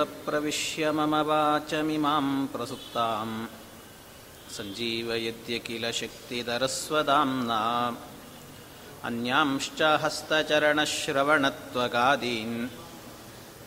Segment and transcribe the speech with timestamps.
[0.00, 3.46] योऽन्तप्रविश्य मम वाचमिमां प्रसुप्ताम्।
[4.52, 7.96] सञ्जीवयद्य किल शक्तिधरस्वदाम्ना
[9.04, 12.68] अन्यांश्च हस्तचरणश्रवणत्वगादीन्।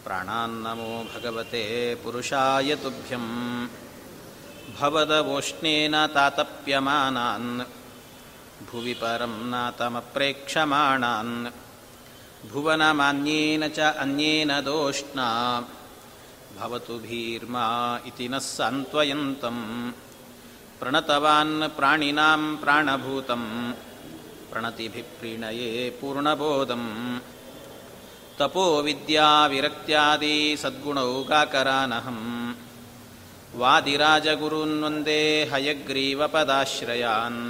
[0.06, 3.68] प्राणान्नमो भगवते पुरुषाय तुभ्यम्।
[4.80, 7.62] भवदवोष्णेन तातप्यमानान्।
[8.72, 11.48] भुवि परं नातमप्रेक्षमाणान्।
[12.52, 15.60] भुवनमान्येन च अन्येन दोष्णा
[16.58, 17.66] भवतु भीर्मा
[18.08, 19.64] इति नः सान्त्वयन्तम्।
[20.80, 23.44] प्रणतवान् प्राणिनां प्राणभूतं
[24.52, 25.70] प्रणतिभिः प्रीणये
[26.02, 26.90] पूर्णबोधम्
[28.40, 32.26] तपोविद्याविरक्त्यादि सद्गुणौगाकरानहम्
[33.62, 37.42] वादिराजगुरून् वन्दे हयग्रीवपदाश्रयान्।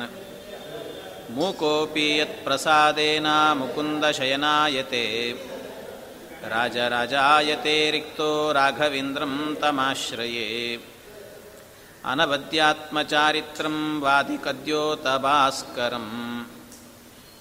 [1.36, 3.28] मूकोऽपि यत्प्रसादेन
[3.60, 5.06] मुकुन्दशयनायते
[6.44, 10.80] राजराजायते रिक्तो राघवेन्द्रं तमाश्रये।
[12.06, 16.44] अनवद्यात्मचारित्रं वादिकद्योतभास्करम्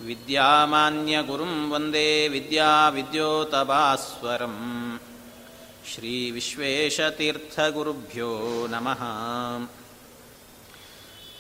[0.07, 4.99] विद्यामान्यगुरुं वन्दे विद्याविद्योतभास्वरम्
[5.87, 8.99] श्रीविश्वेशतीर्थगुरुभ्यो नमः।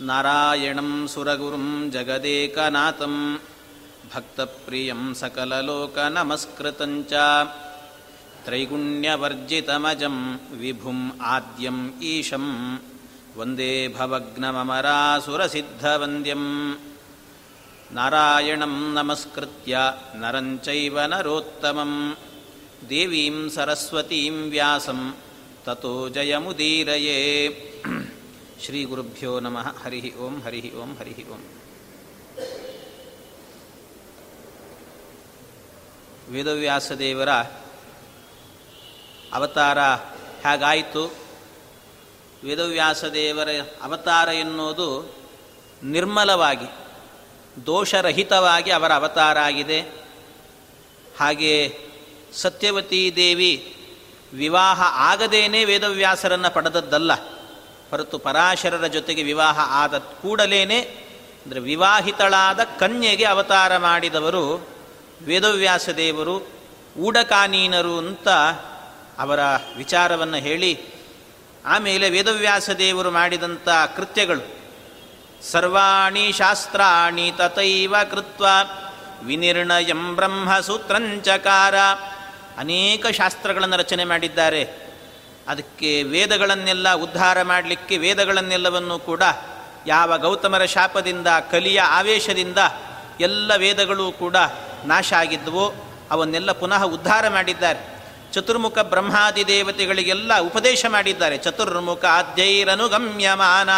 [0.06, 3.38] नारायणं सुरगुरुं जगदेकनाथं
[4.14, 7.12] भक्तप्रियं सकलोकनमस्कृतं च
[8.44, 10.16] त्रैगुण्यवर्जितमजं
[10.60, 12.46] विभुम् आद्यम् ईशं
[13.36, 16.48] वन्दे भवनमरासुरसिद्धवन्द्यम्
[17.96, 19.74] नारायणं नमस्कृत्य
[20.16, 21.92] नरं चैव नरोत्तमं
[22.88, 25.00] देवीं सरस्वतीं व्यासं
[25.67, 27.18] ततो जयमुदीरये।
[28.62, 31.45] श्रीगुरुभ्यो नमः। हरिः ओं हरिः ओं हरिः ओम्।
[36.33, 37.31] ಓಂ ವೇದವ್ಯಾಸದೇವರ
[39.33, 39.79] ಅವತಾರ
[40.43, 41.15] ಹೇಗಾಯಿತು?
[42.45, 43.48] ವೇದವ್ಯಾಸದೇವರ
[43.83, 45.15] ಅವತಾರ ಎನ್ನುವುದು
[45.83, 46.67] ನಿರ್ಮಲವಾಗಿ,
[47.67, 49.81] ದೋಷರಹಿತವಾಗಿ ಅವರ ಅವತಾರ ಆಗಿದೆ.
[51.20, 51.79] ಹಾಗೆ
[52.33, 53.77] ಸತ್ಯವತಿ ದೇವಿ
[54.35, 57.13] ವಿವಾಹ ಆಗದೇನೆ ವೇದವ್ಯಾಸರನ್ನು ಪಡೆದದ್ದಲ್ಲ.
[57.91, 60.81] ಹೊರತು ಪರಾಶರರ ಜೊತೆಗೆ ವಿವಾಹ ಆದ ಕೂಡಲೇನೆ,
[61.45, 64.71] ಅಂದರೆ ವಿವಾಹಿತಳಾದ ಕನ್ಯೆಗೆ ಅವತಾರ ಮಾಡಿದವರು
[65.24, 66.48] ವೇದವ್ಯಾಸ ದೇವರು
[66.98, 68.28] ಊಡಕಾನೀನರು ಅಂತ
[69.18, 69.40] ಅವರ
[69.77, 70.80] ವಿಚಾರವನ್ನು ಹೇಳಿ,
[71.66, 74.62] ಆಮೇಲೆ ವೇದವ್ಯಾಸ ದೇವರು ಮಾಡಿದಂಥ ಕೃತ್ಯಗಳು.
[75.50, 78.46] ಸರ್ವಾಣಿ ಶಾಸ್ತ್ರಾಣಿ ತಥೈವ ಕೃತ್ವ
[79.22, 81.74] ವಿನಿರ್ಣಯಂ ಬ್ರಹ್ಮಸೂತ್ರಂಚಕಾರ
[82.58, 84.62] ಅನೇಕ ಶಾಸ್ತ್ರಗಳನ್ನು ರಚನೆ ಮಾಡಿದ್ದಾರೆ.
[85.48, 89.22] ಅದಕ್ಕೆ ವೇದಗಳನ್ನೆಲ್ಲ ಉದ್ಧಾರ ಮಾಡಲಿಕ್ಕೆ ವೇದಗಳನ್ನೆಲ್ಲವನ್ನು ಕೂಡ
[89.86, 92.58] ಯಾವ ಗೌತಮರ ಶಾಪದಿಂದ, ಕಲಿಯ ಆವೇಶದಿಂದ
[93.22, 94.36] ಎಲ್ಲ ವೇದಗಳು ಕೂಡ
[94.84, 97.92] ನಾಶ ಆಗಿದ್ದವು ಅವನ್ನೆಲ್ಲ ಪುನಃ ಉದ್ಧಾರ ಮಾಡಿದ್ದಾರೆ.
[98.33, 101.38] ಚತುರ್ಮುಖ ಬ್ರಹ್ಮಾದಿ ದೇವತೆಗಳಿಗೆಲ್ಲ ಉಪದೇಶ ಮಾಡಿದ್ದಾರೆ.
[101.38, 103.68] ಚತುರ್ಮುಖ ಆದ್ಯೈರನುಗಮ್ಯಮಾನ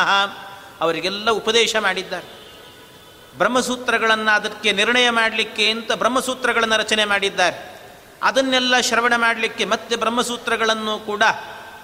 [0.80, 2.44] ಅವರಿಗೆಲ್ಲ ಉಪದೇಶ ಮಾಡಿದ್ದಾರೆ.
[3.38, 7.80] ಬ್ರಹ್ಮಸೂತ್ರಗಳನ್ನು ಅದಕ್ಕೆ ನಿರ್ಣಯ ಮಾಡಲಿಕ್ಕೆ ಅಂತ ಬ್ರಹ್ಮಸೂತ್ರಗಳನ್ನು ರಚನೆ ಮಾಡಿದ್ದಾರೆ.
[8.22, 11.22] ಅದನ್ನೆಲ್ಲ ಶ್ರವಣ ಮಾಡಲಿಕ್ಕೆ ಮತ್ತೆ ಬ್ರಹ್ಮಸೂತ್ರಗಳನ್ನು ಕೂಡ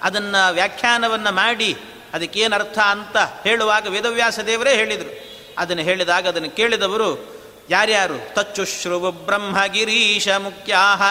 [0.01, 1.77] ಅದನ್ನು ವ್ಯಾಖ್ಯಾನವನ್ನು ಮಾಡಿ
[2.13, 5.31] ಅದಕ್ಕೇನು ಅರ್ಥ ಅಂತ ಹೇಳುವಾಗ ವೇದವ್ಯಾಸ ದೇವರೇ ಹೇಳಿದರು.
[5.57, 7.40] ಅದನ್ನು ಹೇಳಿದಾಗ ಅದನ್ನು ಕೇಳಿದವರು
[7.71, 8.33] ಯಾರ್ಯಾರು?
[8.33, 11.01] ತಚ್ಚುಶ್ರುವು ಬ್ರಹ್ಮಗಿರೀಶ ಮುಖ್ಯಾಹ.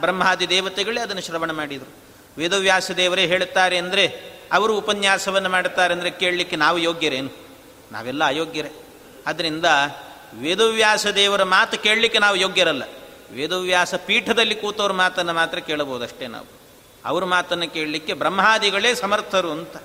[0.00, 1.92] ಬ್ರಹ್ಮಾದಿ ದೇವತೆಗಳೇ ಅದನ್ನು ಶ್ರವಣ ಮಾಡಿದರು.
[2.38, 4.06] ವೇದವ್ಯಾಸ ದೇವರೇ ಹೇಳುತ್ತಾರೆ ಅಂದರೆ,
[4.52, 7.30] ಅವರು ಉಪನ್ಯಾಸವನ್ನು ಮಾಡುತ್ತಾರೆ ಅಂದರೆ ಕೇಳಲಿಕ್ಕೆ ನಾವು ಯೋಗ್ಯರೇನು?
[7.92, 8.70] ನಾವೆಲ್ಲ ಅಯೋಗ್ಯರೇ.
[9.26, 9.64] ಆದ್ದರಿಂದ
[10.34, 12.82] ವೇದವ್ಯಾಸ ದೇವರ ಮಾತು ಕೇಳಲಿಕ್ಕೆ ನಾವು ಯೋಗ್ಯರಲ್ಲ.
[13.32, 16.46] ವೇದವ್ಯಾಸ ಪೀಠದಲ್ಲಿ ಕೂತವ್ರ ಮಾತನ್ನು ಮಾತ್ರ ಕೇಳಬಹುದಷ್ಟೇ ನಾವು.
[17.04, 19.76] ಅವ್ರ ಮಾತನ್ನು ಕೇಳಲಿಕ್ಕೆ ಬ್ರಹ್ಮಾದಿಗಳೇ ಸಮರ್ಥರು ಅಂತ.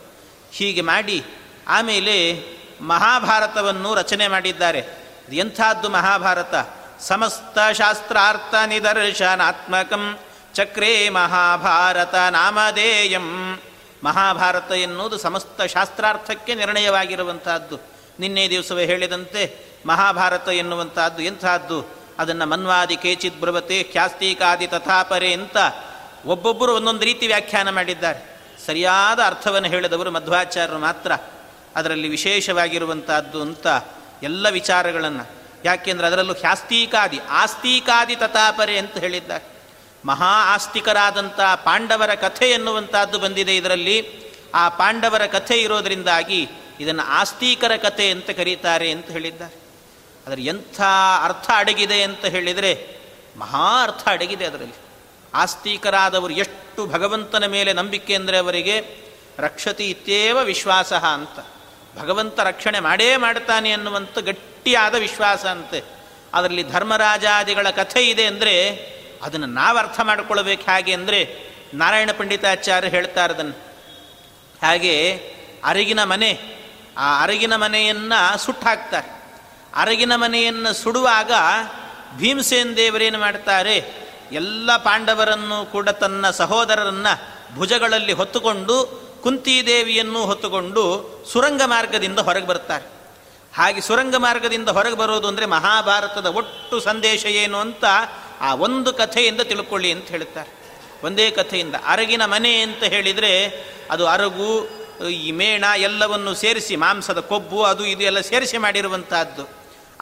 [0.52, 1.24] ಹೀಗೆ ಮಾಡಿ
[1.68, 2.44] ಆಮೇಲೆ
[2.82, 5.05] ಮಹಾಭಾರತವನ್ನು ರಚನೆ ಮಾಡಿದ್ದಾರೆ.
[5.34, 6.54] ಎಂಥದ್ದು ಮಹಾಭಾರತ?
[7.00, 10.20] ಸಮಸ್ತ ಶಾಸ್ತ್ರಾರ್ಥ ನಿದರ್ಶನಾತ್ಮಕಂ.
[10.54, 13.60] ಚಕ್ರೇ ಮಹಾಭಾರತ ನಾಮಧೇಯಂ.
[14.04, 17.80] ಮಹಾಭಾರತ ಎನ್ನುವುದು ಸಮಸ್ತ ಶಾಸ್ತ್ರಾರ್ಥಕ್ಕೆ ನಿರ್ಣಯವಾಗಿರುವಂತಹದ್ದು
[18.20, 22.06] ನಿನ್ನೆ ದಿವಸವೇ ಹೇಳಿದಂತೆ ಮಹಾಭಾರತ ಎನ್ನುವಂತಹದ್ದು ಎಂಥದ್ದು?
[22.20, 25.58] ಅದನ್ನು ಮನ್ವಾದಿ ಕೇಚಿತ್ ಬ್ರವತೆ ಖ್ಯಾಸ್ತಿಕಾದಿ ತಥಾಪರೆ ಅಂತ
[26.26, 28.42] ಒಬ್ಬೊಬ್ಬರು ಒಂದೊಂದು ರೀತಿ ವ್ಯಾಖ್ಯಾನ ಮಾಡಿದ್ದಾರೆ.
[28.66, 31.12] ಸರಿಯಾದ ಅರ್ಥವನ್ನು ಹೇಳಿದವರು ಮಧ್ವಾಚಾರ್ಯರು ಮಾತ್ರ.
[31.76, 33.68] ಅದರಲ್ಲಿ ವಿಶೇಷವಾಗಿರುವಂತಹದ್ದು ಅಂತ
[34.24, 35.32] ಎಲ್ಲ ವಿಚಾರಗಳನ್ನು.
[35.66, 39.44] ಯಾಕೆಂದರೆ ಅದರಲ್ಲೂ ಹ್ಯಾಸ್ತೀಕಾದಿ, ಆಸ್ತಿಕಾದಿ ತಥಾಪರೆ ಅಂತ ಹೇಳಿದ್ದಾರೆ.
[40.06, 44.26] ಮಹಾ ಆಸ್ತಿಕರಾದಂಥ ಪಾಂಡವರ ಕಥೆ ಎನ್ನುವಂಥದ್ದು ಬಂದಿದೆ ಇದರಲ್ಲಿ.
[44.54, 49.56] ಆ ಪಾಂಡವರ ಕಥೆ ಇರೋದರಿಂದಾಗಿ ಇದನ್ನು ಆಸ್ತೀಕರ ಕಥೆ ಅಂತ ಕರೀತಾರೆ ಅಂತ ಹೇಳಿದ್ದಾರೆ.
[50.28, 50.82] ಅದರ ಎಂಥ
[51.24, 52.98] ಅರ್ಥ ಅಡಗಿದೆ ಅಂತ ಹೇಳಿದರೆ
[53.38, 54.74] ಮಹಾ ಅರ್ಥ ಅಡಗಿದೆ ಅದರಲ್ಲಿ.
[55.34, 59.06] ಆಸ್ತಿಕರಾದವರು ಎಷ್ಟು ಭಗವಂತನ ಮೇಲೆ ನಂಬಿಕೆ ಅಂದರೆ ಅವರಿಗೆ
[59.38, 61.55] ರಕ್ಷತಿ ಇತ್ಯೇವ ವಿಶ್ವಾಸ ಅಂತ.
[61.98, 65.80] ಭಗವಂತ ರಕ್ಷಣೆ ಮಾಡೇ ಮಾಡ್ತಾನೆ ಅನ್ನುವಂಥ ಗಟ್ಟಿಯಾದ ವಿಶ್ವಾಸ ಅಂತೆ.
[66.34, 68.56] ಅದರಲ್ಲಿ ಧರ್ಮರಾಜಾದಿಗಳ ಕಥೆ ಇದೆ ಅಂದರೆ
[69.26, 71.20] ಅದನ್ನು ನಾವು ಅರ್ಥ ಮಾಡಿಕೊಳ್ಬೇಕು ಹೇಗೆ ಅಂದರೆ
[71.74, 73.56] ನಾರಾಯಣ ಪಂಡಿತಾಚಾರ್ಯ ಹೇಳ್ತಾ ಅದನ್ನು
[74.64, 74.96] ಹಾಗೆ
[75.64, 76.32] ಅರಗಿನ ಮನೆ,
[76.98, 79.10] ಆ ಅರಗಿನ ಮನೆಯನ್ನು ಸುಟ್ಟಾಕ್ತಾರೆ.
[79.74, 81.32] ಅರಗಿನ ಮನೆಯನ್ನು ಸುಡುವಾಗ
[82.20, 83.78] ಭೀಮಸೇನ್ ದೇವರೇನು ಮಾಡ್ತಾರೆ,
[84.42, 87.14] ಎಲ್ಲ ಪಾಂಡವರನ್ನು ಕೂಡ ತನ್ನ ಸಹೋದರರನ್ನು
[87.56, 88.78] ಭುಜಗಳಲ್ಲಿ ಹೊತ್ತುಕೊಂಡು
[89.26, 90.84] ಕುಂತಿದೇವಿಯನ್ನು ಹೊತ್ತುಕೊಂಡು
[91.32, 92.86] ಸುರಂಗ ಮಾರ್ಗದಿಂದ ಹೊರಗೆ ಬರ್ತಾರೆ.
[93.54, 97.86] ಹಾಗೆ ಸುರಂಗ ಮಾರ್ಗದಿಂದ ಹೊರಗೆ ಬರೋದು ಅಂದರೆ ಮಹಾಭಾರತದ ಒಟ್ಟು ಸಂದೇಶ ಏನು ಅಂತ
[98.48, 100.52] ಆ ಒಂದು ಕಥೆಯಿಂದ ತಿಳ್ಕೊಳ್ಳಿ ಅಂತ ಹೇಳುತ್ತಾರೆ.
[101.08, 103.32] ಒಂದೇ ಕಥೆಯಿಂದ ಅರಗಿನ ಮನೆ ಅಂತ ಹೇಳಿದರೆ
[103.94, 104.50] ಅದು ಅರಗು,
[105.28, 109.44] ಈ ಮೇಣ ಎಲ್ಲವನ್ನು ಸೇರಿಸಿ ಮಾಂಸದ ಕೊಬ್ಬು ಅದು ಇದು ಎಲ್ಲ ಸೇರಿಸಿ ಮಾಡಿರುವಂತಹದ್ದು.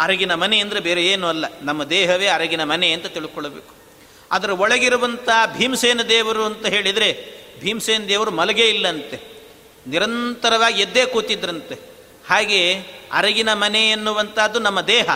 [0.03, 3.73] ಅರಗಿನ ಮನೆ ಅಂದರೆ ಬೇರೆ ಏನೂ ಅಲ್ಲ, ನಮ್ಮ ದೇಹವೇ ಅರಗಿನ ಮನೆ ಅಂತ ತಿಳ್ಕೊಳ್ಬೇಕು.
[4.35, 7.09] ಅದರ ಒಳಗಿರುವಂಥ ಭೀಮಸೇನ ದೇವರು ಅಂತ ಹೇಳಿದರೆ
[7.59, 9.33] ಭೀಮಸೇನ ದೇವರು ಮಲಗೇ ಇಲ್ಲಂತೆ.
[9.88, 11.75] ನಿರಂತರವಾಗಿ ಎದ್ದೇ ಕೂತಿದ್ರಂತೆ.
[12.29, 12.75] ಹಾಗೆ
[13.11, 15.09] ಅರಗಿನ ಮನೆ ಎನ್ನುವಂಥದ್ದು ನಮ್ಮ ದೇಹ.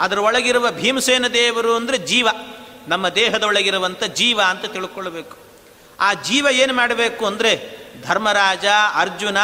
[0.00, 2.28] ಅದರ ಒಳಗಿರುವ ಭೀಮಸೇನ ದೇವರು ಅಂದರೆ ಜೀವ.
[2.88, 5.36] ನಮ್ಮ ದೇಹದೊಳಗಿರುವಂಥ ಜೀವ ಅಂತ ತಿಳ್ಕೊಳ್ಬೇಕು.
[6.00, 9.36] ಆ ಜೀವ ಏನು ಮಾಡಬೇಕು ಅಂದರೆ ಧರ್ಮರಾಜ, ಅರ್ಜುನ,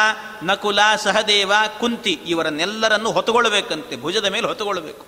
[0.42, 5.06] ನಕುಲ, ಸಹದೇವ, ಕುಂತಿ ಇವರನ್ನೆಲ್ಲರನ್ನು ಹೊತ್ತುಕೊಳ್ಬೇಕಂತೆ ಭುಜದ ಮೇಲೆ ಹೊತ್ತುಕೊಳ್ಬೇಕು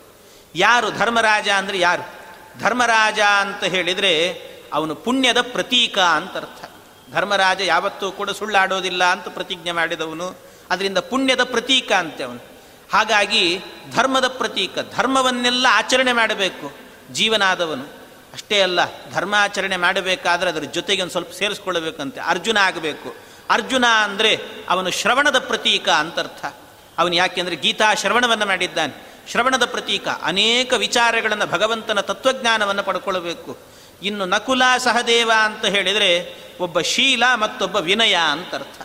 [0.54, 2.20] ಯಾರು ಧರ್ಮರಾಜ ಅಂದರೆ ಯಾರು?
[2.60, 4.42] ಧರ್ಮರಾಜ ಅಂತ ಹೇಳಿದರೆ
[4.72, 6.69] ಅವನು ಪುಣ್ಯದ ಪ್ರತೀಕ ಅಂತ ಅರ್ಥ.
[7.12, 10.34] ಧರ್ಮರಾಜ ಯಾವತ್ತೂ ಕೂಡ ಸುಳ್ಳಾಡೋದಿಲ್ಲ ಅಂತ ಪ್ರತಿಜ್ಞೆ ಮಾಡಿದವನು.
[10.70, 12.40] ಅದರಿಂದ ಪುಣ್ಯದ ಪ್ರತೀಕ ಅಂತೆ ಅವನು.
[12.92, 13.60] ಹಾಗಾಗಿ
[13.96, 16.76] ಧರ್ಮದ ಪ್ರತೀಕ, ಧರ್ಮವನ್ನೆಲ್ಲ ಆಚರಣೆ ಮಾಡಬೇಕು.
[17.12, 18.00] ಜೀವನಾದವನು.
[18.32, 18.80] ಅಷ್ಟೇ ಅಲ್ಲ,
[19.12, 23.14] ಧರ್ಮಾಚರಣೆ ಮಾಡಬೇಕಾದ್ರೆ ಅದರ ಜೊತೆಗೆ ಒಂದು ಸ್ವಲ್ಪ ಸೇರಿಸ್ಕೊಳ್ಬೇಕಂತೆ ಅರ್ಜುನ ಆಗಬೇಕು.
[23.50, 26.46] ಅರ್ಜುನ ಅಂದರೆ ಅವನು ಶ್ರವಣದ ಪ್ರತೀಕ ಅಂತರ್ಥ.
[26.98, 29.10] ಅವನು ಯಾಕೆಂದರೆ ಗೀತಾ ಶ್ರವಣವನ್ನು ಮಾಡಿದ್ದಾನೆ.
[29.30, 33.69] ಶ್ರವಣದ ಪ್ರತೀಕ, ಅನೇಕ ವಿಚಾರಗಳನ್ನು ಭಗವಂತನ ತತ್ವಜ್ಞಾನವನ್ನು ಪಡ್ಕೊಳ್ಬೇಕು.
[34.02, 38.82] ಇನ್ನು ನಕುಲ ಸಹದೇವ ಅಂತ ಹೇಳಿದರೆ ಒಬ್ಬ ಶೀಲ ಮತ್ತೊಬ್ಬ ವಿನಯ ಅಂತ ಅರ್ಥ.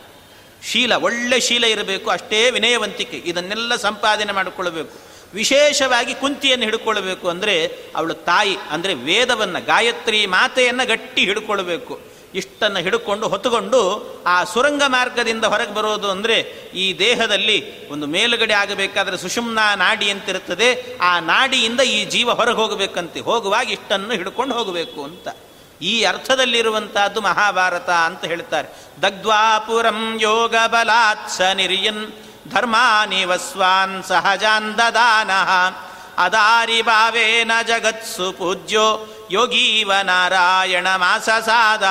[0.63, 3.17] ಶೀಲ, ಒಳ್ಳೆ ಶೀಲ ಇರಬೇಕು, ಅಷ್ಟೇ ವಿನಯವಂತಿಕೆ.
[3.17, 4.99] ಇದನ್ನೆಲ್ಲ ಸಂಪಾದನೆ ಮಾಡಿಕೊಳ್ಳಬೇಕು.
[5.33, 13.81] ವಿಶೇಷವಾಗಿ ಕುಂತಿಯನ್ನು ಹಿಡ್ಕೊಳ್ಬೇಕು ಅಂದರೆ ಅವಳು ತಾಯಿ, ಅಂದರೆ ವೇದವನ್ನು, ಗಾಯತ್ರಿ ಮಾತೆಯನ್ನು ಗಟ್ಟಿ ಹಿಡ್ಕೊಳ್ಬೇಕು ಇಷ್ಟನ್ನು ಹಿಡ್ಕೊಂಡು ಹೊತ್ತುಕೊಂಡು
[14.27, 16.39] ಆ ಸುರಂಗ ಮಾರ್ಗದಿಂದ ಹೊರಗೆ ಬರೋದು ಅಂದರೆ
[16.75, 20.97] ಈ ದೇಹದಲ್ಲಿ ಒಂದು ಮೇಲುಗಡೆ ಆಗಬೇಕಾದ್ರೆ ಸುಷುಮ್ನಾ ನಾಡಿ ಅಂತಿರುತ್ತದೆ.
[20.97, 23.19] ಆ ನಾಡಿಯಿಂದ ಈ ಜೀವ ಹೊರಗೆ ಹೋಗಬೇಕಂತೆ.
[23.19, 25.27] ಹೋಗುವಾಗ ಇಷ್ಟನ್ನು ಹಿಡ್ಕೊಂಡು ಹೋಗಬೇಕು ಅಂತ.
[25.81, 28.69] ಈ ಅರ್ಥದಲ್ಲಿರುವಂತಹದ್ದು ಮಹಾಭಾರತ ಅಂತ ಹೇಳ್ತಾರೆ.
[29.01, 32.07] ದಗ್ಧ್ವಾಪುರಂ ಯೋಗ ಬಲಾತ್ಸ ನಿರ್ಯನ್
[32.53, 34.75] ಧರ್ಮಾನಿವಸ್ವಾನ್ ಸಹಜಾನ್
[36.17, 41.83] ಅದಾರಿ ಭಾವೇನ ಜಗತ್ಸು ಪೂಜ್ಯೋ ಯೋಗೀವ ನಾರಾಯಣ ಮಾಸಸಾದ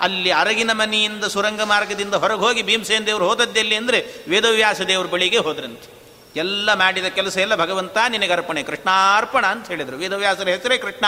[0.00, 5.96] ಅಲ್ಲಿ ಅರಗಿನ ಮನೆಯಿಂದ ಸುರಂಗ ಮಾರ್ಗದಿಂದ ಹೊರಗೆ ಹೋಗಿ ಭೀಮಸೇನ ದೇವರು ಹೋದದ್ದೆಲ್ಲಿ ಅಂದರೆ ವೇದವ್ಯಾಸ ದೇವ್ರ ಬಳಿಗೆ ಹೋದ್ರಂತೆ.
[6.36, 9.96] ಎಲ್ಲ ಮಾಡಿದ ಕೆಲಸ ಎಲ್ಲ ಭಗವಂತ ನಿನಗೆ ಅರ್ಪಣೆ, ಕೃಷ್ಣಾರ್ಪಣ ಅಂತ ಹೇಳಿದರು.
[9.96, 11.06] ವೇದವ್ಯಾಸರ ಹೆಸರೇ ಕೃಷ್ಣ.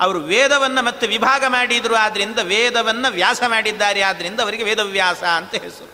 [0.00, 5.92] ಅವರು ವೇದವನ್ನು ಮತ್ತೆ ವಿಭಾಗ ಮಾಡಿದರು ಆದ್ದರಿಂದ ವೇದವನ್ನು ವ್ಯಾಸ ಮಾಡಿದ್ದಾರೆ ಆದ್ದರಿಂದ ಅವರಿಗೆ ವೇದವ್ಯಾಸ ಅಂತ ಹೆಸರು.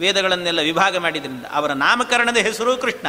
[0.00, 3.06] ವೇದಗಳನ್ನೆಲ್ಲ ವಿಭಾಗ ಮಾಡಿದ್ರಿಂದ ಅವರ ನಾಮಕರಣದ ಹೆಸರು ಕೃಷ್ಣ.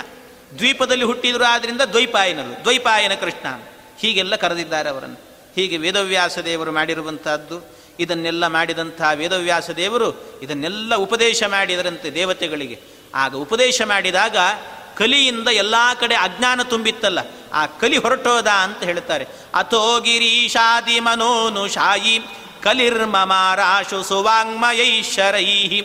[0.56, 3.48] ದ್ವೀಪದಲ್ಲಿ ಹುಟ್ಟಿದ್ರು ಆದ್ದರಿಂದ ದ್ವೈಪಾಯನರು, ದ್ವೈಪಾಯನ ಕೃಷ್ಣ
[4.00, 5.20] ಹೀಗೆಲ್ಲ ಕರೆದಿದ್ದಾರೆ ಅವರನ್ನು.
[5.56, 7.58] ಹೀಗೆ ವೇದವ್ಯಾಸ ದೇವರು ಮಾಡಿರುವಂತಹದ್ದು,
[8.00, 12.80] ಇದನ್ನೆಲ್ಲ ಮಾಡಿದಂತಹ ವೇದವ್ಯಾಸ ದೇವರು ಇದನ್ನೆಲ್ಲ ಉಪದೇಶ ಮಾಡಿದರಂತೆ ದೇವತೆಗಳಿಗೆ.
[13.16, 14.38] ಆಗ ಉಪದೇಶ ಮಾಡಿದಾಗ
[14.96, 17.20] ಕಲಿಯಿಂದ ಎಲ್ಲ ಕಡೆ ಅಜ್ಞಾನ ತುಂಬಿತ್ತಲ್ಲ,
[17.54, 19.26] ಆ ಕಲಿ ಹೊರಟೋದ ಅಂತ ಹೇಳ್ತಾರೆ.
[19.54, 22.20] ಅಥೋ ಗಿರೀಶಾದಿ ಮನೋನು ಶಾಯಿ
[22.64, 25.82] ಕಲಿರ್ಮಮಾರಾಶು ಸುವಾಂಗ್ಮಯೈಶ್ವರೈ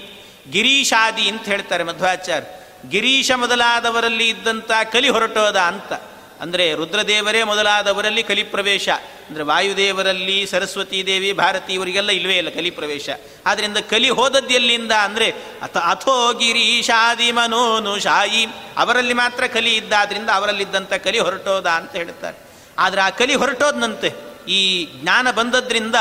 [0.51, 2.49] ಗಿರೀಶಾದಿ ಅಂತ ಹೇಳ್ತಾರೆ ಮಧ್ವಾಚಾರ್ಯ.
[2.89, 5.93] ಗಿರೀಶ ಮೊದಲಾದವರಲ್ಲಿ ಇದ್ದಂಥ ಕಲಿ ಹೊರಟೋದ ಅಂತ.
[6.41, 8.89] ಅಂದರೆ ರುದ್ರದೇವರೇ ಮೊದಲಾದವರಲ್ಲಿ ಕಲಿ ಪ್ರವೇಶ.
[9.29, 13.11] ಅಂದರೆ ವಾಯುದೇವರಲ್ಲಿ ಸರಸ್ವತಿ ದೇವಿ, ಭಾರತಿ ಇವರಿಗೆಲ್ಲ ಇಲ್ವೇ ಇಲ್ಲ ಕಲಿ ಪ್ರವೇಶ.
[13.47, 18.47] ಆದ್ದರಿಂದ ಕಲಿ ಹೋದದ್ದೆಲ್ಲಿಂದ ಅಂದರೆ ಅಥ ಅಥೋ ಗಿರೀಶಾದಿ ಮನೋನು ಶಾಯಿ.
[18.77, 22.37] ಅವರಲ್ಲಿ ಮಾತ್ರ ಕಲಿ ಇದ್ದಾದ್ರಿಂದ ಅವರಲ್ಲಿದ್ದಂಥ ಕಲಿ ಹೊರಟೋದ ಅಂತ ಹೇಳ್ತಾರೆ.
[22.79, 24.13] ಆದರೆ ಆ ಕಲಿ ಹೊರಟೋದ್ನಂತೆ.
[24.49, 25.95] ಈ ಜ್ಞಾನ ಬಂದದ್ರಿಂದ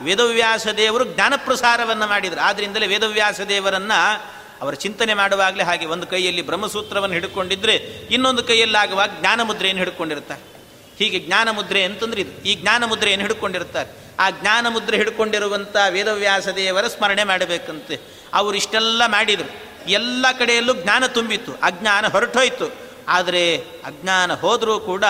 [0.00, 2.40] ವೇದವ್ಯಾಸ ದೇವರು ಜ್ಞಾನ ಪ್ರಸಾರವನ್ನು ಮಾಡಿದರು.
[2.40, 7.74] ಆದ್ದರಿಂದಲೇ ವೇದವ್ಯಾಸ ದೇವರನ್ನು ಅವರ ಚಿಂತನೆ ಮಾಡುವಾಗಲೇ ಹಾಗೆ ಒಂದು ಕೈಯಲ್ಲಿ ಬ್ರಹ್ಮಸೂತ್ರವನ್ನು ಹಿಡ್ಕೊಂಡಿದ್ರೆ
[8.10, 10.56] ಇನ್ನೊಂದು ಕೈಯಲ್ಲಾಗುವಾಗ ಜ್ಞಾನ ಮುದ್ರೆಯನ್ನು ಹಿಡ್ಕೊಂಡಿರ್ತಾರೆ
[10.98, 12.42] ಹೀಗೆ ಜ್ಞಾನ ಮುದ್ರೆ ಅಂತಂದ್ರೆ ಇದು.
[12.42, 17.98] ಈ ಜ್ಞಾನ ಮುದ್ರೆಯನ್ನು ಹಿಡ್ಕೊಂಡಿರ್ತಾರೆ ಆ ಜ್ಞಾನ ಮುದ್ರೆ ಹಿಡ್ಕೊಂಡಿರುವಂಥ ವೇದವ್ಯಾಸ ದೇವರ ಸ್ಮರಣೆ ಮಾಡಬೇಕಂತೆ.
[18.34, 19.66] ಅವರು ಇಷ್ಟೆಲ್ಲ ಮಾಡಿದರು.
[19.90, 21.52] ಎಲ್ಲ ಕಡೆಯಲ್ಲೂ ಜ್ಞಾನ ತುಂಬಿತ್ತು.
[21.62, 22.74] ಅಜ್ಞಾನ ಹೊರಟೋಯ್ತು.
[23.08, 25.04] ಆದರೆ ಅಜ್ಞಾನ ಹೋದರೂ ಕೂಡ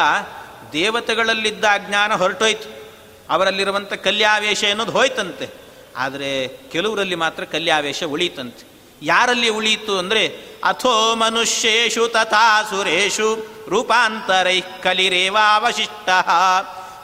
[0.73, 2.91] ದೇವತೆಗಳಲ್ಲಿದ್ದ ಅಜ್ಞಾನ ಹೊರಟೋಯ್ತು.
[3.31, 5.49] ಅವರಲ್ಲಿರುವಂಥ ಕಲ್ಯಾವೇಶ ಅನ್ನೋದು ಹೋಯ್ತಂತೆ.
[5.97, 8.76] ಆದರೆ ಕೆಲವರಲ್ಲಿ ಮಾತ್ರ ಕಲ್ಯಾವೇಶ ಉಳೀತಂತೆ.
[9.03, 10.27] ಯಾರಲ್ಲಿ ಉಳಿಯಿತು ಅಂದರೆ
[10.65, 16.09] ಅಥೋ ಮನುಷ್ಯೇಶು ತಥಾ ಸುರೇಶು ರೂಪಾಂತರೈ ಕಲಿರೇವಾವಶಿಷ್ಟ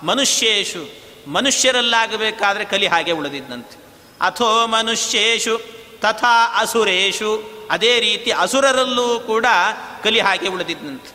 [0.03, 3.85] ಮನುಷ್ಯೇಶು ಮನುಷ್ಯರಲ್ಲಾಗಬೇಕಾದ್ರೆ ಕಲಿ ಹಾಗೆ ಉಳಿದಿದ್ದಂತೆ.
[4.21, 5.61] ಅಥೋ ಮನುಷ್ಯೇಶು
[6.01, 9.47] ತಥಾ ಅಸುರೇಶು ಅದೇ ರೀತಿ ಅಸುರರಲ್ಲೂ ಕೂಡ
[10.03, 11.15] ಕಲಿ ಹಾಗೆ ಉಳಿದಿದ್ದಂತೆ.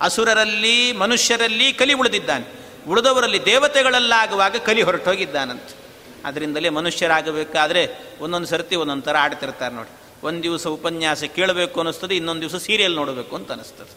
[0.00, 2.68] ಅಸುರರಲ್ಲಿ ಮನುಷ್ಯರಲ್ಲಿ ಕಲಿ ಉಳಿದಿದ್ದಾನೆ.
[2.88, 5.78] ಉಳಿದವರಲ್ಲಿ ದೇವತೆಗಳಲ್ಲಾಗುವಾಗ ಕಲಿ ಹೊರಟೋಗಿದ್ದಾನಂತೆ.
[6.24, 7.88] ಅದರಿಂದಲೇ ಮನುಷ್ಯರಾಗಬೇಕಾದ್ರೆ
[8.20, 9.97] ಒಂದೊಂದು ಸರ್ತಿ ಒಂದೊಂದು ಥರ ಆಡ್ತಿರ್ತಾರೆ ನೋಡಿ.
[10.24, 13.90] ಒಂದು ದಿವಸ ಉಪನ್ಯಾಸ ಕೇಳಬೇಕು ಅನ್ನಿಸ್ತದೆ, ಇನ್ನೊಂದು ದಿವಸ ಸೀರಿಯಲ್ ನೋಡಬೇಕು ಅಂತ ಅನ್ನಿಸ್ತದೆ.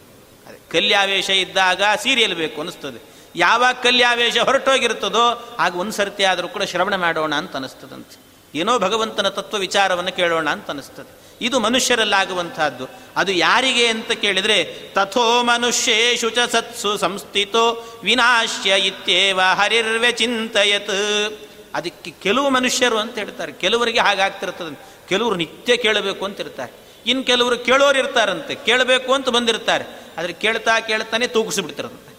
[0.47, 3.11] ಅದೇ, ಕಲ್ಯಾವೇಶ ಇದ್ದಾಗ ಸೀರಿಯಲ್ ಬೇಕು ಅನ್ನಿಸ್ತದೆ.
[3.35, 8.31] ಯಾವಾಗ ಕಲ್ಯಾವೇಶ ಹೊರಟೋಗಿರ್ತದೋ, ಆಗ ಒಂದು ಸರ್ತಿ ಆದರೂ ಕೂಡ ಶ್ರವಣ ಮಾಡೋಣ ಅಂತ ಅನ್ನಿಸ್ತದಂತೆ.
[8.55, 11.21] ಏನೋ ಭಗವಂತನ ತತ್ವ ವಿಚಾರವನ್ನು ಕೇಳೋಣ ಅಂತ ಅನ್ನಿಸ್ತದೆ.
[11.41, 12.85] ಇದು ಮನುಷ್ಯರಲ್ಲಾಗುವಂತಹದ್ದು
[13.17, 14.63] ಅದು ಯಾರಿಗೆ ಅಂತ ಕೇಳಿದರೆ,
[14.93, 20.89] ತಥೋ ಮನುಷ್ಯೇಶು ಚ ಸತ್ಸು ಸಂಸ್ಥಿತೋ ವಿನಾಶ್ಯ ಇತ್ಯೇವ ಹರಿರ್ವ್ಯಚಿಂತಯತ್
[21.75, 23.51] ಅದಕ್ಕೆ ಕೆಲವು ಮನುಷ್ಯರು ಅಂತ ಹೇಳ್ತಾರೆ.
[23.51, 26.71] ಕೆಲವರಿಗೆ ಹಾಗಾಗ್ತಿರ್ತದೆ ಕೆಲವರು ನಿತ್ಯ ಕೇಳಬೇಕು ಅಂತ ಇರ್ತಾರೆ.
[27.05, 29.85] ಇನ್ನು ಕೆಲವರು ಕೇಳೋರು ಇರ್ತಾರಂತೆ, ಕೇಳಬೇಕು ಅಂತ ಬಂದಿರ್ತಾರೆ.
[30.17, 32.13] ಆದರೆ ಕೇಳ್ತಾ ಕೇಳ್ತಾನೆ ತೂಗಿಸ್ಬಿಡ್ತಿರಂತೆ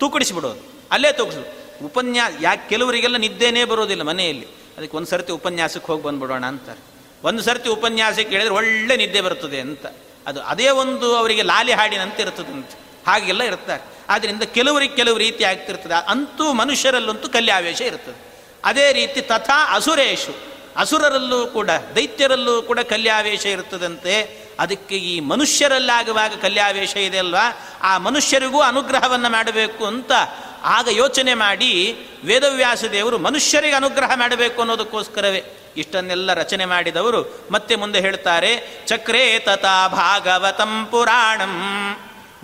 [0.00, 0.72] ತೂಕಡಿಸಿಬಿಡೋದು.
[0.90, 1.42] ಅಲ್ಲೇ ತೂಕಸು
[1.84, 4.46] ಉಪನ್ಯಾಸ ಯಾಕೆ ಕೆಲವರಿಗೆಲ್ಲ ನಿದ್ದೆನೇ ಬರೋದಿಲ್ಲ ಮನೆಯಲ್ಲಿ.
[4.78, 6.80] ಅದಕ್ಕೆ ಒಂದು ಸರ್ತಿ ಉಪನ್ಯಾಸಕ್ಕೆ ಹೋಗಿ ಬಂದುಬಿಡೋಣ ಅಂತಾರೆ.
[7.24, 9.86] ಒಂದು ಸರ್ತಿ ಉಪನ್ಯಾಸಕ್ಕೆ ಕೇಳಿದ್ರೆ ಒಳ್ಳೆ ನಿದ್ದೆ ಬರ್ತದೆ ಅಂತ.
[10.26, 12.78] ಅದು ಅದೇ ಒಂದು ಅವರಿಗೆ ಲಾಲಿ ಹಾಡಿನಂತೆ ಇರ್ತದಂತೆ.
[13.06, 13.82] ಹಾಗೆಲ್ಲ ಇರ್ತಾರೆ.
[14.08, 16.10] ಆದ್ದರಿಂದ ಕೆಲವರಿಗೆ ಕೆಲವು ರೀತಿ ಆಗ್ತಿರ್ತದೆ.
[16.10, 18.34] ಅಂತೂ ಮನುಷ್ಯರಲ್ಲಂತೂ ಕಲ್ಯಾವೇಶ ಇರ್ತದೆ.
[18.64, 20.47] ಅದೇ ರೀತಿ ತಥಾ ಅಸುರೇಶು.
[20.78, 27.68] ಅಸುರರಲ್ಲೂ ಕೂಡ, ದೈತ್ಯರಲ್ಲೂ ಕೂಡ ಕಲ್ಯಾವೇಶ ಇರುತ್ತದಂತೆ, ಅದಕ್ಕೆ ಈ ಮನುಷ್ಯರಲ್ಲಾಗುವಾಗ ಕಲ್ಯಾವೇಶ ಇದೆ ಅಲ್ವಾ?
[27.82, 30.12] ಆ ಮನುಷ್ಯರಿಗೂ ಅನುಗ್ರಹವನ್ನು ಮಾಡಬೇಕು ಅಂತ
[30.62, 35.44] ಆಗ ಯೋಚನೆ ಮಾಡಿ ವೇದವ್ಯಾಸ ದೇವರು ಮನುಷ್ಯರಿಗೆ ಅನುಗ್ರಹ ಮಾಡಬೇಕು ಅನ್ನೋದಕ್ಕೋಸ್ಕರವೇ
[35.76, 37.48] ಇಷ್ಟನ್ನೆಲ್ಲ ರಚನೆ ಮಾಡಿದವರು.
[37.50, 41.54] ಮತ್ತೆ ಮುಂದೆ ಹೇಳ್ತಾರೆ ಚಕ್ರೇ ತಥಾ ಭಾಗವತಂ ಪುರಾಣಂ.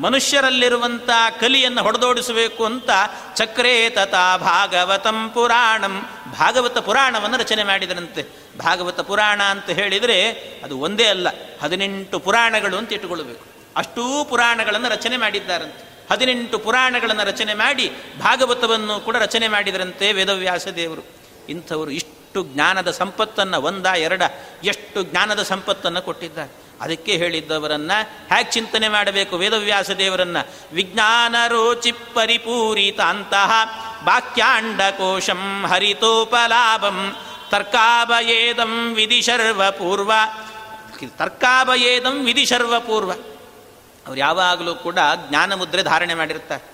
[0.01, 1.11] ಮನುಷ್ಯರಲ್ಲಿರುವಂಥ
[1.41, 2.91] ಕಲಿಯನ್ನು ಹೊಡೆದೋಡಿಸಬೇಕು ಅಂತ
[3.37, 6.03] ಚಕ್ರೇ ತಥಾ ಭಾಗವತಂ ಪುರಾಣಂ.
[6.39, 8.23] ಭಾಗವತ ಪುರಾಣವನ್ನು ರಚನೆ ಮಾಡಿದರಂತೆ.
[8.59, 10.31] ಭಾಗವತ ಪುರಾಣ ಅಂತ ಹೇಳಿದರೆ
[10.65, 11.29] ಅದು ಒಂದೇ ಅಲ್ಲ,
[11.63, 13.45] ಹದಿನೆಂಟು ಪುರಾಣಗಳು ಅಂತ ಇಟ್ಟುಕೊಳ್ಬೇಕು
[13.77, 16.09] ಅಷ್ಟೂ ಪುರಾಣಗಳನ್ನು ರಚನೆ ಮಾಡಿದ್ದಾರಂತೆ.
[16.11, 21.03] ಹದಿನೆಂಟು ಪುರಾಣಗಳನ್ನು ರಚನೆ ಮಾಡಿ ಭಾಗವತವನ್ನು ಕೂಡ ರಚನೆ ಮಾಡಿದರಂತೆ ವೇದವ್ಯಾಸ ದೇವರು.
[21.49, 24.23] ಇಂಥವರು ಇಷ್ಟು ಜ್ಞಾನದ ಸಂಪತ್ತನ್ನು ಒಂದ ಎರಡ,
[24.65, 26.64] ಎಷ್ಟು ಜ್ಞಾನದ ಸಂಪತ್ತನ್ನು ಕೊಟ್ಟಿದ್ದಾರೆ.
[26.85, 27.93] ಅದಕ್ಕೆ ಹೇಳಿದ್ದವರನ್ನ
[28.29, 29.37] ಹ್ಯಾಕ್ ಚಿಂತನೆ ಮಾಡಬೇಕು?
[29.37, 30.37] ವೇದವ್ಯಾಸ ದೇವರನ್ನ.
[30.73, 33.51] ವಿಜ್ಞಾನ ರೋಚಿ ಪರಿಪೂರಿತಾಂತಹ
[34.05, 36.99] ವಾಕ್ಯಾಂಡಕೋಶಂ ಹರಿತೋಪಲಾಭಂ
[37.51, 39.21] ತರ್ಕಾಭಯೇದಂ ವಿಧಿ
[39.79, 40.13] ಪೂರ್ವ
[41.19, 42.45] ತರ್ಕಾಭಯೇದಂ ವಿಧಿ
[42.87, 43.13] ಪೂರ್ವ
[44.07, 44.99] ಅವ್ರು ಯಾವಾಗಲೂ ಕೂಡ
[45.29, 46.65] ಜ್ಞಾನ ಮುದ್ರೆ ಧಾರಣೆ ಮಾಡಿರ್ತಾರೆ.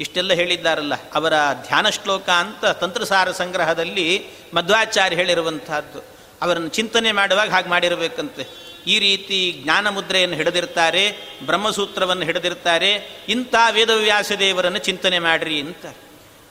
[0.00, 1.34] ಇಷ್ಟೆಲ್ಲ ಹೇಳಿದ್ದಾರಲ್ಲ, ಅವರ
[1.66, 4.08] ಧ್ಯಾನ ಶ್ಲೋಕ ಅಂತ ತಂತ್ರಸಾರ ಸಂಗ್ರಹದಲ್ಲಿ
[4.54, 6.00] ಮಧ್ವಾಚಾರ್ಯ ಹೇಳಿರುವಂತಹದ್ದು.
[6.42, 8.44] ಅವರನ್ನು ಚಿಂತನೆ ಮಾಡುವಾಗ ಹಾಗೆ ಮಾಡಿರಬೇಕಂತೆ.
[8.86, 11.04] ಈ ರೀತಿ ಜ್ಞಾನ ಮುದ್ರೆಯನ್ನು ಹಿಡಿದಿರ್ತಾರೆ,
[11.42, 12.90] ಬ್ರಹ್ಮಸೂತ್ರವನ್ನು ಹಿಡಿದಿರ್ತಾರೆ,
[13.28, 15.86] ಇಂಥ ವೇದವ್ಯಾಸ ದೇವರನ್ನು ಚಿಂತನೆ ಮಾಡಿರಿ ಅಂತ.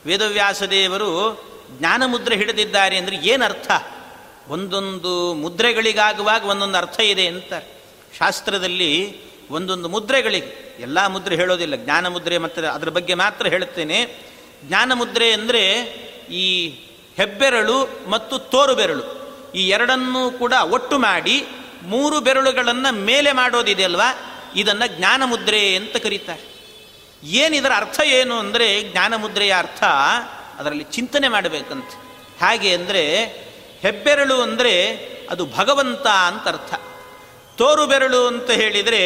[0.06, 1.12] ವೇದವ್ಯಾಸ ದೇವರು
[1.78, 3.70] ಜ್ಞಾನ ಮುದ್ರೆ ಹಿಡಿದಿದ್ದಾರೆ ಅಂದರೆ ಏನರ್ಥ?
[4.50, 7.54] ಒಂದೊಂದು ಮುದ್ರೆಗಳಿಗಾಗುವಾಗ ಒಂದೊಂದು ಅರ್ಥ ಇದೆ ಅಂತ.
[8.20, 8.92] ಶಾಸ್ತ್ರದಲ್ಲಿ
[9.52, 14.00] ಒಂದೊಂದು ಮುದ್ರೆಗಳಿಗೆ ಎಲ್ಲ ಮುದ್ರೆ ಹೇಳೋದಿಲ್ಲ, ಜ್ಞಾನ ಮುದ್ರೆ ಮತ್ತು ಅದರ ಬಗ್ಗೆ ಮಾತ್ರ ಹೇಳುತ್ತೇನೆ.
[14.68, 15.64] ಜ್ಞಾನ ಮುದ್ರೆ ಅಂದರೆ
[16.32, 16.46] ಈ
[17.18, 17.78] ಹೆಬ್ಬೆರಳು
[18.08, 19.04] ಮತ್ತು ತೋರುಬೆರಳು.
[19.56, 21.36] ಈ ಎರಡನ್ನೂ ಕೂಡ ಒಟ್ಟು ಮಾಡಿ
[21.86, 24.32] ಮೂರು ಬೆರಳುಗಳನ್ನು ಮೇಲೆ ಮಾಡೋದಿದೆಯಲ್ವಾ?
[24.56, 26.56] ಇದನ್ನು ಜ್ಞಾನ ಮುದ್ರೆ ಅಂತ ಕರೀತಾರೆ.
[27.24, 29.84] ಏನಿದರ ಅರ್ಥ ಏನು ಅಂದರೆ ಜ್ಞಾನ ಮುದ್ರೆಯ ಅರ್ಥ
[30.60, 31.90] ಅದರಲ್ಲಿ ಚಿಂತನೆ ಮಾಡಬೇಕಂತ.
[32.44, 33.24] ಹಾಗೆ ಅಂದರೆ
[33.82, 34.96] ಹೆಬ್ಬೆರಳು ಅಂದರೆ
[35.30, 36.74] ಅದು ಭಗವಂತ ಅಂತ ಅರ್ಥ.
[37.58, 39.02] ತೋರು ಬೆರಳು ಅಂತ ಹೇಳಿದರೆ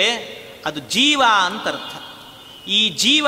[0.65, 1.95] ಅದು ಜೀವ ಅಂತ ಅರ್ಥ.
[2.67, 3.27] ಈ ಜೀವ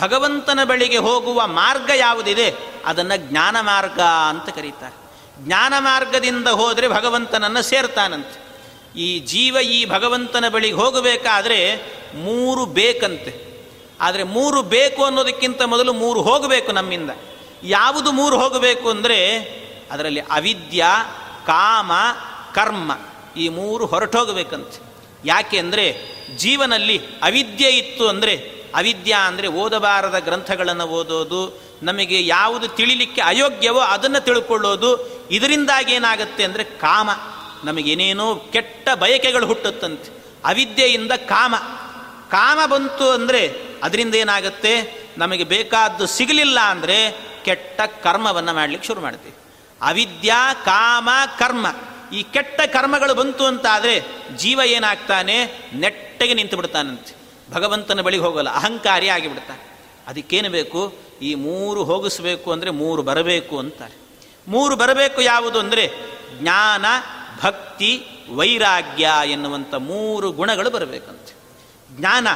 [0.00, 2.54] ಭಗವಂತನ ಬಳಿಗೆ ಹೋಗುವ ಮಾರ್ಗ ಯಾವುದಿದೆ?
[2.84, 5.02] ಅದನ್ನು ಜ್ಞಾನ ಮಾರ್ಗ ಅಂತ ಕರೀತಾರೆ.
[5.38, 8.51] ಜ್ಞಾನ ಮಾರ್ಗದಿಂದ ಹೋದರೆ ಭಗವಂತನನ್ನು ಸೇರ್ತಾನಂತೆ.
[8.96, 11.58] ಈ ಜೀವ ಈ ಭಗವಂತನ ಬಳಿಗೆ ಹೋಗಬೇಕಾದ್ರೆ
[12.14, 13.32] ಮೂರು ಬೇಕಂತೆ.
[14.00, 17.10] ಆದರೆ ಮೂರು ಬೇಕು ಅನ್ನೋದಕ್ಕಿಂತ ಮೊದಲು ಮೂರು ಹೋಗಬೇಕು ನಮ್ಮಿಂದ.
[17.64, 19.18] ಯಾವುದು ಮೂರು ಹೋಗಬೇಕು ಅಂದರೆ
[19.90, 20.84] ಅದರಲ್ಲಿ ಅವಿದ್ಯ,
[21.46, 21.92] ಕಾಮ,
[22.54, 22.92] ಕರ್ಮ
[23.36, 24.78] ಈ ಮೂರು ಹೊರಟೋಗಬೇಕಂತೆ
[25.24, 25.84] ಯಾಕೆ ಅಂದರೆ
[26.36, 28.34] ಜೀವನಲ್ಲಿ ಅವಿದ್ಯೆ ಇತ್ತು ಅಂದರೆ,
[28.74, 34.90] ಅವಿದ್ಯ ಅಂದರೆ ಓದಬಾರದ ಗ್ರಂಥಗಳನ್ನು ಓದೋದು, ನಮಗೆ ಯಾವುದು ತಿಳಿಲಿಕ್ಕೆ ಅಯೋಗ್ಯವೋ ಅದನ್ನು ತಿಳ್ಕೊಳ್ಳೋದು,
[35.30, 37.10] ಇದರಿಂದಾಗಿ ಏನಾಗುತ್ತೆ ಅಂದರೆ ಕಾಮ.
[37.64, 40.24] ನಮಗೇನೇನೋ ಕೆಟ್ಟ ಬಯಕೆಗಳು ಹುಟ್ಟುತ್ತಂತೆ.
[40.44, 41.54] ಅವಿದ್ಯೆಯಿಂದ ಕಾಮ.
[42.30, 45.02] ಕಾಮ ಬಂತು ಅಂದರೆ ಅದರಿಂದ ಏನಾಗುತ್ತೆ?
[45.18, 49.34] ನಮಗೆ ಬೇಕಾದ್ದು ಸಿಗಲಿಲ್ಲ ಅಂದರೆ ಕೆಟ್ಟ ಕರ್ಮವನ್ನು ಮಾಡಲಿಕ್ಕೆ ಶುರು ಮಾಡ್ತೀವಿ.
[49.82, 51.66] ಅವಿದ್ಯಾ, ಕಾಮ, ಕರ್ಮ.
[52.12, 54.04] ಈ ಕೆಟ್ಟ ಕರ್ಮಗಳು ಬಂತು ಅಂತ ಆದರೆ
[54.36, 55.68] ಜೀವ ಏನಾಗ್ತಾನೆ?
[55.74, 57.14] ನೆಟ್ಟಗೆ ನಿಂತು ಬಿಡ್ತಾನಂತೆ
[57.52, 58.54] ಭಗವಂತನ ಬಳಿಗೆ ಹೋಗಲ್ಲ.
[58.54, 59.78] ಅಹಂಕಾರಿ ಆಗಿಬಿಡ್ತಾನೆ.
[60.06, 60.94] ಅದಕ್ಕೇನು ಬೇಕು?
[61.22, 63.94] ಈ ಮೂರು ಹೋಗಿಸ್ಬೇಕು ಅಂದರೆ ಮೂರು ಬರಬೇಕು ಅಂತಾರೆ.
[64.48, 65.92] ಮೂರು ಬರಬೇಕು ಯಾವುದು ಅಂದರೆ
[66.40, 66.84] ಜ್ಞಾನ
[67.40, 71.34] ಭಕ್ತಿ, ವೈರಾಗ್ಯ ಎನ್ನುವಂಥ ಮೂರು ಗುಣಗಳು ಬರಬೇಕಂತೆ.
[71.90, 72.28] ಜ್ಞಾನ,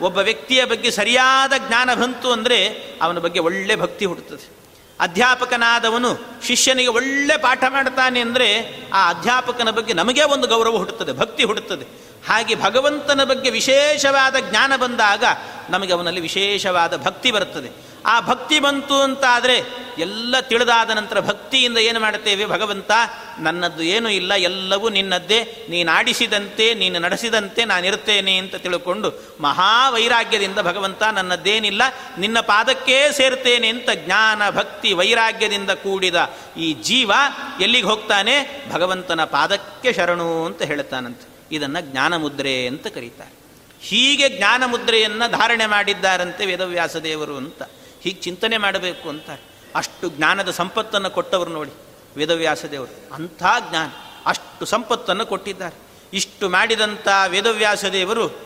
[0.00, 2.66] ಒಬ್ಬ ವ್ಯಕ್ತಿಯ ಬಗ್ಗೆ ಸರಿಯಾದ ಜ್ಞಾನ ಬಂತು ಅಂದರೆ
[3.02, 4.54] ಅವನ ಬಗ್ಗೆ ಒಳ್ಳೆ ಭಕ್ತಿ ಹುಟ್ಟುತ್ತದೆ.
[5.00, 8.48] ಅಧ್ಯಾಪಕನಾದವನು ಶಿಷ್ಯನಿಗೆ ಒಳ್ಳೆ ಪಾಠ ಮಾಡ್ತಾನೆ ಅಂದರೆ
[8.90, 12.04] ಆ ಅಧ್ಯಾಪಕನ ಬಗ್ಗೆ ನಮಗೆ ಒಂದು ಗೌರವ ಹುಟ್ಟುತ್ತದೆ, ಭಕ್ತಿ ಹುಟ್ಟುತ್ತದೆ.
[12.28, 15.24] ಹಾಗೆ ಭಗವಂತನ ಬಗ್ಗೆ ವಿಶೇಷವಾದ ಜ್ಞಾನ ಬಂದಾಗ
[15.70, 17.70] ನಮಗೆ ಅವನಲ್ಲಿ ವಿಶೇಷವಾದ ಭಕ್ತಿ ಬರುತ್ತದೆ.
[18.06, 22.46] ಆ ಭಕ್ತಿ ಬಂತು ಅಂತಾದರೆ ಎಲ್ಲ ತಿಳಿದಾದ ನಂತರ ಭಕ್ತಿಯಿಂದ ಏನು ಮಾಡುತ್ತೇವೆ?
[22.46, 22.90] ಭಗವಂತ,
[23.38, 25.66] ನನ್ನದ್ದು ಏನೂ ಇಲ್ಲ, ಎಲ್ಲವೂ ನಿನ್ನದ್ದೇ.
[25.68, 31.82] ನೀನು ಆಡಿಸಿದಂತೆ, ನೀನು ನಡೆಸಿದಂತೆ ನಾನಿರ್ತೇನೆ ಅಂತ ತಿಳ್ಕೊಂಡು ಮಹಾವೈರಾಗ್ಯದಿಂದ ಭಗವಂತ, ನನ್ನದ್ದೇನಿಲ್ಲ,
[32.18, 36.14] ನಿನ್ನ ಪಾದಕ್ಕೇ ಸೇರ್ತೇನೆ ಅಂತ ಜ್ಞಾನ, ಭಕ್ತಿ, ವೈರಾಗ್ಯದಿಂದ ಕೂಡಿದ
[36.56, 37.12] ಈ ಜೀವ
[37.60, 38.66] ಎಲ್ಲಿಗೆ ಹೋಗ್ತಾನೆ?
[38.72, 43.44] ಭಗವಂತನ ಪಾದಕ್ಕೆ ಶರಣು ಅಂತ ಹೇಳ್ತಾನಂತೆ ಇದನ್ನು ಜ್ಞಾನ ಮುದ್ರೆ ಅಂತ ಕರೀತಾರೆ.
[43.80, 47.62] ಹೀಗೆ ಜ್ಞಾನ ಮುದ್ರೆಯನ್ನು ಧಾರಣೆ ಮಾಡಿದ್ದಾರಂತೆ ವೇದವ್ಯಾಸ ದೇವರು ಅಂತ.
[48.02, 49.30] ಹೀಗೆ ಚಿಂತನೆ ಮಾಡಬೇಕು ಅಂತ
[49.74, 51.70] ಅಷ್ಟು ಜ್ಞಾನದ ಸಂಪತ್ತನ್ನು ಕೊಟ್ಟವರು ನೋಡಿ
[52.16, 53.88] ವೇದವ್ಯಾಸ ದೇವರು ಅಂಥ ಜ್ಞಾನ
[54.26, 55.76] ಅಷ್ಟು ಸಂಪತ್ತನ್ನು ಕೊಟ್ಟಿದ್ದಾರೆ.
[56.12, 58.40] ಇಷ್ಟು ಮಾಡಿದಂಥ ವೇದವ್ಯಾಸ ದೇವರು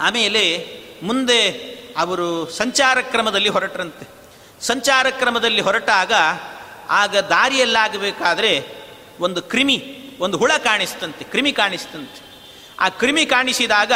[0.00, 0.66] ಆಮೇಲೆ
[1.02, 1.50] ಮುಂದೆ
[1.98, 4.08] ಅವರು ಸಂಚಾರ ಕ್ರಮದಲ್ಲಿ ಹೊರಟರಂತೆ.
[4.60, 6.12] ಸಂಚಾರ ಕ್ರಮದಲ್ಲಿ ಹೊರಟಾಗ
[6.88, 8.68] ಆಗ ದಾರಿಯಲ್ಲಾಗಬೇಕಾದ್ರೆ
[9.20, 12.28] ಒಂದು ಕ್ರಿಮಿ, ಒಂದು ಹುಳ ಕಾಣಿಸ್ತಂತೆ, ಕ್ರಿಮಿ ಕಾಣಿಸ್ತಂತೆ.
[12.80, 13.92] ಆ ಕ್ರಿಮಿ ಕಾಣಿಸಿದಾಗ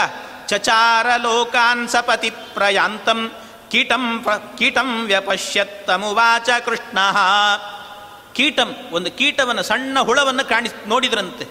[0.47, 3.33] ಚಚಾರ ಲೋಕಾನ್ ಸಪತಿ ಪ್ರಯಾಂತಂ
[3.73, 4.27] ಕೀಟಂ
[4.59, 6.99] ಕೀಟಂ ವ್ಯಪಶ್ಯತ್ತಮುವಾಚ ಕೃಷ್ಣ.
[8.35, 11.45] ಕೀಟಂ, ಒಂದು ಕೀಟವನ್ನು, ಸಣ್ಣ ಹುಳವನ್ನು ಕಾಣಿಸ್ ನೋಡಿದ್ರಂತೆ.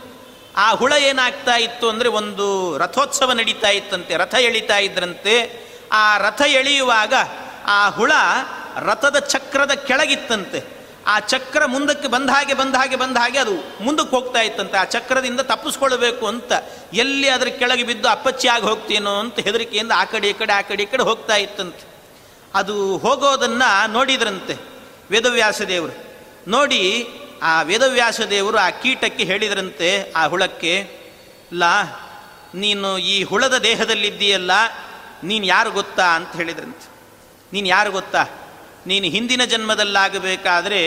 [0.56, 5.66] ಆ ಹುಳ ಏನಾಗ್ತಾ ಇತ್ತು ಅಂದರೆ ಒಂದು ರಥೋತ್ಸವ ನಡೀತಾ ಇತ್ತಂತೆ, ರಥ ಎಳಿತಾ ಇದ್ರಂತೆ.
[5.92, 7.14] ಆ ರಥ ಎಳೆಯುವಾಗ
[7.66, 8.12] ಆ ಹುಳ
[8.80, 10.82] ರಥದ ಚಕ್ರದ ಕೆಳಗಿತ್ತಂತೆ.
[11.08, 14.78] ಆ ಚಕ್ರ ಮುಂದಕ್ಕೆ ಬಂದ ಹಾಗೆ ಬಂದ ಹಾಗೆ ಬಂದ ಹಾಗೆ ಅದು ಮುಂದಕ್ಕೆ ಹೋಗ್ತಾ ಇತ್ತಂತೆ.
[14.78, 16.52] ಆ ಚಕ್ರದಿಂದ ತಪ್ಪಿಸ್ಕೊಳ್ಬೇಕು ಅಂತ
[16.94, 20.84] ಎಲ್ಲಿ ಅದರ ಕೆಳಗೆ ಬಿದ್ದು ಅಪ್ಪಚ್ಚಿ ಆಗಿ ಹೋಗ್ತೀನೋ ಅಂತ ಹೆದರಿಕೆಯಿಂದ ಆ ಕಡೆ, ಈ ಕಡೆ, ಆ ಕಡೆ,
[20.84, 21.91] ಈ ಕಡೆ ಹೋಗ್ತಾ ಇತ್ತಂತೆ.
[22.56, 24.56] ಅದು ಹೋಗೋದನ್ನು ನೋಡಿದ್ರಂತೆ
[25.12, 25.96] ವೇದವ್ಯಾಸ ದೇವರು.
[26.48, 27.08] ನೋಡಿ
[27.44, 30.90] ಆ ವೇದವ್ಯಾಸ ದೇವರು ಆ ಕೀಟಕ್ಕೆ ಹೇಳಿದ್ರಂತೆ ಆ ಹುಳಕ್ಕೆ,
[31.54, 31.82] ಲಾ,
[32.56, 34.52] ನೀನು ಈ ಹುಳದ ದೇಹದಲ್ಲಿದ್ದೀಯಲ್ಲ,
[35.24, 36.06] ನೀನು ಯಾರು ಗೊತ್ತಾ?
[36.06, 36.88] ಅಂತ ಹೇಳಿದ್ರಂತೆ.
[37.54, 38.24] ನೀನು ಯಾರು ಗೊತ್ತಾ?
[38.88, 40.82] ನೀನು ಹಿಂದಿನ ಜನ್ಮದಲ್ಲಾಗಬೇಕಾದ್ರೆ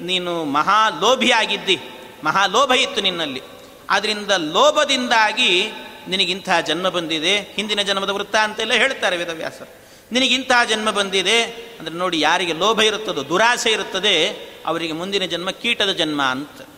[0.00, 1.80] ನೀನು ಮಹಾಲೋಭಿಯಾಗಿದ್ದಿ,
[2.24, 3.42] ಮಹಾಲೋಭ ಇತ್ತು ನಿನ್ನಲ್ಲಿ.
[3.90, 5.72] ಆದ್ದರಿಂದ ಲೋಭದಿಂದಾಗಿ
[6.08, 9.81] ನಿನಗಿಂತಹ ಜನ್ಮ ಬಂದಿದೆ, ಹಿಂದಿನ ಜನ್ಮದ ವೃತ್ತ ಅಂತೆಲ್ಲ ಹೇಳ್ತಾರೆ ವೇದವ್ಯಾಸರು.
[10.12, 11.42] ನಿನಗಿಂಥ ಜನ್ಮ ಬಂದಿದೆ.
[11.78, 14.28] ಅಂದರೆ ನೋಡಿ ಯಾರಿಗೆ ಲೋಭ ಇರುತ್ತದೋ, ದುರಾಸೆ ಇರುತ್ತದೆ,
[14.66, 16.68] ಅವರಿಗೆ ಮುಂದಿನ ಜನ್ಮ ಕೀಟದ ಜನ್ಮ ಅಂತ.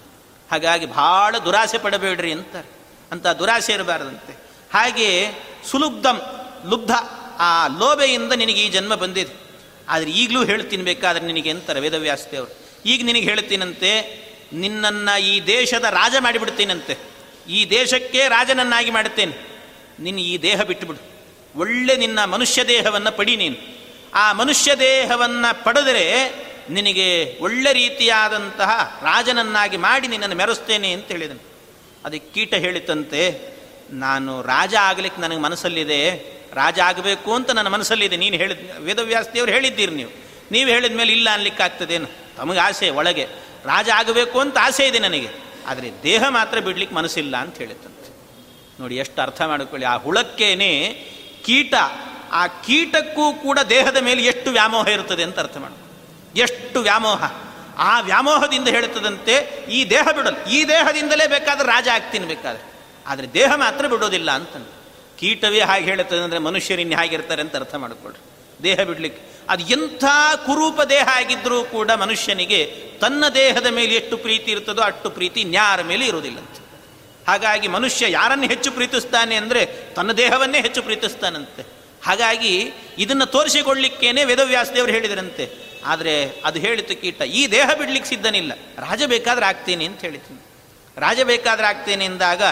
[0.51, 2.69] ಹಾಗಾಗಿ ಭಾಳ ದುರಾಸೆ ಪಡಬೇಡ್ರಿ ಅಂತಾರೆ.
[3.13, 4.33] ಅಂತ ದುರಾಸೆ ಇರಬಾರ್ದಂತೆ.
[4.73, 5.31] ಹಾಗೆ
[5.71, 6.21] ಸುಲುಬ್ಧಂ,
[6.71, 6.91] ಲುಬ್ಧ,
[7.39, 9.35] ಆ ಲೋಭೆಯಿಂದ ನಿನಗೆ ಈ ಜನ್ಮ ಬಂದಿದೆ.
[9.89, 16.97] ಆದರೆ ಈಗಲೂ ಹೇಳ್ತೀನಿ ಬೇಕಾದ್ರೆ ನಿನಗೆ ಅಂತಾರೆ ವೇದವ್ಯಾಸದೇವರು ಈಗ ನಿನಗೆ ಹೇಳ್ತೀನಂತೆ, ನಿನ್ನನ್ನು ಈ ದೇಶದ ರಾಜ ಮಾಡಿಬಿಡ್ತೀನಂತೆ.
[17.49, 19.55] ಈ ದೇಶಕ್ಕೆ ರಾಜನನ್ನಾಗಿ ಮಾಡುತ್ತೇನೆ.
[20.01, 21.14] ನಿನ್ನ ಈ ದೇಹ ಬಿಟ್ಟುಬಿಡು
[21.57, 23.57] ಒಳ್ಳೆ ನಿನ್ನ ಮನುಷ್ಯ ದೇಹವನ್ನು ಪಡಿ ನೀನು.
[24.15, 26.05] ಆ ಮನುಷ್ಯ ದೇಹವನ್ನು ಪಡೆದರೆ
[26.71, 31.43] ನಿನಗೆ ಒಳ್ಳೆ ರೀತಿಯಾದಂತಹ ರಾಜನನ್ನಾಗಿ ಮಾಡಿ ನಿನ್ನನ್ನು ಮೆರೆಸ್ತೇನೆ ಅಂತ ಹೇಳಿದನು.
[32.05, 33.55] ಅದಕ್ಕೆ ಕೀಟ ಹೇಳಿತಂತೆ,
[33.91, 36.11] ನಾನು ರಾಜ ಆಗಲಿಕ್ಕೆ ನನಗೆ ಮನಸ್ಸಲ್ಲಿದೆ,
[36.55, 38.17] ರಾಜ ಆಗಬೇಕು ಅಂತ ನನ್ನ ಮನಸ್ಸಲ್ಲಿದೆ.
[38.17, 40.11] ನೀನು ಹೇಳಿದ, ವೇದವ್ಯಾಸ್ತಿಯವರು ಹೇಳಿದ್ದೀರಿ ನೀವು.
[40.53, 42.07] ನೀವು ಹೇಳಿದ ಮೇಲೆ ಇಲ್ಲ ಅನ್ಲಿಕ್ಕಾಗ್ತದೇನು?
[42.37, 43.25] ತಮಗೆ ಆಸೆ ಒಳಗೆ.
[43.65, 45.29] ರಾಜ ಆಗಬೇಕು ಅಂತ ಆಸೆ ಇದೆ ನನಗೆ.
[45.67, 48.11] ಆದರೆ ದೇಹ ಮಾತ್ರ ಬಿಡ್ಲಿಕ್ಕೆ ಮನಸ್ಸಿಲ್ಲ ಅಂತ ಹೇಳಿತಂತೆ.
[48.81, 49.87] ನೋಡಿ, ಎಷ್ಟು ಅರ್ಥ ಮಾಡಿಕೊಳ್ಳಿ.
[49.87, 50.71] ಆ ಹುಳಕ್ಕೇನೆ
[51.45, 51.75] ಕೀಟ,
[52.33, 55.77] ಆ ಕೀಟಕ್ಕೂ ಕೂಡ ದೇಹದ ಮೇಲೆ ಎಷ್ಟು ವ್ಯಾಮೋಹ ಇರುತ್ತದೆ ಅಂತ ಅರ್ಥ ಮಾಡು.
[56.39, 57.33] ಎಷ್ಟು ವ್ಯಾಮೋಹ.
[57.79, 60.51] ಆ ವ್ಯಾಮೋಹದಿಂದ ಹೇಳುತ್ತದಂತೆ ಈ ದೇಹ ಬಿಡಲು.
[60.51, 62.75] ಈ ದೇಹದಿಂದಲೇ ಬೇಕಾದ್ರೆ ರಾಜ ಆಗ್ತೀನಿ ಬೇಕಾದ್ರೆ.
[63.07, 64.69] ಆದರೆ ದೇಹ ಮಾತ್ರ ಬಿಡೋದಿಲ್ಲ ಅಂತ
[65.19, 68.23] ಕೀಟವೇ ಹಾಗೆ ಹೇಳುತ್ತದೆ ಅಂದರೆ ಮನುಷ್ಯರಿನ್ನೇ ಹಾಗಿರ್ತಾರೆ ಅಂತ ಅರ್ಥ ಮಾಡಿಕೊಳ್ಳ್ರಿ
[68.63, 69.35] ದೇಹ ಬಿಡಲಿಕ್ಕೆ.
[69.49, 70.05] ಅದು ಎಂಥ
[70.47, 76.07] ಕುರೂಪ ದೇಹ ಆಗಿದ್ದರೂ ಕೂಡ ಮನುಷ್ಯನಿಗೆ ತನ್ನ ದೇಹದ ಮೇಲೆ ಎಷ್ಟು ಪ್ರೀತಿ ಇರ್ತದೋ ಅಷ್ಟು ಪ್ರೀತಿ ನ್ಯಾರ ಮೇಲೆ
[76.07, 76.64] ಇರುವುದಿಲ್ಲಂತೆ
[77.27, 81.63] ಹಾಗಾಗಿ ಮನುಷ್ಯ ಯಾರನ್ನು ಹೆಚ್ಚು ಪ್ರೀತಿಸ್ತಾನೆ ಅಂದರೆ ತನ್ನ ದೇಹವನ್ನೇ ಹೆಚ್ಚು ಪ್ರೀತಿಸ್ತಾನಂತೆ.
[82.05, 85.45] ಹಾಗಾಗಿ ಇದನ್ನು ತೋರಿಸಿಕೊಳ್ಳಿಕ್ಕೇನೆ ವೇದವ್ಯಾಸದೇವರು ಹೇಳಿದರಂತೆ.
[85.85, 88.53] ಆದರೆ ಅದು ಹೇಳಿತು ಕೀಟ, ಈ ದೇಹ ಬಿಡ್ಲಿಕ್ಕೆ ಸಿದ್ಧನಿಲ್ಲ.
[88.79, 90.41] ರಾಜ ಬೇಕಾದ್ರೆ ಆಗ್ತೇನೆ ಅಂತ ಹೇಳಿತೀನಿ
[90.97, 92.43] ರಾಜ ಬೇಕಾದ್ರೆ ಆಗ್ತೇನೆ ಎಂದಾಗ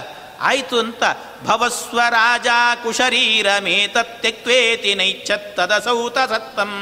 [0.40, 1.02] ಆಯಿತು ಅಂತ.
[1.44, 2.48] ಭವಸ್ವ ರಾಜ
[2.82, 6.72] ಕುಶರೀರ ಮೇತತ್ಯಕ್ವೇತಿ ನೈಚ್ಛತ್ತದ ಸೌತ ಸತ್ತಂ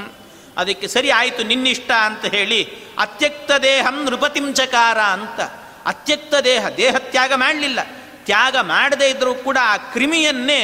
[0.56, 2.60] ಅದಕ್ಕೆ ಸರಿ ಆಯಿತು ನಿನ್ನಿಷ್ಟ ಅಂತ ಹೇಳಿ,
[2.98, 5.40] ಅತ್ಯಕ್ತ ದೇಹಂ ನೃಪತಿಂಚಕಾರ ಅಂತ.
[5.86, 7.80] ಅತ್ಯಕ್ತ ದೇಹ ದೇಹ ತ್ಯಾಗ ಮಾಡಲಿಲ್ಲ.
[8.24, 10.62] ತ್ಯಾಗ ಮಾಡದೇ ಇದ್ದರೂ ಕೂಡ ಆ ಕ್ರಿಮಿಯನ್ನೇ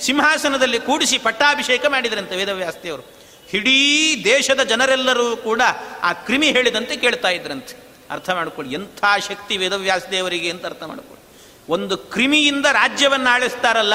[0.00, 3.16] ಸಿಂಹಾಸನದಲ್ಲಿ ಕೂಡಿಸಿ ಪಟ್ಟಾಭಿಷೇಕ ಮಾಡಿದ್ರಂತೆ ವೇದವ್ಯಾಸ್ತಿಯವರು.
[3.54, 5.62] ಇಡೀ ದೇಶದ ಜನರೆಲ್ಲರೂ ಕೂಡ
[6.02, 7.74] ಆ ಕ್ರಿಮಿ ಹೇಳಿದಂತೆ ಕೇಳ್ತಾ ಇದ್ರಂತೆ.
[8.10, 11.22] ಅರ್ಥ ಮಾಡಿಕೊಳ್ಳಿ, ಎಂಥ ಶಕ್ತಿ ವೇದವ್ಯಾಸದೇವರಿಗೆ ಅಂತ ಅರ್ಥ ಮಾಡಿಕೊಳ್ಳಿ.
[11.68, 13.94] ಒಂದು ಕ್ರಿಮಿಯಿಂದ ರಾಜ್ಯವನ್ನು ಆಳಿಸ್ತಾರಲ್ಲ,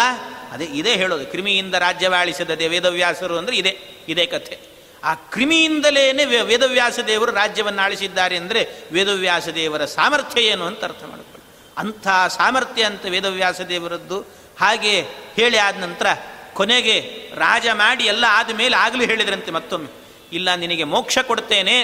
[0.51, 4.70] ಅದೇ ಇದೇ ಹೇಳೋದು, ಕ್ರಿಮಿಯಿಂದ ರಾಜ್ಯವಾಳಿಸಿದ ವೇದವ್ಯಾಸರು ಅಂದರೆ ಇದೇ ಇದೇ ಕಥೆ.
[5.03, 6.03] ಆ ಕ್ರಿಮಿಯಿಂದಲೇ
[6.51, 8.61] ವೇದವ್ಯಾಸ ದೇವರು ರಾಜ್ಯವನ್ನು ಆಳಿಸಿದ್ದಾರೆ ಅಂದರೆ
[8.91, 11.45] ವೇದವ್ಯಾಸ ದೇವರ ಸಾಮರ್ಥ್ಯ ಏನು ಅಂತ ಅರ್ಥ ಮಾಡಿಕೊಳ್ಳಿ.
[11.77, 14.19] ಅಂಥ ಸಾಮರ್ಥ್ಯ ಅಂತ ವೇದವ್ಯಾಸ ದೇವರದ್ದು.
[14.59, 14.93] ಹಾಗೆ
[15.37, 16.07] ಹೇಳಿ ಆದ ನಂತರ
[16.53, 16.97] ಕೊನೆಗೆ
[17.35, 19.89] ರಾಜ ಮಾಡಿ ಎಲ್ಲ ಆದಮೇಲೆ ಆಗಲೂ ಹೇಳಿದ್ರಂತೆ ಮತ್ತೊಮ್ಮೆ.
[20.33, 21.77] ಇಲ್ಲ, ನಿನಗೆ ಮೋಕ್ಷ ಕೊಡ್ತೇನೆ,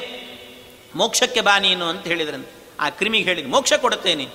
[0.95, 2.53] ಮೋಕ್ಷಕ್ಕೆ ಬಾ ನೀನು ಅಂತ ಹೇಳಿದ್ರಂತೆ.
[2.79, 4.25] ಆ ಕ್ರಿಮಿಗೆ ಹೇಳಿದ್ರು, ಮೋಕ್ಷ ಕೊಡ್ತೇನೆ,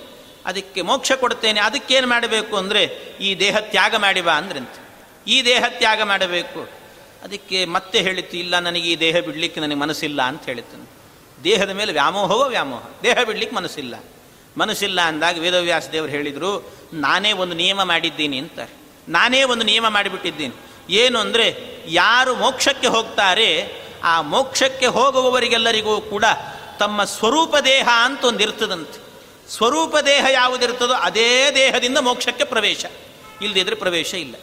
[0.45, 2.81] ಅದಕ್ಕೆ ಮೋಕ್ಷ ಕೊಡ್ತೇನೆ, ಅದಕ್ಕೇನು ಮಾಡಬೇಕು ಅಂದರೆ
[3.27, 4.79] ಈ ದೇಹ ತ್ಯಾಗ ಮಾಡಿ ಬಾ ಅಂದ್ರಂತೆ.
[5.27, 6.61] ಈ ದೇಹ ತ್ಯಾಗ ಮಾಡಬೇಕು
[7.23, 10.89] ಅದಕ್ಕೆ ಮತ್ತೆ ಹೇಳಿತ್ತು ಇಲ್ಲ, ನನಗೆ ಈ ದೇಹ ಬಿಡಲಿಕ್ಕೆ ನನಗೆ ಮನಸ್ಸಿಲ್ಲ ಅಂತ ಹೇಳಿತ್ತು
[11.43, 12.83] ದೇಹದ ಮೇಲೆ ವ್ಯಾಮೋಹವೋ ವ್ಯಾಮೋಹ?
[13.03, 13.95] ದೇಹ ಬಿಡಲಿಕ್ಕೆ ಮನಸ್ಸಿಲ್ಲ.
[14.57, 18.73] ಮನಸ್ಸಿಲ್ಲ ಅಂದಾಗ ವೇದವ್ಯಾಸ ದೇವರು ಹೇಳಿದರು, ನಾನೇ ಒಂದು ನಿಯಮ ಮಾಡಿದ್ದೀನಿ ಅಂತಾರೆ.
[19.09, 20.55] ನಾನೇ ಒಂದು ನಿಯಮ ಮಾಡಿಬಿಟ್ಟಿದ್ದೀನಿ.
[20.89, 21.47] ಏನು ಅಂದರೆ,
[21.87, 23.49] ಯಾರು ಮೋಕ್ಷಕ್ಕೆ ಹೋಗ್ತಾರೆ,
[24.03, 26.25] ಆ ಮೋಕ್ಷಕ್ಕೆ ಹೋಗುವವರಿಗೆಲ್ಲರಿಗೂ ಕೂಡ
[26.79, 28.99] ತಮ್ಮ ಸ್ವರೂಪ ದೇಹ ಅಂತ ಒಂದಿರ್ತದಂತೆ
[29.49, 32.85] ಸ್ವರೂಪ ದೇಹ ಯಾವುದಿರ್ತದೋ ಅದೇ ದೇಹದಿಂದ ಮೋಕ್ಷಕ್ಕೆ ಪ್ರವೇಶ.
[33.41, 34.35] ಇಲ್ಲದಿದ್ದರೆ ಪ್ರವೇಶ ಇಲ್ಲ.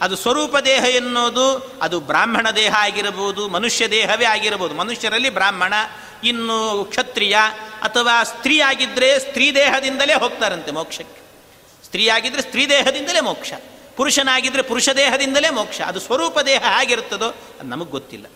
[0.00, 4.74] ಅದು ಸ್ವರೂಪ ದೇಹ ಎನ್ನುವುದು, ಅದು ಬ್ರಾಹ್ಮಣ ದೇಹ ಆಗಿರಬಹುದು, ಮನುಷ್ಯ ದೇಹವೇ ಆಗಿರಬಹುದು.
[4.74, 5.74] ಮನುಷ್ಯರಲ್ಲಿ ಬ್ರಾಹ್ಮಣ,
[6.24, 7.36] ಇನ್ನು ಕ್ಷತ್ರಿಯ,
[7.82, 11.24] ಅಥವಾ ಸ್ತ್ರೀ ಆಗಿದ್ದರೆ ಸ್ತ್ರೀ ದೇಹದಿಂದಲೇ ಹೋಗ್ತಾರಂತೆ ಮೋಕ್ಷಕ್ಕೆ.
[11.84, 13.52] ಸ್ತ್ರೀ ಆಗಿದ್ದರೆ ಸ್ತ್ರೀ ದೇಹದಿಂದಲೇ ಮೋಕ್ಷ.
[13.96, 15.80] ಪುರುಷನಾಗಿದ್ದರೆ ಪುರುಷ ದೇಹದಿಂದಲೇ ಮೋಕ್ಷ.
[15.80, 18.26] ಅದು ಸ್ವರೂಪ ದೇಹ ಹೇಗಿರ್ತದೋ ಅದು ನಮಗೆ ಗೊತ್ತಿಲ್ಲ.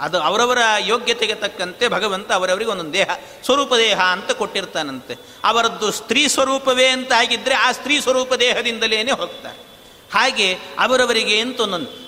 [0.00, 3.10] ಅದು ಅವರವರ ಯೋಗ್ಯತೆಗೆ ತಕ್ಕಂತೆ ಭಗವಂತ ಅವರವರಿಗೆ ಒಂದೊಂದು ದೇಹ,
[3.44, 5.14] ಸ್ವರೂಪ ದೇಹ ಅಂತ ಕೊಟ್ಟಿರ್ತಾನಂತೆ.
[5.44, 9.67] ಅವರದ್ದು ಸ್ತ್ರೀ ಸ್ವರೂಪವೇ ಅಂತ ಆಗಿದ್ದರೆ ಆ ಸ್ತ್ರೀ ಸ್ವರೂಪ ದೇಹದಿಂದಲೇ ಹೋಗ್ತಾರೆ.
[10.14, 11.60] ಹಾಗೆ ಅವರವರಿಗೆ ಎಂತ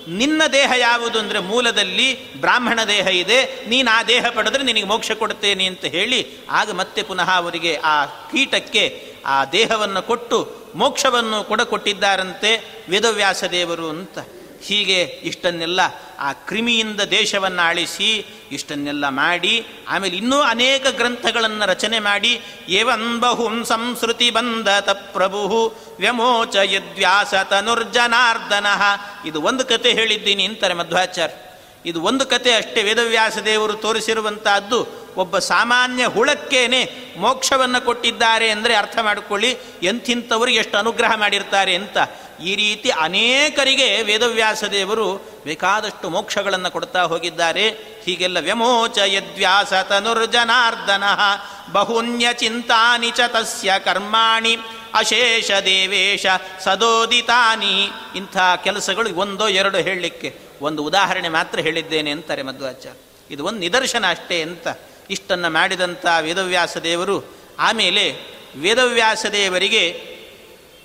[0.07, 2.07] ನಿನ್ನ ದೇಹ ಯಾವುದು ಅಂದರೆ ಮೂಲದಲ್ಲಿ
[2.41, 7.29] ಬ್ರಾಹ್ಮಣ ದೇಹ ಇದೆ, ನೀನು ಆ ದೇಹ ಪಡೆದ್ರೆ ನಿನಗೆ ಮೋಕ್ಷ ಕೊಡ್ತೇನೆ ಅಂತ ಹೇಳಿ, ಆಗ ಮತ್ತೆ ಪುನಃ
[7.31, 10.37] ಅವರಿಗೆ ಆ ಕೀಟಕ್ಕೆ ಆ ದೇಹವನ್ನು ಕೊಟ್ಟು
[10.75, 12.51] ಮೋಕ್ಷವನ್ನು ಕೂಡ ಕೊಟ್ಟಿದ್ದಾರಂತೆ
[12.89, 14.19] ವೇದವ್ಯಾಸ ದೇವರು ಅಂತ.
[14.63, 15.81] ಹೀಗೆ ಇಷ್ಟನ್ನೆಲ್ಲ
[16.19, 24.29] ಆ ಕ್ರಿಮಿಯಿಂದ ದೇಶವನ್ನು ಆಳಿಸಿ ಇಷ್ಟನ್ನೆಲ್ಲ ಮಾಡಿ, ಆಮೇಲೆ ಇನ್ನೂ ಅನೇಕ ಗ್ರಂಥಗಳನ್ನು ರಚನೆ ಮಾಡಿ ಏವನ್ ಬಹುಂ ಸಂಸ್ಕೃತಿ
[24.31, 25.41] ಬಂದ ಪ್ರಭು
[25.99, 28.67] ವ್ಯಮೋಚ ಯದ್ವ್ಯಾಸ ತನುರ್ಜನಾರ್ದನ
[29.25, 31.50] ಇದು ಒಂದು ಕತೆ ಹೇಳಿದ್ದೀನಿ ಅಂತಾರೆ ಮಧ್ವಾಚಾರ್ಯ.
[31.85, 32.83] ಇದು ಒಂದು ಕತೆ ಅಷ್ಟೇ.
[32.83, 41.75] ವೇದವ್ಯಾಸ ದೇವರು ತೋರಿಸಿರುವಂತಹದ್ದು ಒಬ್ಬ ಸಾಮಾನ್ಯ ಹುಳಕ್ಕೇನೆ ಮೋಕ್ಷವನ್ನು ಕೊಟ್ಟಿದ್ದಾರೆ ಅಂದರೆ ಅರ್ಥ ಮಾಡಿಕೊಳ್ಳಿ ಎಂಥಿಂಥವ್ರಿಗೆ ಎಷ್ಟು ಅನುಗ್ರಹ ಮಾಡಿರ್ತಾರೆ
[41.75, 41.97] ಅಂತ.
[42.43, 47.69] ಈ ರೀತಿ ಅನೇಕರಿಗೆ ವೇದವ್ಯಾಸ ದೇವರು ಬೇಕಾದಷ್ಟು ಮೋಕ್ಷಗಳನ್ನು ಕೊಡ್ತಾ ಹೋಗಿದ್ದಾರೆ.
[48.05, 51.03] ಹೀಗೆಲ್ಲ ವ್ಯಮೋಚ ಯದ್ವ್ಯಾಸ ತನುರ್ಜನಾರ್ದನ,
[51.71, 54.57] ಬಹುನ್ಯ ಚಿಂತಾನಿ ಚ ತಸ್ಯ ಕರ್ಮಾಣಿ,
[54.93, 56.25] ಅಶೇಷ ದೇವೇಶ
[56.63, 57.89] ಸದೋದಿತಾನಿ.
[58.15, 63.33] ಇಂಥ ಕೆಲಸಗಳು ಒಂದೋ ಎರಡು ಹೇಳಲಿಕ್ಕೆ ಒಂದು ಉದಾಹರಣೆ ಮಾತ್ರ ಹೇಳಿದ್ದೇನೆ ಅಂತಾರೆ ಮಧ್ವಾಚಾರ್ಯ.
[63.33, 64.67] ಇದು ಒಂದು ನಿದರ್ಶನ ಅಷ್ಟೇ ಅಂತ.
[65.09, 68.15] ಇಷ್ಟನ್ನು ಮಾಡಿದಂಥ ವೇದವ್ಯಾಸ ದೇವರು ಆಮೇಲೆ
[68.55, 69.89] ವೇದವ್ಯಾಸ ದೇವರಿಗೆ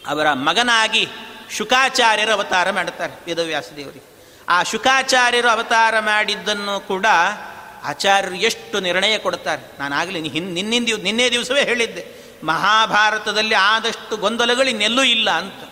[0.06, 1.08] ಅವರ ಮಗನಾಗಿ
[1.50, 4.16] ಶುಕಾಚಾರ್ಯರ ಅವತಾರ ಮಾಡುತ್ತಾರೆ ವೇದವ್ಯಾಸ ದೇವರಿಗೆ.
[4.48, 7.06] ಆ ಶುಕಾಚಾರ್ಯರು ಅವತಾರ ಮಾಡಿದ್ದನ್ನು ಕೂಡ
[7.84, 9.78] ಆಚಾರ್ಯರು ಎಷ್ಟು ನಿರ್ಣಯ ಕೊಡ್ತಾರೆ.
[9.78, 12.06] ನಾನು ಆಗಲಿ ಹಿನ್, ನಿನ್ನಿಂದ ನಿನ್ನೆ ದಿವಸವೇ ಹೇಳಿದ್ದೆ.
[12.44, 15.64] ಮಹಾಭಾರತದಲ್ಲಿ ಆದಷ್ಟು ಗೊಂದಲಗಳು ಇನ್ನೆಲ್ಲೂ ಇಲ್ಲ ಅಂತ.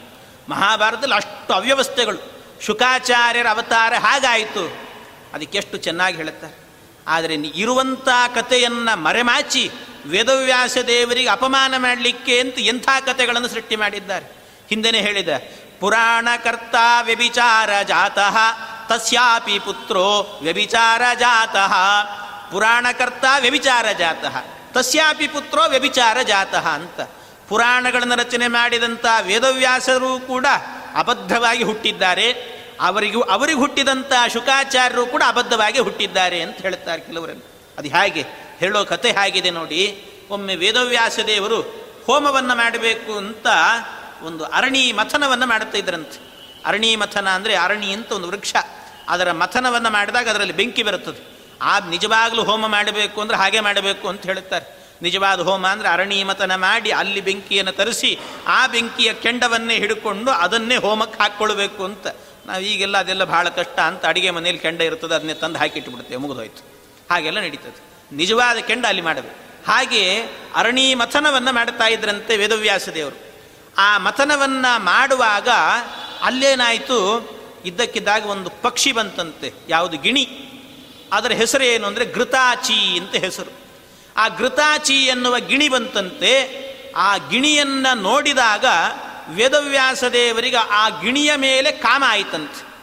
[0.49, 2.34] ಮಹಾಭಾರತದಲ್ಲಿ ಅಷ್ಟು ಅವ್ಯವಸ್ಥೆಗಳು.
[2.67, 4.65] ಶುಕಾಚಾರ್ಯರ ಅವತಾರ ಹಾಗಾಯಿತು.
[5.35, 6.65] ಅದಕ್ಕೆಷ್ಟು ಚೆನ್ನಾಗಿ ಹೇಳುತ್ತಾರೆ.
[7.07, 9.71] ಆದರೆ ಇರುವಂಥ ಕಥೆಯನ್ನು ಮರೆಮಾಚಿ
[10.07, 14.27] ವೇದವ್ಯಾಸ ದೇವರಿಗೆ ಅಪಮಾನ ಮಾಡಲಿಕ್ಕೆ ಅಂತ ಎಂಥ ಕಥೆಗಳನ್ನು ಸೃಷ್ಟಿ ಮಾಡಿದ್ದಾರೆ.
[14.69, 15.29] ಹಿಂದೆನೇ ಹೇಳಿದ,
[15.81, 18.37] ಪುರಾಣಕರ್ತ ವ್ಯಭಿಚಾರ ಜಾತಃ,
[18.89, 21.73] ತಸ್ಯಾಪಿ ಪುತ್ರೋ ವ್ಯಭಿಚಾರ ಜಾತಃ,
[22.51, 24.37] ಪುರಾಣಕರ್ತ ವ್ಯಭಿಚಾರ ಜಾತಃ,
[24.73, 27.01] ತಸ್ಯಾಪಿ ಪುತ್ರೋ ವ್ಯಭಿಚಾರ ಜಾತಃ ಅಂತ
[27.49, 30.47] ಪುರಾಣಗಳನ್ನು ರಚನೆ ಮಾಡಿದಂಥ ವೇದವ್ಯಾಸರು ಕೂಡ
[30.95, 32.54] ಅಬದ್ಧವಾಗಿ ಹುಟ್ಟಿದ್ದಾರೆ.
[32.81, 38.23] ಅವರಿಗೂ ಅವರಿಗೆ ಹುಟ್ಟಿದಂಥ ಶುಕಾಚಾರ್ಯರು ಕೂಡ ಅಬದ್ಧವಾಗಿ ಹುಟ್ಟಿದ್ದಾರೆ ಅಂತ ಹೇಳ್ತಾರೆ ಕೆಲವರನ್ನು ಅದು ಹೇಗೆ?
[38.59, 40.05] ಹೇಳೋ ಕತೆ ಹೇಗಿದೆ ನೋಡಿ.
[40.31, 41.61] ಒಮ್ಮೆ ವೇದವ್ಯಾಸ ದೇವರು
[42.07, 43.47] ಹೋಮವನ್ನು ಮಾಡಬೇಕು ಅಂತ
[44.23, 46.35] ಒಂದು ಅರಣಿ ಮಥನವನ್ನು ಮಾಡ್ತಾ ಇದ್ರಂತೆ.
[46.65, 48.55] ಅರಣಿ ಮಥನ ಅಂದರೆ ಅರಣಿ ಅಂತ ಒಂದು ವೃಕ್ಷ.
[49.09, 51.35] ಅದರ ಮಥನವನ್ನು ಮಾಡಿದಾಗ ಅದರಲ್ಲಿ ಬೆಂಕಿ ಬರುತ್ತದೆ.
[51.63, 54.85] ಆ ನಿಜವಾಗಲೂ ಹೋಮ ಮಾಡಬೇಕು ಅಂದರೆ ಹಾಗೆ ಮಾಡಬೇಕು ಅಂತ ಹೇಳುತ್ತಾರೆ.
[55.03, 61.23] ನಿಜವಾದ ಹೋಮ ಅಂದರೆ ಅರಣಿ ಮತನ ಮಾಡಿ ಅಲ್ಲಿ ಬೆಂಕಿಯನ್ನು ತರಿಸಿ ಆ ಬೆಂಕಿಯ ಕೆಂಡವನ್ನೇ ಹಿಡ್ಕೊಂಡು ಅದನ್ನೇ ಹೋಮಕ್ಕೆ
[61.23, 62.07] ಹಾಕ್ಕೊಳ್ಬೇಕು ಅಂತ.
[62.47, 66.63] ನಾವು ಈಗೆಲ್ಲ ಅದೆಲ್ಲ ಭಾಳ ಕಷ್ಟ ಅಂತ ಅಡುಗೆ ಮನೆಯಲ್ಲಿ ಕೆಂಡ ಇರ್ತದೆ, ಅದನ್ನೇ ತಂದು ಹಾಕಿಟ್ಬಿಡುತ್ತೆ ಮುಗಿದೋಯ್ತು.
[67.11, 67.81] ಹಾಗೆಲ್ಲ ನಡೀತದೆ.
[68.17, 70.03] ನಿಜವಾದ ಕೆಂಡ ಅಲ್ಲಿ ಮಾಡಬೇಕು ಹಾಗೆ
[70.55, 73.19] ಅರಣಿ ಮಥನವನ್ನು ಮಾಡ್ತಾ ಇದ್ರಂತೆ ವೇದವ್ಯಾಸ ದೇವರು.
[73.79, 75.49] ಆ ಮಥನವನ್ನು ಮಾಡುವಾಗ
[76.23, 76.99] ಅಲ್ಲೇನಾಯಿತು?
[77.65, 80.25] ಇದ್ದಕ್ಕಿದ್ದಾಗ ಒಂದು ಪಕ್ಷಿ ಬಂತಂತೆ, ಯಾವುದು ಗಿಣಿ.
[81.13, 83.53] ಅದರ ಹೆಸರು ಏನು ಅಂದರೆ ಘೃತಾಚಿ ಅಂತ ಹೆಸರು.
[84.17, 86.33] ಆ ಘೃತಾಚಿ ಎನ್ನುವ ಗಿಣಿ ಬಂತಂತೆ.
[86.97, 88.67] ಆ ಗಿಣಿಯನ್ನು ನೋಡಿದಾಗ
[89.29, 92.75] ವೇದವ್ಯಾಸ ದೇವರಿಗೆ ಆ ಗಿಣಿಯ ಮೇಲೆ ಕಾಮ ಆಯಿತಂತೆ.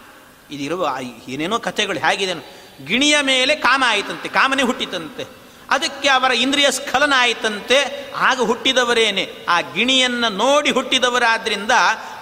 [0.52, 0.96] ಇದಿರುವ
[1.28, 2.42] ಏನೇನೋ ಕಥೆಗಳು ಹೇಗಿದೆನೋ
[2.86, 5.26] ಗಿಣಿಯ ಮೇಲೆ ಕಾಮ ಆಯಿತಂತೆ, ಕಾಮನೆ ಹುಟ್ಟಿತಂತೆ.
[5.70, 8.12] ಅದಕ್ಕೆ ಅವರ ಇಂದ್ರಿಯ ಸ್ಖಲನ ಆಯಿತಂತೆ.
[8.12, 9.32] ಆಗ ಹುಟ್ಟಿದವರೇನೆ?
[9.50, 11.72] ಆ ಗಿಣಿಯನ್ನು ನೋಡಿ ಹುಟ್ಟಿದವರಾದ್ರಿಂದ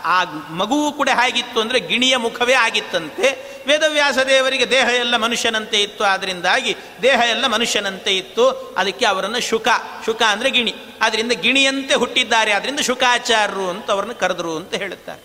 [0.04, 3.50] ಆ ಮಗುವು ಕೂಡ ಹೇಗಿತ್ತು ಅಂದರೆ ಗಿಣಿಯ ಮುಖವೇ ಆಗಿತ್ತಂತೆ.
[3.68, 6.04] ವೇದವ್ಯಾಸ ದೇವರಿಗೆ ದೇಹ ಎಲ್ಲ ಮನುಷ್ಯನಂತೆ ಇತ್ತು.
[6.04, 8.50] ಆದ್ದರಿಂದಾಗಿ ದೇಹ ಎಲ್ಲ ಮನುಷ್ಯನಂತೆ ಇತ್ತು.
[8.50, 9.68] ಅದಕ್ಕೆ ಅವರನ್ನು ಶುಕ
[10.06, 10.76] ಶುಕ ಅಂದರೆ ಗಿಣಿ.
[11.02, 12.52] ಆದ್ದರಿಂದ ಗಿಣಿಯಂತೆ ಹುಟ್ಟಿದ್ದಾರೆ.
[12.52, 15.22] ಆದ್ದರಿಂದ ಶುಕಾಚಾರರು ಅಂತ ಅವರನ್ನು ಕರೆದರು ಅಂತ ಹೇಳುತ್ತಾರೆ.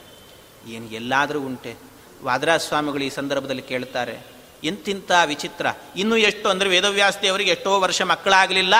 [0.72, 1.74] ಏನು ಎಲ್ಲಾದರೂ ಉಂಟೆ.
[2.22, 2.60] ವಾದರಾಜ
[3.02, 4.33] ಈ ಸಂದರ್ಭದಲ್ಲಿ ಕೇಳ್ತಾರೆ
[4.64, 5.66] ಎಂತಿಂಥ ವಿಚಿತ್ರ.
[5.96, 8.74] ಇನ್ನೂ ಎಷ್ಟು, ಅಂದರೆ ವೇದವ್ಯಾಸ ದೇವರಿಗೆ ಎಷ್ಟೋ ವರ್ಷ ಮಕ್ಕಳಾಗಲಿಲ್ಲ.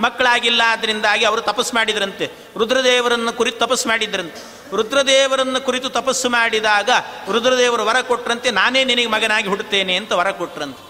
[0.00, 2.26] ಮಕ್ಕಳಾಗಿಲ್ಲ ಅದರಿಂದಾಗಿ ಅವರು ತಪಸ್ಸು ಮಾಡಿದ್ರಂತೆ.
[2.56, 4.40] ರುದ್ರದೇವರನ್ನು ಕುರಿತು ತಪಸ್ಸು ಮಾಡಿದ್ರಂತೆ.
[4.76, 6.90] ರುದ್ರದೇವರನ್ನು ಕುರಿತು ತಪಸ್ಸು ಮಾಡಿದಾಗ
[7.32, 10.82] ರುದ್ರದೇವರು ವರ ಕೊಟ್ರಂತೆ, ನಾನೇ ನಿನಗೆ ಮಗನಾಗಿ ಹುಡುತ್ತೇನೆ ಅಂತ ವರ ಕೊಟ್ರಂತೆ.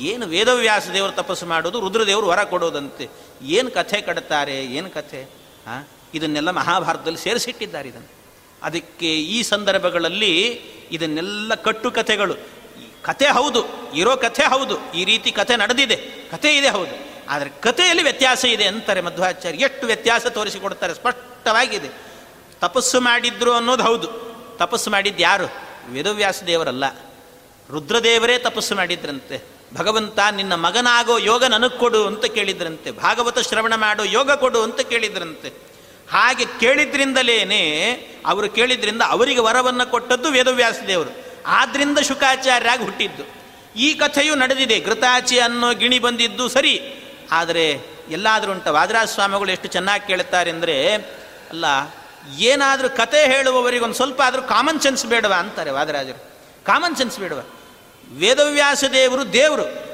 [0.00, 3.08] ಏನು ವೇದವ್ಯಾಸ ದೇವರು ತಪಸ್ಸು ಮಾಡೋದು, ರುದ್ರದೇವರು ವರ ಕೊಡೋದಂತೆ.
[3.42, 5.22] ಏನು ಕಥೆ ಕಡ್ತಾರೆ, ಏನು ಕಥೆ?
[5.66, 8.10] ಹಾಂ ಇದನ್ನೆಲ್ಲ ಮಹಾಭಾರತದಲ್ಲಿ ಸೇರಿಸಿಟ್ಟಿದ್ದಾರೆ ಇದನ್ನು.
[8.62, 10.32] ಅದಕ್ಕೆ ಈ ಸಂದರ್ಭಗಳಲ್ಲಿ
[10.92, 12.34] ಇದನ್ನೆಲ್ಲ ಕಟ್ಟು ಕಥೆಗಳು
[13.02, 15.96] ಕಥೆ ಹೌದು, ಇರೋ ಕಥೆ ಹೌದು, ಈ ರೀತಿ ಕಥೆ ನಡೆದಿದೆ,
[16.30, 17.12] ಕಥೆ ಇದೆ ಹೌದು.
[17.28, 21.88] ಆದರೆ ಕಥೆಯಲ್ಲಿ ವ್ಯತ್ಯಾಸ ಇದೆ ಅಂತಾರೆ ಮಧ್ವಾಚಾರ್ಯ, ಎಷ್ಟು ವ್ಯತ್ಯಾಸ ತೋರಿಸಿಕೊಡ್ತಾರೆ ಸ್ಪಷ್ಟವಾಗಿದೆ.
[22.60, 24.32] ತಪಸ್ಸು ಮಾಡಿದ್ರು ಅನ್ನೋದು ಹೌದು.
[24.56, 25.52] ತಪಸ್ಸು ಮಾಡಿದ್ದು ಯಾರು?
[25.92, 26.84] ವೇದವ್ಯಾಸ ದೇವರಲ್ಲ.
[27.70, 29.42] ರುದ್ರದೇವರೇ ತಪಸ್ಸು ಮಾಡಿದ್ರಂತೆ.
[29.74, 32.90] ಭಗವಂತ ನಿನ್ನ ಮಗನಾಗೋ ಯೋಗ ನನಗೆ ಕೊಡು ಅಂತ ಕೇಳಿದ್ರಂತೆ.
[32.90, 35.52] ಭಾಗವತ ಶ್ರವಣ ಮಾಡೋ ಯೋಗ ಕೊಡು ಅಂತ ಕೇಳಿದ್ರಂತೆ.
[36.10, 37.92] ಹಾಗೆ ಕೇಳಿದ್ರಿಂದಲೇನೆ,
[38.26, 41.31] ಅವರು ಕೇಳಿದ್ರಿಂದ ಅವರಿಗೆ ವರವನ್ನು ಕೊಟ್ಟದ್ದು ವೇದವ್ಯಾಸ ದೇವರು.
[41.46, 43.42] ಆದ್ರಿಂದ ಶುಕಾಚಾರ್ಯಾಗಿ ಹುಟ್ಟಿದ್ದು.
[43.76, 44.80] ಈ ಕಥೆಯು ನಡೆದಿದೆ.
[44.80, 46.94] ಘೃತಾಚಿ ಅನ್ನೋ ಗಿಣಿ ಬಂದಿದ್ದು ಸರಿ.
[47.30, 48.68] ಆದರೆ ಎಲ್ಲಾದರೂ ಉಂಟ?
[48.68, 50.94] ವಾದರಾಜ ಸ್ವಾಮಿಗಳು ಎಷ್ಟು ಚೆನ್ನಾಗಿ ಕೇಳುತ್ತಾರೆ ಅಂದರೆ,
[51.50, 51.64] ಅಲ್ಲ,
[52.38, 56.32] ಏನಾದರೂ ಕತೆ ಹೇಳುವವರಿಗೆ ಒಂದು ಸ್ವಲ್ಪ ಆದರೂ ಕಾಮನ್ ಸೆನ್ಸ್ ಬೇಡವಾ ಅಂತಾರೆ ವಾದರಾಜರು.
[56.64, 57.44] ಕಾಮನ್ ಸೆನ್ಸ್ ಬೇಡವ?
[58.12, 59.92] ವೇದವ್ಯಾಸ ದೇವರು ದೇವರು.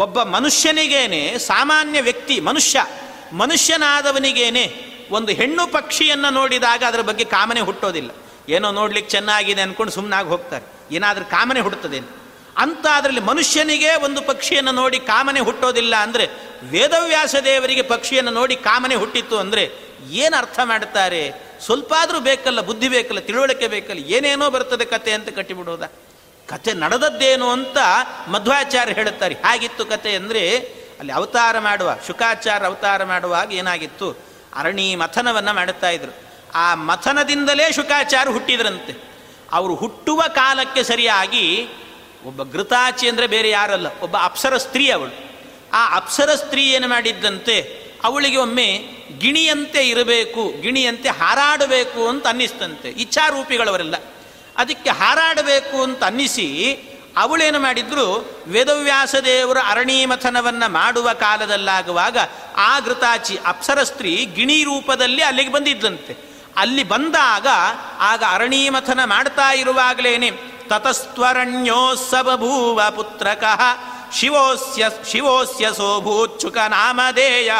[0.00, 2.86] ಒಬ್ಬ ಮನುಷ್ಯನಿಗೇನೆ, ಸಾಮಾನ್ಯ ವ್ಯಕ್ತಿ, ಮನುಷ್ಯ,
[3.32, 8.10] ಮನುಷ್ಯನಾದವನಿಗೇನೆ ಒಂದು ಹೆಣ್ಣು ಪಕ್ಷಿಯನ್ನು ನೋಡಿದಾಗ ಅದರ ಬಗ್ಗೆ ಕಾಮನೆ ಹುಟ್ಟೋದಿಲ್ಲ.
[8.48, 10.75] ಏನೋ ನೋಡ್ಲಿಕ್ಕೆ ಚೆನ್ನಾಗಿದೆ ಅಂದ್ಕೊಂಡು ಸುಮ್ಮನಾಗಿ ಹೋಗ್ತಾರೆ.
[10.90, 11.98] ಏನಾದರೂ ಕಾಮನೆ ಹುಡುತ್ತದೆ
[12.58, 16.28] ಅಂತ ಅದರಲ್ಲಿ ಮನುಷ್ಯನಿಗೆ ಒಂದು ಪಕ್ಷಿಯನ್ನು ನೋಡಿ ಕಾಮನೆ ಹುಟ್ಟೋದಿಲ್ಲ ಅಂದರೆ
[16.62, 21.46] ವೇದವ್ಯಾಸ ದೇವರಿಗೆ ಪಕ್ಷಿಯನ್ನು ನೋಡಿ ಕಾಮನೆ ಹುಟ್ಟಿತ್ತು ಅಂದರೆ ಏನು ಅರ್ಥ ಮಾಡುತ್ತಾರೆ?
[21.64, 25.82] ಸ್ವಲ್ಪ ಆದರೂ ಬೇಕಲ್ಲ, ಬುದ್ಧಿ ಬೇಕಲ್ಲ, ತಿಳುವಳಿಕೆ ಬೇಕಲ್ಲ, ಏನೇನೋ ಬರ್ತದೆ ಕತೆ ಅಂತ ಕಟ್ಟಿಬಿಡೋದ.
[26.48, 27.76] ಕತೆ ನಡೆದದ್ದೇನು ಅಂತ
[28.28, 29.34] ಮಧ್ವಾಚಾರ್ಯ ಹೇಳುತ್ತಾರೆ.
[29.34, 30.58] ಹಾಗಿತ್ತು ಕತೆ ಅಂದರೆ
[30.98, 34.18] ಅಲ್ಲಿ ಅವತಾರ ಮಾಡುವ ಶುಕಾಚಾರ ಅವತಾರ ಮಾಡುವಾಗ ಏನಾಗಿತ್ತು?
[34.54, 36.12] ಅರಣಿ ಮಥನವನ್ನು ಮಾಡುತ್ತಾ ಇದ್ರು.
[36.54, 39.15] ಆ ಮಥನದಿಂದಲೇ ಶುಕಾಚಾರ ಹುಟ್ಟಿದ್ರಂತೆ.
[39.52, 41.68] ಅವರು ಹುಟ್ಟುವ ಕಾಲಕ್ಕೆ ಸರಿಯಾಗಿ
[42.24, 45.26] ಒಬ್ಬ ಘೃತಾಚಿ ಅಂದರೆ ಬೇರೆ ಯಾರಲ್ಲ, ಒಬ್ಬ ಅಪ್ಸರ ಸ್ತ್ರೀ ಅವಳು.
[45.72, 48.82] ಆ ಅಪ್ಸರ ಸ್ತ್ರೀ ಏನು ಮಾಡಿದ್ದಂತೆ ಅವಳಿಗೆ ಒಮ್ಮೆ
[49.18, 52.88] ಗಿಣಿಯಂತೆ ಇರಬೇಕು, ಗಿಣಿಯಂತೆ ಹಾರಾಡಬೇಕು ಅಂತ ಅನ್ನಿಸ್ತಂತೆ.
[52.88, 53.94] ಇಚ್ಛಾರೂಪಿಗಳವರೆಲ್ಲ.
[54.56, 56.72] ಅದಕ್ಕೆ ಹಾರಾಡಬೇಕು ಅಂತ ಅನ್ನಿಸಿ,
[57.16, 62.18] ಅವಳೇನು ಮಾಡಿದ್ರು, ವೇದವ್ಯಾಸ ದೇವರ ಅರಣೀಮಥನವನ್ನು ಮಾಡುವ ಕಾಲದಲ್ಲಾಗುವಾಗ
[62.56, 66.25] ಆ ಘೃತಾಚಿ ಅಪ್ಸರ ಸ್ತ್ರೀ ಗಿಣಿ ರೂಪದಲ್ಲಿ ಅಲ್ಲಿಗೆ ಬಂದಿದ್ದಂತೆ
[66.56, 67.46] ಅಲ್ಲಿ ಬಂದಾಗ
[67.98, 70.30] ಆಗ ಅರಣೀಮಥನ ಮಾಡ್ತಾ ಇರುವಾಗಲೇನೆ.
[70.68, 73.60] ತತಸ್ತ್ವರಣ್ಯೋತ್ಸವಭೂವ ಪುತ್ರಕಃ
[74.12, 77.52] ಶಿವೋಸ್ಯ ಶಿವೋಸ್ಯ ಸೋಭೂಚ್ಛುಕ ನಾಮಧೇಯ.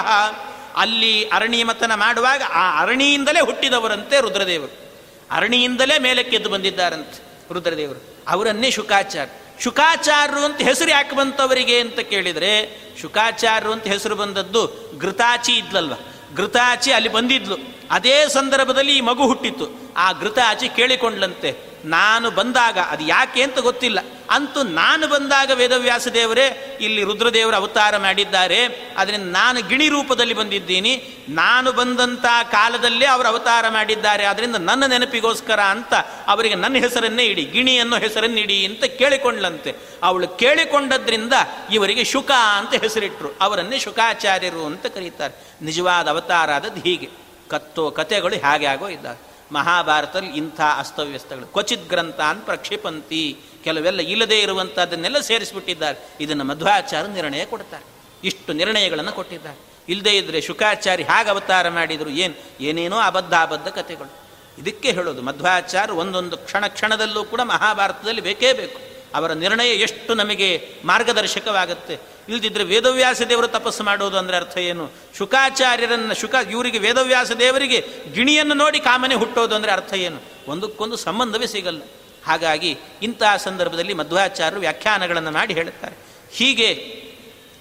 [0.77, 4.87] ಅಲ್ಲಿ ಅರಣೀಮಥನ ಮಾಡುವಾಗ ಆ ಅರಣಿಯಿಂದಲೇ ಹುಟ್ಟಿದವರಂತೆ ರುದ್ರದೇವರು.
[5.31, 8.25] ಅರಣಿಯಿಂದಲೇ ಮೇಲಕ್ಕೆದ್ದು ಬಂದಿದ್ದಾರಂತೆ ರುದ್ರದೇವರು.
[8.29, 9.63] ಅವರನ್ನೇ ಶುಕಾಚಾರ್ಯ.
[9.63, 15.93] ಶುಕಾಚಾರ್ಯರು ಅಂತ ಹೆಸರು ಯಾಕೆ ಬಂತವರಿಗೆ ಅಂತ ಕೇಳಿದರೆ, ಶುಕಾಚಾರ್ಯರು ಅಂತ ಹೆಸರು ಬಂದದ್ದು ಘೃತಾಚಿ ಇದ್ಲಲ್ವ?
[16.37, 17.57] ಘೃತಾಚಿ ಅಲ್ಲಿ ಬಂದಿದ್ಲು.
[17.91, 19.67] ಅದೇ ಸಂದರ್ಭದಲ್ಲಿ ಈ ಮಗು ಹುಟ್ಟಿತ್ತು.
[19.97, 23.99] ಆ ಘೃತಾಚಿ ಕೇಳಿಕೊಂಡ್ಲಂತೆ ನಾನು ಬಂದಾಗ ಅದು ಯಾಕೆ ಅಂತ ಗೊತ್ತಿಲ್ಲ.
[24.31, 28.65] ಅಂತೂ ನಾನು ಬಂದಾಗ ವೇದವ್ಯಾಸ ದೇವರೇ ಇಲ್ಲಿ ರುದ್ರದೇವರ ಅವತಾರ ಮಾಡಿದ್ದಾರೆ.
[28.97, 31.25] ಅದರಿಂದ ನಾನು ಗಿಣಿ ರೂಪದಲ್ಲಿ ಬಂದಿದ್ದೀನಿ.
[31.29, 34.25] ನಾನು ಬಂದಂಥ ಕಾಲದಲ್ಲೇ ಅವರು ಅವತಾರ ಮಾಡಿದ್ದಾರೆ.
[34.25, 35.95] ಆದ್ದರಿಂದ ನನ್ನ ನೆನಪಿಗೋಸ್ಕರ ಅಂತ
[36.27, 39.75] ಅವರಿಗೆ ನನ್ನ ಹೆಸರನ್ನೇ ಇಡಿ ಗಿಣಿ ಅನ್ನೋ ಹೆಸರನ್ನು ಇಡಿ ಅಂತ ಕೇಳಿಕೊಂಡ್ಲಂತೆ.
[40.03, 41.33] ಅವಳು ಕೇಳಿಕೊಂಡದ್ರಿಂದ
[41.73, 45.35] ಇವರಿಗೆ ಶುಕ ಅಂತ ಹೆಸರಿಟ್ಟರು ಅವರನ್ನೇ ಶುಕಾಚಾರ್ಯರು ಅಂತ ಕರೀತಾರೆ.
[45.63, 47.27] ನಿಜವಾದ ಅವತಾರ ಆದದ್ದು ಹೀಗೆ.
[47.51, 51.47] ಕತ್ತೋ ಕತೆಗಳು ಹಾಗೆ ಆಗೋ ಇದ್ದಾರೆ ಮಹಾಭಾರತದಲ್ಲಿ ಇಂಥ ಅಸ್ತವ್ಯಸ್ತಗಳು.
[51.47, 55.99] ಕ್ವಚಿತ್ ಗ್ರಂಥ ಅಂತ ಪ್ರಕ್ಷಿಪಂತಿ, ಕೆಲವೆಲ್ಲ ಇಲ್ಲದೇ ಇರುವಂಥದ್ದನ್ನೆಲ್ಲ ಸೇರಿಸಿಬಿಟ್ಟಿದ್ದಾರೆ.
[56.21, 57.85] ಇದನ್ನು ಮಧ್ವಾಚಾರ್ಯ ನಿರ್ಣಯ ಕೊಡ್ತಾರೆ.
[58.25, 59.59] ಇಷ್ಟು ನಿರ್ಣಯಗಳನ್ನು ಕೊಟ್ಟಿದ್ದಾರೆ.
[59.89, 64.13] ಇಲ್ಲದೇ ಇದ್ದರೆ ಶುಕಾಚಾರ್ಯ ಹಾಗೆ ಅವತಾರ ಮಾಡಿದರು, ಏನು, ಏನೇನೋ ಅಬದ್ಧ ಅಬದ್ಧ ಕಥೆಗಳು.
[64.59, 68.81] ಇದಕ್ಕೆ ಹೇಳೋದು, ಮಧ್ವಾಚಾರ್ಯ ಒಂದೊಂದು ಕ್ಷಣ ಕ್ಷಣದಲ್ಲೂ ಕೂಡ ಮಹಾಭಾರತದಲ್ಲಿ ಬೇಕೇ ಬೇಕು.
[69.15, 74.91] ಅವರ ನಿರ್ಣಯ ಎಷ್ಟು ನಮಗೆ ಮಾರ್ಗದರ್ಶಕವಾಗುತ್ತೆ ಇಲ್ದಿದ್ರೆ ವೇದವ್ಯಾಸ ದೇವರು ತಪಸ್ಸು ಮಾಡೋದು ಅಂದರೆ ಅರ್ಥ ಏನು?
[75.19, 80.51] ಶುಕಾಚಾರ್ಯರನ್ನು ಶುಕ, ಇವರಿಗೆ ವೇದವ್ಯಾಸ ದೇವರಿಗೆ ಗಿಣಿಯನ್ನು ನೋಡಿ ಕಾಮನೆ ಹುಟ್ಟೋದು ಅಂದರೆ ಅರ್ಥ ಏನು?
[80.51, 81.83] ಒಂದಕ್ಕೊಂದು ಸಂಬಂಧವೇ ಸಿಗಲ್ಲ.
[82.27, 85.97] ಹಾಗಾಗಿ ಇಂತಹ ಸಂದರ್ಭದಲ್ಲಿ ಮಧ್ವಾಚಾರ್ಯರು ವ್ಯಾಖ್ಯಾನಗಳನ್ನು ಮಾಡಿ ಹೇಳುತ್ತಾರೆ.
[86.33, 86.75] ಹೀಗೆ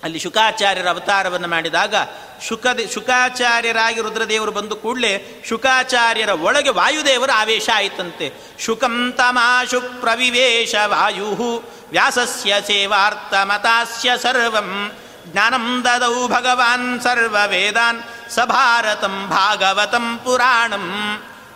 [0.03, 1.95] ಅಲ್ಲಿ ಶುಕಾಚಾರ್ಯರ ಅವತಾರವನ್ನು ಮಾಡಿದಾಗ
[2.43, 8.31] ಶುಕ ಶುಕಾಚಾರ್ಯರಾಗಿ ರುದ್ರದೇವರು ಬಂದು ಕೂಡಲೇ ಶುಕಾಚಾರ್ಯರ ಒಳಗೆ ವಾಯುದೇವರ ಆವೇಶ ಆಯಿತಂತೆ.
[8.59, 14.91] ಶುಕಂ ತಮಾಶು ಪ್ರವಿವೇಶ ವಾಯು ವ್ಯಾಸಸ್ಯ ಸೇವಾರ್ಥ ಮತಾಸ್ಯ ಸರ್ವಂ.
[15.27, 20.85] ಜ್ಞಾನಂ ದದೌ ಭಗವಾನ್ ಸರ್ವ ವೇದಾನ್ ಸಭಾರತಂ ಭಾಗವತಂ ಪುರಾಣಂ.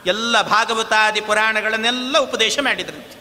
[0.06, 3.20] ಎಲ್ಲ ಭಾಗವತಾದಿ ಪುರಾಣಗಳನ್ನೆಲ್ಲ ಉಪದೇಶ ಮಾಡಿದ್ರಂತೆ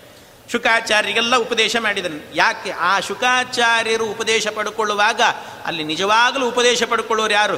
[0.52, 2.70] ಶುಕಾಚಾರ್ಯರಿಗೆಲ್ಲ ಉಪದೇಶ ಮಾಡಿದನು ಯಾಕೆ?
[2.70, 5.20] ಆ ಶುಕಾಚಾರ್ಯರು ಉಪದೇಶ ಪಡ್ಕೊಳ್ಳುವಾಗ
[5.66, 7.56] ಅಲ್ಲಿ ನಿಜವಾಗಲೂ ಉಪದೇಶ ಪಡ್ಕೊಳ್ಳೋರು ಯಾರು?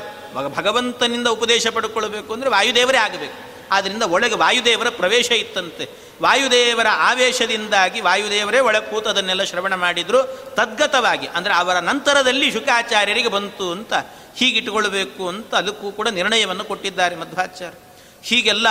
[0.54, 3.49] ಭಗವಂತನಿಂದ ಉಪದೇಶ ಪಡ್ಕೊಳ್ಬೇಕು ಅಂದರೆ ವಾಯುದೇವರೇ ಆಗಬೇಕು.
[3.70, 5.84] ಆದ್ದರಿಂದ ಒಳಗೆ ವಾಯುದೇವರ ಪ್ರವೇಶ ಇತ್ತಂತೆ.
[6.22, 10.20] ವಾಯುದೇವರ ಆವೇಶದಿಂದಾಗಿ ವಾಯುದೇವರೇ ಒಳಗೆ ಕೂತದನ್ನೆಲ್ಲ ಶ್ರವಣ ಮಾಡಿದರು.
[10.54, 13.92] ತದ್ಗತವಾಗಿ, ಅಂದರೆ ಅವರ ನಂತರದಲ್ಲಿ ಶುಕಾಚಾರ್ಯರಿಗೆ ಬಂತು ಅಂತ
[14.36, 17.78] ಹೀಗಿಟ್ಟುಕೊಳ್ಬೇಕು ಅಂತ ಅದಕ್ಕೂ ಕೂಡ ನಿರ್ಣಯವನ್ನು ಕೊಟ್ಟಿದ್ದಾರೆ ಮಧ್ವಾಚಾರ್ಯ.
[18.22, 18.66] ಹೀಗೆಲ್ಲ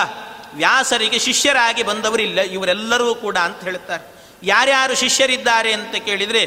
[0.54, 4.04] ವ್ಯಾಸರಿಗೆ ಶಿಷ್ಯರಾಗಿ ಬಂದವರಿಲ್ಲ, ಇವರೆಲ್ಲರೂ ಕೂಡ ಅಂತ ಹೇಳ್ತಾರೆ.
[4.44, 6.44] ಯಾರ್ಯಾರು ಶಿಷ್ಯರಿದ್ದಾರೆ ಅಂತ ಕೇಳಿದರೆ,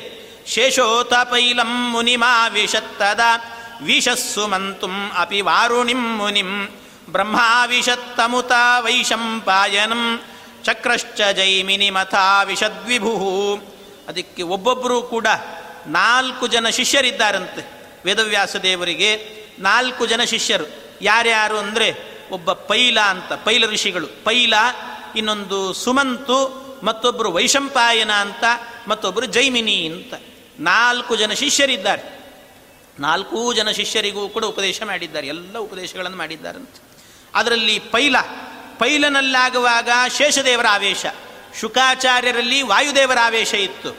[0.47, 3.21] ಶೇಷೋತಪೈಲಂ ಮುನಿಮಾವಿಷತ್ತದ
[3.83, 6.51] ವಿಷಸ್ಸು ಮಂತುಂ ಅಪಿ ವಾರುಣಿಂ ಮುನಿಂ
[7.13, 10.23] ಬ್ರಹ್ಮಾವಿಷತ್ತಮುತ ವೈಶಂಪಾಯನಂ
[10.65, 13.59] ಚಕ್ರಶ್ಚ ಜೈಮಿನಿ ಮಥಾ ವಿಷದ್ವಿಭು
[14.09, 15.27] ಅದಕ್ಕೆ ಒಬ್ಬೊಬ್ಬರೂ ಕೂಡ
[15.87, 17.93] ನಾಲ್ಕು ಜನ ಶಿಷ್ಯರಿದ್ದಾರಂತೆ.
[18.05, 20.65] ವೇದವ್ಯಾಸ ದೇವರಿಗೆ ನಾಲ್ಕು ಜನ ಶಿಷ್ಯರು.
[21.03, 21.95] ಯಾರ್ಯಾರು ಅಂದರೆ
[22.31, 24.25] ಒಬ್ಬ ಪೈಲ ಅಂತ, ಪೈಲ ಋಷಿಗಳು.
[24.25, 24.55] ಪೈಲ,
[25.17, 28.45] ಇನ್ನೊಂದು ಸುಮಂತು ಮತ್ತೊಬ್ಬರು ವೈಶಂಪಾಯನ ಅಂತ
[28.89, 30.15] ಮತ್ತೊಬ್ಬರು ಜೈಮಿನಿ ಅಂತ.
[30.61, 32.23] ನಾಲ್ಕು ಜನ ಶಿಷ್ಯರಿದ್ದಾರೆ.
[33.01, 35.27] ನಾಲ್ಕೂ ಜನ ಶಿಷ್ಯರಿಗೂ ಕೂಡ ಉಪದೇಶ ಮಾಡಿದ್ದಾರೆ.
[35.27, 36.92] ಎಲ್ಲ ಉಪದೇಶಗಳನ್ನು ಮಾಡಿದ್ದಾರಂತೆ.
[37.35, 38.17] ಅದರಲ್ಲಿ ಪೈಲ,
[38.79, 41.07] ಪೈಲನಲ್ಲಾಗುವಾಗ ಶೇಷದೇವರ ಆವೇಶ,
[41.61, 43.97] ಶುಕಾಚಾರ್ಯರಲ್ಲಿ ವಾಯುದೇವರ ಆವೇಶ ಇತ್ತು.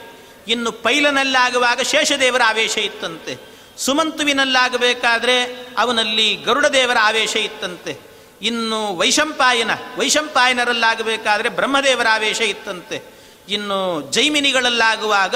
[0.48, 3.54] ಇನ್ನು ಪೈಲನಲ್ಲಾಗುವಾಗ ಶೇಷದೇವರ ಆವೇಶ ಇತ್ತಂತೆ.
[3.78, 5.44] ಸುಮಂತುವಿನಲ್ಲಾಗಬೇಕಾದ್ರೆ
[5.78, 7.98] ಅವನಲ್ಲಿ ಗರುಡದೇವರ ಆವೇಶ ಇತ್ತಂತೆ.
[8.42, 13.02] ಇನ್ನು ವೈಶಂಪಾಯನ, ವೈಶಂಪಾಯನರಲ್ಲಾಗಬೇಕಾದ್ರೆ ಬ್ರಹ್ಮದೇವರ ಆವೇಶ ಇತ್ತಂತೆ.
[13.48, 15.34] ಇನ್ನು ಜೈಮಿನಿಗಳಲ್ಲಾಗುವಾಗ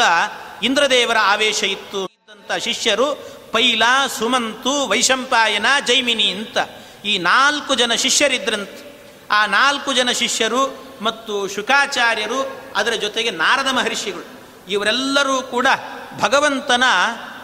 [0.63, 2.07] ಇಂದ್ರದೇವರ ಆವೇಶ ಇತ್ತು.
[2.07, 3.15] ಇದ್ದಂಥ ಶಿಷ್ಯರು
[3.53, 3.83] ಪೈಲ,
[4.19, 6.59] ಸುಮಂತು, ವೈಶಂಪಾಯನ, ಜೈಮಿನಿ ಅಂತ.
[7.05, 8.71] ಈ ನಾಲ್ಕು ಜನ ಶಿಷ್ಯರಿದ್ರಂತ.
[9.31, 14.39] ಆ ನಾಲ್ಕು ಜನ ಶಿಷ್ಯರು ಮತ್ತು ಶುಕಾಚಾರ್ಯರು ಅದರ ಜೊತೆಗೆ ನಾರದ ಮಹರ್ಷಿಗಳು.
[14.69, 15.67] ಇವರೆಲ್ಲರೂ ಕೂಡ
[16.21, 16.85] ಭಗವಂತನ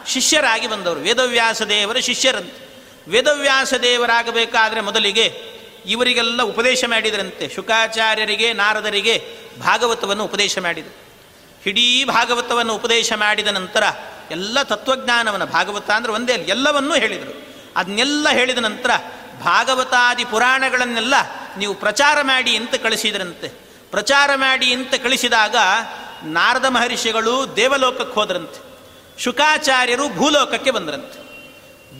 [0.07, 1.01] ಶಿಷ್ಯರಾಗಿ ಬಂದವರು.
[1.01, 2.65] ವೇದವ್ಯಾಸ ದೇವರ ಶಿಷ್ಯರಂತೆ.
[3.09, 5.55] ವೇದವ್ಯಾಸ ದೇವರಾಗಬೇಕಾದರೆ ಮೊದಲಿಗೆ
[5.87, 7.53] ಇವರಿಗೆಲ್ಲ ಉಪದೇಶ ಮಾಡಿದರಂತೆ.
[7.55, 11.05] ಶುಕಾಚಾರ್ಯರಿಗೆ, ನಾರದರಿಗೆ ಭಾಗವತವನ್ನು ಉಪದೇಶ ಮಾಡಿದರು.
[11.67, 13.83] ಇಡೀ ಭಾಗವತವನ್ನು ಉಪದೇಶ ಮಾಡಿದ ನಂತರ
[14.31, 17.47] ಎಲ್ಲ ತತ್ವಜ್ಞಾನವನ್ನು ಭಾಗವತ ಅಂದರೆ ಒಂದೇ ಎಲ್ಲವನ್ನೂ ಹೇಳಿದರು.
[17.77, 18.91] ಅದನ್ನೆಲ್ಲ ಹೇಳಿದ ನಂತರ
[19.45, 21.15] ಭಾಗವತಾದಿ ಪುರಾಣಗಳನ್ನೆಲ್ಲ
[21.59, 23.49] ನೀವು ಪ್ರಚಾರ ಮಾಡಿ ಅಂತ ಕಳಿಸಿದ್ರಂತೆ.
[23.91, 25.57] ಪ್ರಚಾರ ಮಾಡಿ ಅಂತ ಕಳಿಸಿದಾಗ
[26.23, 28.75] ನಾರದ ಮಹರ್ಷಿಗಳು ದೇವಲೋಕಕ್ಕೆ ಹೋದ್ರಂತೆ.
[29.23, 31.25] ಶುಕಾಚಾರ್ಯರು ಭೂಲೋಕಕ್ಕೆ ಬಂದ್ರಂತೆ.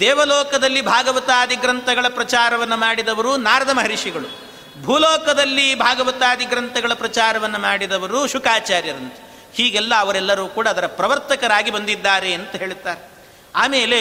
[0.01, 4.45] ದೇವಲೋಕದಲ್ಲಿ ಭಾಗವತಾದಿ ಗ್ರಂಥಗಳ ಪ್ರಚಾರವನ್ನು ಮಾಡಿದವರು ನಾರದ ಮಹರ್ಷಿಗಳು.
[4.83, 9.53] ಭೂಲೋಕದಲ್ಲಿ ಭಾಗವತಾದಿ ಗ್ರಂಥಗಳ ಪ್ರಚಾರವನ್ನು ಮಾಡಿದವರು ಶುಕಾಚಾರ್ಯರಂತೆ.
[9.55, 13.11] ಹೀಗೆಲ್ಲ ಅವರೆಲ್ಲರೂ ಕೂಡ ಅದರ ಪ್ರವರ್ತಕರಾಗಿ ಬಂದಿದ್ದಾರೆ ಅಂತ ಹೇಳುತ್ತಾರೆ.
[13.57, 14.01] ಆಮೇಲೆ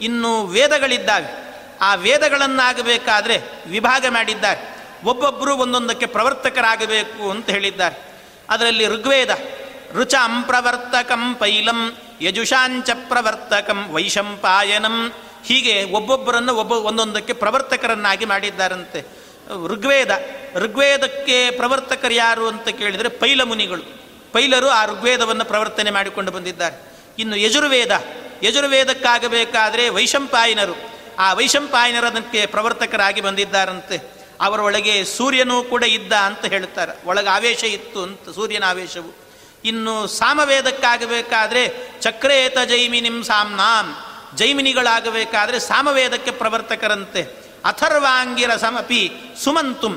[0.00, 1.47] ಇನ್ನು ವೇದಗಳಿದ್ದಾವೆ.
[1.80, 4.78] ಆ ವೇದಗಳನ್ನಾಗಬೇಕಾದ್ರೆ ವಿಭಾಗ ಮಾಡಿದ್ದಾರೆ.
[5.04, 8.08] ಒಬ್ಬೊಬ್ಬರು ಒಂದೊಂದಕ್ಕೆ ಪ್ರವರ್ತಕರಾಗಬೇಕು ಅಂತ ಹೇಳಿದ್ದಾರೆ.
[8.50, 9.30] ಅದರಲ್ಲಿ ಋಗ್ವೇದ
[9.94, 15.12] ರುಚಂ ಪ್ರವರ್ತಕಂ ಪೈಲಂ ಯಜುಷಾಂಚ ಪ್ರವರ್ತಕಂ ವೈಶಂಪಾಯನಂ
[15.44, 19.00] ಹೀಗೆ ಒಬ್ಬೊಬ್ಬರನ್ನು ಒಬ್ಬ ಒಂದೊಂದಕ್ಕೆ ಪ್ರವರ್ತಕರನ್ನಾಗಿ ಮಾಡಿದ್ದಾರಂತೆ.
[19.66, 20.10] ಋಗ್ವೇದ,
[20.54, 23.82] ಋಗ್ವೇದಕ್ಕೆ ಪ್ರವರ್ತಕರು ಯಾರು ಅಂತ ಕೇಳಿದರೆ ಪೈಲ ಮುನಿಗಳು.
[24.32, 26.92] ಪೈಲರು ಆ ಋಗ್ವೇದವನ್ನು ಪ್ರವರ್ತನೆ ಮಾಡಿಕೊಂಡು ಬಂದಿದ್ದಾರೆ.
[27.18, 28.04] ಇನ್ನು ಯಜುರ್ವೇದ,
[28.42, 34.18] ಯಜುರ್ವೇದಕ್ಕಾಗಬೇಕಾದರೆ ವೈಶಂಪಾಯನರು ಆ ವೈಶಂಪಾಯನರದಕ್ಕೆ ಪ್ರವರ್ತಕರಾಗಿ ಬಂದಿದ್ದಾರಂತೆ.
[34.40, 39.16] ಅವರೊಳಗೆ ಸೂರ್ಯನೂ ಕೂಡ ಇದ್ದ ಅಂತ ಹೇಳ್ತಾರೆ ಒಳಗೆ ಆವೇಶ ಇತ್ತು ಅಂತ ಸೂರ್ಯನ ಆವೇಶವು.
[39.64, 43.96] ಇನ್ನು ಸಾಮವೇದಕ್ಕಾಗಬೇಕಾದ್ರೆ ಚಕ್ರೇತ ಜೈಮಿನಿಂ ಸಾಮ್ನಾಂ.
[44.36, 47.22] ಜೈಮಿನಿಗಳಾಗಬೇಕಾದ್ರೆ ಸಾಮವೇದಕ್ಕೆ ಪ್ರವರ್ತಕರಂತೆ.
[47.64, 49.12] ಅಥರ್ವಾಂಗಿರ ಸಮಪಿ
[49.44, 49.94] ಸುಮಂತುಂ.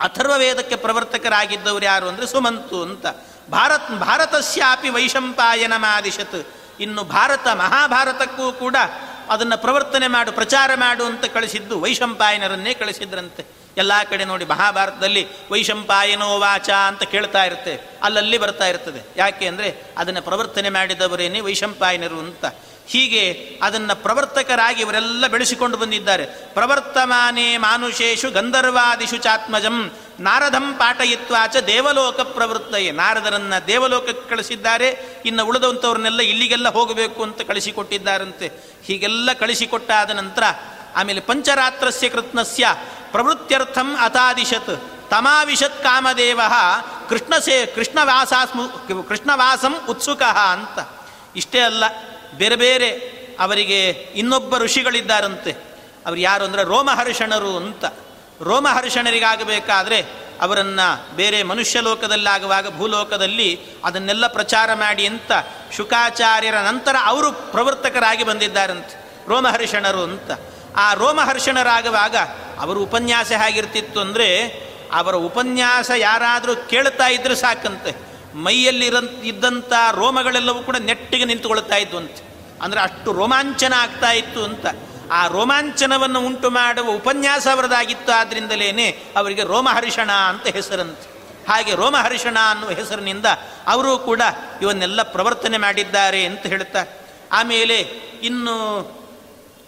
[0.00, 3.06] ಅಥರ್ವ ವೇದಕ್ಕೆ ಪ್ರವರ್ತಕರಾಗಿದ್ದವರು ಯಾರು ಅಂದರೆ ಸುಮಂತು ಅಂತ.
[3.50, 6.48] ಭಾರತ್ ಭಾರತಸ್ಯಾಪಿ ವೈಶಂಪಾಯನ ಮಾದಿಶತ್
[6.80, 8.76] ಇನ್ನು ಭಾರತ ಮಹಾಭಾರತಕ್ಕೂ ಕೂಡ
[9.28, 13.46] ಅದನ್ನು ಪ್ರವರ್ತನೆ ಮಾಡು, ಪ್ರಚಾರ ಮಾಡು ಅಂತ ಕಳಿಸಿದ್ದು ವೈಶಂಪಾಯನರನ್ನೇ ಕಳಿಸಿದ್ರಂತೆ.
[13.76, 17.80] ಎಲ್ಲ ಕಡೆ ನೋಡಿ ಮಹಾಭಾರತದಲ್ಲಿ ವೈಶಂಪಾಯನೋ ವಾಚ ಅಂತ ಕೇಳ್ತಾ ಇರುತ್ತೆ.
[18.02, 19.00] ಅಲ್ಲಲ್ಲಿ ಬರ್ತಾ ಇರ್ತದೆ.
[19.16, 22.44] ಯಾಕೆ ಅಂದರೆ ಅದನ್ನು ಪ್ರವರ್ತನೆ ಮಾಡಿದವರೇನೇ ವೈಶಂಪಾಯನರು ಅಂತ.
[22.86, 26.26] ಹೀಗೆ ಅದನ್ನು ಪ್ರವರ್ತಕರಾಗಿ ಇವರೆಲ್ಲ ಬೆಳೆಸಿಕೊಂಡು ಬಂದಿದ್ದಾರೆ.
[26.26, 32.90] ಪ್ರವರ್ತಮಾನೇ ಮಾನುಷೇಶು ಗಂಧರ್ವಾದಿಷು ಚಾತ್ಮಜಂ, ನಾರದಂ ಪಾಠಯಿತ್ವಾಚ ದೇವಲೋಕ ಪ್ರವೃತ್ತಯೇ.
[32.90, 35.22] ನಾರದರನ್ನ ದೇವಲೋಕಕ್ಕೆ ಕಳಿಸಿದ್ದಾರೆ.
[35.26, 38.76] ಇನ್ನು ಉಳಿದಂಥವ್ರನ್ನೆಲ್ಲ ಇಲ್ಲಿಗೆಲ್ಲ ಹೋಗಬೇಕು ಅಂತ ಕಳಿಸಿಕೊಟ್ಟಿದ್ದಾರಂತೆ.
[38.84, 40.42] ಹೀಗೆಲ್ಲ ಕಳಿಸಿಕೊಟ್ಟಾದ ನಂತರ
[40.96, 42.66] ಆಮೇಲೆ ಪಂಚರಾತ್ರಸ್ಯ ಕೃತ್ನಸ್ಯ
[43.10, 46.40] ಪ್ರವೃತ್ಯರ್ಥಂ ಅತಾದಿಶತ್, ತಮಾವಿಶತ್ ಕಾಮದೇವ,
[47.08, 48.68] ಕೃಷ್ಣಸೇ ಕೃಷ್ಣವಾಸಾಸ್ಮು,
[49.08, 50.88] ಕೃಷ್ಣವಾಸಂ ಉತ್ಸುಕ ಅಂತ.
[51.36, 51.84] ಇಷ್ಟೇ ಅಲ್ಲ
[52.36, 52.88] ಬೇರೆ ಬೇರೆ
[53.40, 55.52] ಅವರಿಗೆ ಇನ್ನೊಬ್ಬ ಋಷಿಗಳಿದ್ದಾರಂತೆ.
[56.06, 57.84] ಅವ್ರು ಯಾರು ಅಂದರೆ ರೋಮಹರ್ಷಣರು ಅಂತ.
[58.42, 59.98] ರೋಮಹರ್ಷಣರಿಗಾಗಬೇಕಾದ್ರೆ
[60.40, 63.48] ಅವರನ್ನು ಬೇರೆ ಮನುಷ್ಯ ಲೋಕದಲ್ಲಾಗುವಾಗ ಭೂಲೋಕದಲ್ಲಿ
[63.84, 65.32] ಅದನ್ನೆಲ್ಲ ಪ್ರಚಾರ ಮಾಡಿ ಅಂತ
[65.76, 68.94] ಶುಕಾಚಾರ್ಯರ ನಂತರ ಅವರು ಪ್ರವರ್ತಕರಾಗಿ ಬಂದಿದ್ದಾರಂತೆ,
[69.28, 70.30] ರೋಮಹರ್ಷಣರು ಅಂತ.
[70.76, 72.16] ಆ ರೋಮಹರ್ಷಣರಾಗುವಾಗ
[72.58, 74.28] ಅವರು ಉಪನ್ಯಾಸ ಹೇಗಿರ್ತಿತ್ತು ಅಂದರೆ
[74.92, 77.92] ಅವರ ಉಪನ್ಯಾಸ ಯಾರಾದರೂ ಕೇಳ್ತಾ ಇದ್ರೆ ಸಾಕಂತೆ.
[78.38, 82.18] ಮೈಯಲ್ಲಿರ, ಇದ್ದಂಥ ರೋಮಗಳೆಲ್ಲವೂ ಕೂಡ ನೆಟ್ಟಿಗೆ ನಿಂತುಕೊಳ್ತಾ ಇದ್ವು ಅಂತ
[82.62, 84.66] ಅಂದರೆ ಅಷ್ಟು ರೋಮಾಂಚನ ಆಗ್ತಾ ಇತ್ತು ಅಂತ.
[85.12, 88.12] ಆ ರೋಮಾಂಚನವನ್ನು ಉಂಟು ಮಾಡುವ ಉಪನ್ಯಾಸ ಅವರದಾಗಿತ್ತು.
[88.12, 91.08] ಆದ್ರಿಂದಲೇ ಅವರಿಗೆ ರೋಮಹರ್ಷಣ ಅಂತ ಹೆಸರಂತೆ.
[91.48, 93.26] ಹಾಗೆ ರೋಮಹರ್ಷಣ ಅನ್ನುವ ಹೆಸರಿನಿಂದ
[93.66, 94.22] ಅವರು ಕೂಡ
[94.62, 96.90] ಇವನ್ನೆಲ್ಲ ಪ್ರವರ್ತನೆ ಮಾಡಿದ್ದಾರೆ ಅಂತ ಹೇಳ್ತಾರೆ.
[97.32, 97.76] ಆಮೇಲೆ
[98.22, 98.56] ಇನ್ನು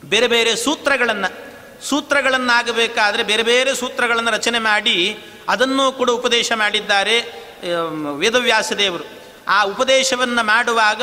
[0.05, 1.31] ಬೇರೆ ಬೇರೆ ಸೂತ್ರಗಳನ್ನು,
[1.85, 7.16] ಸೂತ್ರಗಳನ್ನಾಗಬೇಕಾದರೆ ಬೇರೆ ಬೇರೆ ಸೂತ್ರಗಳನ್ನು ರಚನೆ ಮಾಡಿ ಅದನ್ನೂ ಕೂಡ ಉಪದೇಶ ಮಾಡಿದ್ದಾರೆ
[8.16, 9.07] ವೇದವ್ಯಾಸದೇವರು.
[9.48, 11.03] ಆ ಉಪದೇಶವನ್ನು ಮಾಡುವಾಗ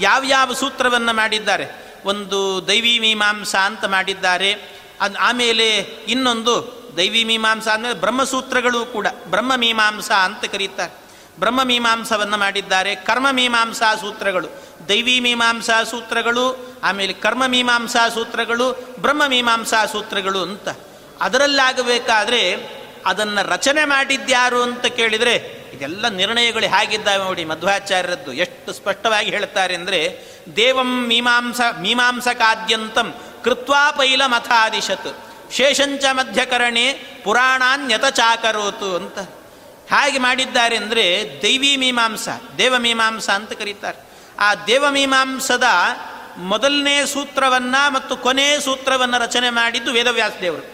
[0.00, 1.94] ಯಾವ್ಯಾವ ಸೂತ್ರವನ್ನು ಮಾಡಿದ್ದಾರೆ?
[2.04, 4.52] ಒಂದು ದೈವಿ ಮೀಮಾಂಸ ಅಂತ ಮಾಡಿದ್ದಾರೆ.
[5.00, 5.76] ಅದು ಆಮೇಲೆ
[6.08, 11.04] ಇನ್ನೊಂದು ದೈವಿ ಮೀಮಾಂಸ ಅಂದರೆ ಬ್ರಹ್ಮಸೂತ್ರಗಳು ಕೂಡ, ಬ್ರಹ್ಮ ಮೀಮಾಂಸಾ ಅಂತ ಕರೀತಾರೆ.
[11.38, 14.46] ಬ್ರಹ್ಮ ಮೀಮಾಂಸವನ್ನು ಮಾಡಿದ್ದಾರೆ, ಕರ್ಮ ಮೀಮಾಂಸಾ ಸೂತ್ರಗಳು.
[14.88, 20.68] ದೈವಿ ಮೀಮಾಂಸಾ ಸೂತ್ರಗಳು, ಆಮೇಲೆ ಕರ್ಮ ಮೀಮಾಂಸಾ ಸೂತ್ರಗಳು, ಬ್ರಹ್ಮ ಮೀಮಾಂಸಾ ಸೂತ್ರಗಳು ಅಂತ.
[21.20, 22.56] ಅದರಲ್ಲಾಗಬೇಕಾದ್ರೆ
[23.06, 30.00] ಅದನ್ನು ರಚನೆ ಮಾಡಿದ್ಯಾರು ಅಂತ ಕೇಳಿದರೆ ಇದೆಲ್ಲ ನಿರ್ಣಯಗಳು ಹೇಗಿದ್ದಾವೆ ನೋಡಿ, ಮಧ್ವಾಚಾರ್ಯರದ್ದು ಎಷ್ಟು ಸ್ಪಷ್ಟವಾಗಿ ಹೇಳ್ತಾರೆ ಅಂದರೆ,
[30.56, 33.08] ದೇವಂ ಮೀಮಾಂಸ, ಮೀಮಾಂಸಕಾದ್ಯಂತಂ
[33.44, 35.10] ಕೃತ್ವಾ ಪೈಲ ಮಥಾದಿಶತ್,
[35.52, 36.86] ಶೇಷಂಚ ಮಧ್ಯಕರಣೆ
[37.24, 39.18] ಪುರಾಣಾನ್ಯತ ಚಾಕರೋತು ಅಂತ
[39.90, 41.04] ಹಾಗೆ ಮಾಡಿದ್ದಾರೆ ಅಂದರೆ,
[41.42, 42.28] ದೈವಿ ಮೀಮಾಂಸ
[42.58, 43.98] ದೇವಮೀಮಾಂಸ ಅಂತ ಕರೀತಾರೆ.
[44.40, 45.66] ಆ ದೇವಮೀಮಾಂಸದ
[46.38, 50.66] ಮೊದಲನೇ ಸೂತ್ರವನ್ನು ಮತ್ತು ಕೊನೆ ಸೂತ್ರವನ್ನು ರಚನೆ ಮಾಡಿದ್ದು ವೇದವ್ಯಾಸ ದೇವರು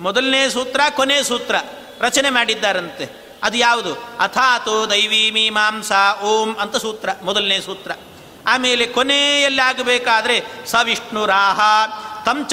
[0.00, 1.56] ಮೊದಲನೇ ಸೂತ್ರ, ಕೊನೆ ಸೂತ್ರ
[2.00, 3.27] ರಚನೆ ಮಾಡಿದ್ದಾರಂತೆ.
[3.42, 3.94] ಅದು ಯಾವುದು?
[3.94, 7.90] ಅಥಾತೋ ದೈವಿ ಮೀಮಾಂಸಾ ಓಂ ಅಂತ ಸೂತ್ರ, ಮೊದಲನೇ ಸೂತ್ರ.
[8.46, 11.60] ಆಮೇಲೆ ಕೊನೆಯಲ್ಲಿ ಆಗಬೇಕಾದ್ರೆ ಸವಿಷ್ಣುರಾಹ,
[12.24, 12.52] ತಂ ಚ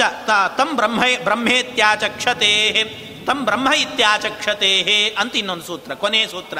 [0.56, 2.84] ತಂ ಬ್ರಹ್ಮ, ಬ್ರಹ್ಮೇತ್ಯಾಚಕ್ಷತೆ,
[3.26, 4.82] ತಂ ಬ್ರಹ್ಮ ಇತ್ಯಾಚಕ್ಷತೆ
[5.18, 6.58] ಅಂತ ಇನ್ನೊಂದು ಸೂತ್ರ ಕೊನೆಯ ಸೂತ್ರ.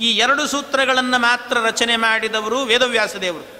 [0.00, 3.58] ಈ ಎರಡು ಸೂತ್ರಗಳನ್ನು ಮಾತ್ರ ರಚನೆ ಮಾಡಿದವರು ವೇದವ್ಯಾಸದೇವರು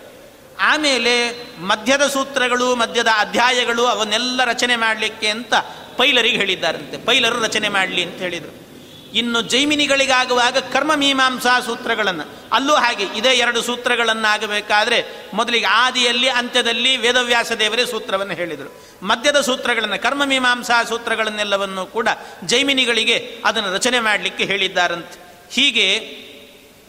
[0.61, 5.55] ಆಮೇಲೆ ಮಧ್ಯದ ಸೂತ್ರಗಳು, ಮಧ್ಯದ ಅಧ್ಯಾಯಗಳು ಅವನ್ನೆಲ್ಲ ರಚನೆ ಮಾಡಲಿಕ್ಕೆ ಅಂತ
[5.97, 6.97] ಪೈಲರಿಗೆ ಹೇಳಿದ್ದಾರಂತೆ.
[6.97, 8.68] ಪೈಲರು ರಚನೆ ಮಾಡಲಿ ಅಂತ ಹೇಳಿದರು.
[9.15, 12.39] ಇನ್ನು ಜೈಮಿನಿಗಳಿಗಾಗುವಾಗ ಕರ್ಮ ಮೀಮಾಂಸಾ ಸೂತ್ರಗಳನ್ನು.
[12.53, 15.05] ಅಲ್ಲೂ ಹಾಗೆ, ಇದೇ ಎರಡು ಸೂತ್ರಗಳನ್ನಾಗಬೇಕಾದ್ರೆ
[15.35, 18.83] ಮೊದಲಿಗೆ ಆದಿಯಲ್ಲಿ, ಅಂತ್ಯದಲ್ಲಿ ವೇದವ್ಯಾಸ ದೇವರೇ ಸೂತ್ರವನ್ನು ಹೇಳಿದರು.
[19.03, 22.09] ಮಧ್ಯದ ಸೂತ್ರಗಳನ್ನು, ಕರ್ಮ ಮೀಮಾಂಸಾ ಸೂತ್ರಗಳನ್ನೆಲ್ಲವನ್ನು ಕೂಡ
[22.45, 25.29] ಜೈಮಿನಿಗಳಿಗೆ ಅದನ್ನು ರಚನೆ ಮಾಡಲಿಕ್ಕೆ ಹೇಳಿದ್ದಾರಂತೆ.
[25.51, 25.95] ಹೀಗೆ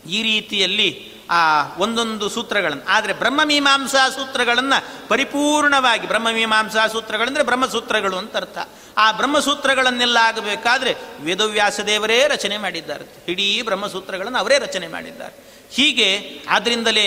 [0.10, 2.86] ಈ ರೀತಿಯಲ್ಲಿ ಆ, ಒಂದೊಂದು ಸೂತ್ರಗಳನ್ನು.
[2.88, 8.58] ಆದರೆ ಬ್ರಹ್ಮ ಮೀಮಾಂಸಾ ಸೂತ್ರಗಳನ್ನು ಪರಿಪೂರ್ಣವಾಗಿ ಬ್ರಹ್ಮಮೀಮಾಂಸಾ ಸೂತ್ರಗಳಂದರೆ ಬ್ರಹ್ಮಸೂತ್ರಗಳು ಅಂತ ಅರ್ಥ.
[8.98, 13.06] ಆ ಬ್ರಹ್ಮಸೂತ್ರಗಳನ್ನೆಲ್ಲ ಆಗಬೇಕಾದ್ರೆ ವೇದವ್ಯಾಸ ದೇವರೇ ರಚನೆ ಮಾಡಿದ್ದಾರೆ.
[13.28, 15.60] ಇಡೀ ಬ್ರಹ್ಮಸೂತ್ರಗಳನ್ನು ಅವರೇ ರಚನೆ ಮಾಡಿದ್ದಾರೆ.
[15.72, 17.04] ಹೀಗೆ ಆದ್ದರಿಂದಲೇ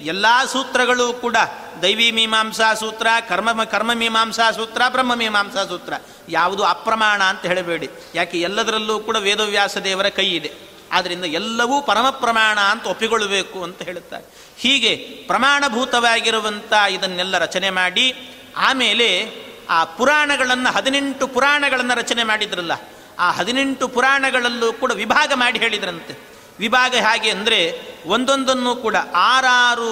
[0.00, 1.36] ಎಲ್ಲ ಸೂತ್ರಗಳು ಕೂಡ
[1.82, 5.92] ದೈವಿ ಮೀಮಾಂಸಾ ಸೂತ್ರ, ಕರ್ಮ ಕರ್ಮ ಮೀಮಾಂಸಾ ಸೂತ್ರ, ಬ್ರಹ್ಮ ಮೀಮಾಂಸಾ ಸೂತ್ರ.
[6.28, 7.90] ಯಾವುದು ಅಪ್ರಮಾಣ ಅಂತ ಹೇಳಬೇಡಿ.
[8.14, 10.71] ಯಾಕೆ ಎಲ್ಲದರಲ್ಲೂ ಕೂಡ ವೇದವ್ಯಾಸ ದೇವರ ಕೈ ಇದೆ.
[10.92, 14.24] ಆದ್ದರಿಂದ ಎಲ್ಲವೂ ಪರಮ ಪ್ರಮಾಣ ಅಂತ ಒಪ್ಪಿಕೊಳ್ಳಬೇಕು ಅಂತ ಹೇಳುತ್ತಾರೆ.
[14.58, 18.14] ಹೀಗೆ ಪ್ರಮಾಣಭೂತವಾಗಿರುವಂಥ ಇದನ್ನೆಲ್ಲ ರಚನೆ ಮಾಡಿ,
[18.56, 19.30] ಆಮೇಲೆ
[19.70, 22.72] ಆ ಪುರಾಣಗಳನ್ನು, ಹದಿನೆಂಟು ಪುರಾಣಗಳನ್ನು ರಚನೆ ಮಾಡಿದ್ರಲ್ಲ,
[23.18, 26.31] ಆ ಹದಿನೆಂಟು ಪುರಾಣಗಳಲ್ಲೂ ಕೂಡ ವಿಭಾಗ ಮಾಡಿ ಹೇಳಿದ್ರಂತೆ.
[26.62, 27.60] ವಿಭಾಗ ಹೇಗೆ ಅಂದರೆ
[28.06, 29.88] ಒಂದೊಂದನ್ನು ಕೂಡ ಆರಾರು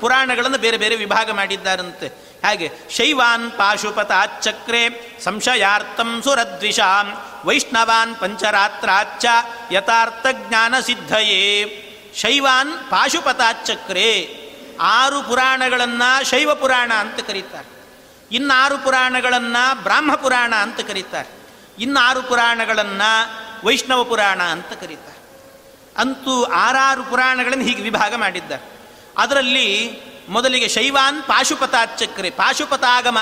[0.00, 2.08] ಪುರಾಣಗಳನ್ನು ಬೇರೆ ಬೇರೆ ವಿಭಾಗ ಮಾಡಿದ್ದಾರಂತೆ.
[2.44, 4.82] ಹಾಗೆ ಶೈವಾನ್ ಪಾಶುಪತಾಚಕ್ರೆ
[5.24, 7.06] ಸಂಶಯಾರ್ಥಂ ಸುರದ್ವಿಷಾಂ
[7.44, 9.26] ವೈಷ್ಣವಾನ್ ಪಂಚರಾತ್ರಾಚ್ಚ
[9.72, 11.42] ಯಥಾರ್ಥ ಜ್ಞಾನ ಸಿದ್ಧಯೇ
[12.20, 14.08] ಶೈವಾನ್ ಪಾಶುಪತಾಚಕ್ರೆ
[14.80, 17.68] ಆರು ಪುರಾಣಗಳನ್ನು ಶೈವ ಪುರಾಣ ಅಂತ ಕರೀತಾರೆ.
[18.32, 21.30] ಇನ್ನಾರು ಪುರಾಣಗಳನ್ನು ಬ್ರಾಹ್ಮ ಪುರಾಣ ಅಂತ ಕರೀತಾರೆ.
[21.78, 23.10] ಇನ್ನಾರು ಪುರಾಣಗಳನ್ನು
[23.66, 25.15] ವೈಷ್ಣವ ಪುರಾಣ ಅಂತ ಕರೀತಾರೆ.
[25.96, 28.80] ಅಂತೂ ಆರಾರು ಪುರಾಣಗಳನ್ನು ಹೀಗೆ ವಿಭಾಗ ಮಾಡಿದ್ದಾರೆ
[29.18, 33.18] ಅದರಲ್ಲಿ ಮೊದಲಿಗೆ ಶೈವಾನ್ ಪಾಶುಪತಾಚಕ್ರೆ ಪಾಶುಪತಾಗಮ.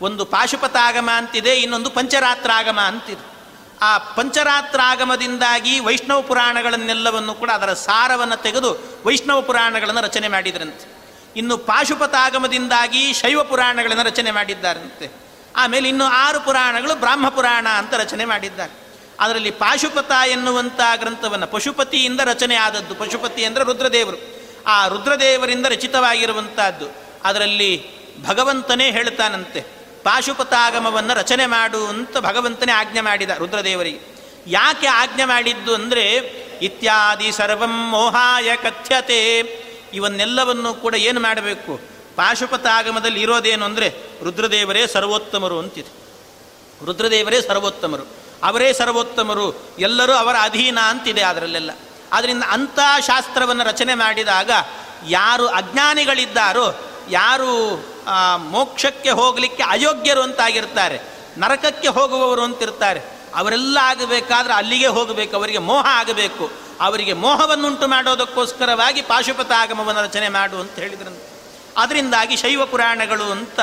[0.00, 3.36] ಒಂದು ಪಾಶುಪತಾಗಮ ಅಂತಿದೆ, ಇನ್ನೊಂದು ಪಂಚರಾತ್ರಾಗಮ ಅಂತಿದೆ.
[3.82, 10.96] ಆ ಪಂಚರಾತ್ರಾಗಮದಿಂದಾಗಿ ವೈಷ್ಣವ ಪುರಾಣಗಳನ್ನೆಲ್ಲವನ್ನು ಕೂಡ ಅದರ ಸಾರವನ್ನು ತೆಗೆದು ವೈಷ್ಣವ ಪುರಾಣಗಳನ್ನು ರಚನೆ ಮಾಡಿದ್ರಂತೆ.
[11.36, 15.10] ಇನ್ನು ಪಾಶುಪತಾಗಮದಿಂದಾಗಿ ಶೈವ ಪುರಾಣಗಳನ್ನು ರಚನೆ ಮಾಡಿದ್ದಾರಂತೆ.
[15.56, 18.85] ಆಮೇಲೆ ಇನ್ನು ಆರು ಪುರಾಣಗಳು ಬ್ರಾಹ್ಮ ಪುರಾಣ ಅಂತ ರಚನೆ ಮಾಡಿದ್ದಾರೆ.
[19.20, 24.18] ಅದರಲ್ಲಿ ಪಾಶುಪತ ಎನ್ನುವಂಥ ಗ್ರಂಥವನ್ನು ಪಶುಪತಿಯಿಂದ ರಚನೆ ಆದದ್ದು ಪಶುಪತಿ ಅಂದರೆ ರುದ್ರದೇವರು.
[24.66, 26.86] ಆ ರುದ್ರದೇವರಿಂದ ರಚಿತವಾಗಿರುವಂತಹದ್ದು.
[27.24, 27.70] ಅದರಲ್ಲಿ
[28.22, 29.60] ಭಗವಂತನೇ ಹೇಳ್ತಾನಂತೆ,
[30.02, 34.00] ಪಾಶುಪತಾಗಮವನ್ನು ರಚನೆ ಮಾಡು ಅಂತ ಭಗವಂತನೇ ಆಜ್ಞೆ ಮಾಡಿದ ರುದ್ರದೇವರಿಗೆ.
[34.46, 36.04] ಯಾಕೆ ಆಜ್ಞೆ ಮಾಡಿದ್ದು ಅಂದರೆ,
[36.62, 39.38] ಇತ್ಯಾದಿ ಸರ್ವಂ ಮೋಹಾಯ ಕಥ್ಯತೆ.
[39.94, 41.80] ಇವನ್ನೆಲ್ಲವನ್ನು ಕೂಡ ಏನು ಮಾಡಬೇಕು?
[42.16, 43.88] ಪಾಶುಪತಾಗಮದಲ್ಲಿ ಇರೋದೇನು ಅಂದರೆ,
[44.22, 45.92] ರುದ್ರದೇವರೇ ಸರ್ವೋತ್ತಮರು ಅಂತಿದೆ.
[46.86, 48.25] ರುದ್ರದೇವರೇ ಸರ್ವೋತ್ತಮರು.
[48.42, 51.70] ಅವರೇ ಸರ್ವೋತ್ತಮರು, ಎಲ್ಲರೂ ಅವರ ಅಧೀನ ಅಂತಿದೆ ಅದರಲ್ಲೆಲ್ಲ.
[52.12, 54.50] ಆದ್ದರಿಂದ ಅಂಥ ಶಾಸ್ತ್ರವನ್ನು ರಚನೆ ಮಾಡಿದಾಗ
[55.08, 56.74] ಯಾರು ಅಜ್ಞಾನಿಗಳಿದ್ದಾರೋ,
[57.10, 57.52] ಯಾರು
[58.36, 61.00] ಮೋಕ್ಷಕ್ಕೆ ಹೋಗಲಿಕ್ಕೆ ಅಯೋಗ್ಯರು ಅಂತಾಗಿರ್ತಾರೆ,
[61.38, 63.00] ನರಕಕ್ಕೆ ಹೋಗುವವರು ಅಂತಿರ್ತಾರೆ,
[63.36, 66.50] ಅವರೆಲ್ಲ ಆಗಬೇಕಾದ್ರೆ ಅಲ್ಲಿಗೆ ಹೋಗಬೇಕು, ಅವರಿಗೆ ಮೋಹ ಆಗಬೇಕು.
[66.80, 71.28] ಅವರಿಗೆ ಮೋಹವನ್ನುಂಟು ಮಾಡೋದಕ್ಕೋಸ್ಕರವಾಗಿ ಪಾಶುಪತ ಆಗಮವನ್ನು ರಚನೆ ಮಾಡು ಅಂತ ಹೇಳಿದ್ರಂತೆ.
[71.76, 73.60] ಅದರಿಂದಾಗಿ ಶೈವ ಪುರಾಣಗಳು ಅಂತ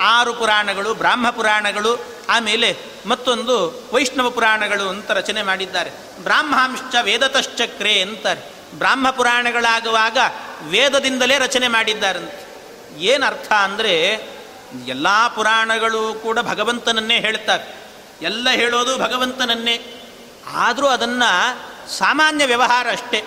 [0.00, 2.76] ಆರು ಪುರಾಣಗಳು, ಬ್ರಾಹ್ಮ ಪುರಾಣಗಳು ಆಮೇಲೆ
[3.06, 5.90] ಮತ್ತೊಂದು ವೈಷ್ಣವ ಪುರಾಣಗಳು ಅಂತ ರಚನೆ ಮಾಡಿದ್ದಾರೆ.
[6.22, 8.40] ಬ್ರಾಹ್ಮಾಂಶ್ಚ ವೇದತಶ್ಚಕ್ರೆ ಅಂತಾರೆ.
[8.74, 10.18] ಬ್ರಾಹ್ಮ ಪುರಾಣಗಳಾಗುವಾಗ
[10.62, 12.50] ವೇದದಿಂದಲೇ ರಚನೆ ಮಾಡಿದ್ದಾರಂತೆ.
[13.02, 13.94] ಏನು ಅರ್ಥ ಅಂದರೆ
[14.86, 17.80] ಎಲ್ಲ ಪುರಾಣಗಳು ಕೂಡ ಭಗವಂತನನ್ನೇ ಹೇಳ್ತಾರೆ.
[18.22, 19.80] ಎಲ್ಲ ಹೇಳೋದು ಭಗವಂತನನ್ನೇ.
[20.52, 23.24] ಆದರೂ ಅದನ್ನು ಸಾಮಾನ್ಯ ವ್ಯವಹಾರ ಅಷ್ಟೇ.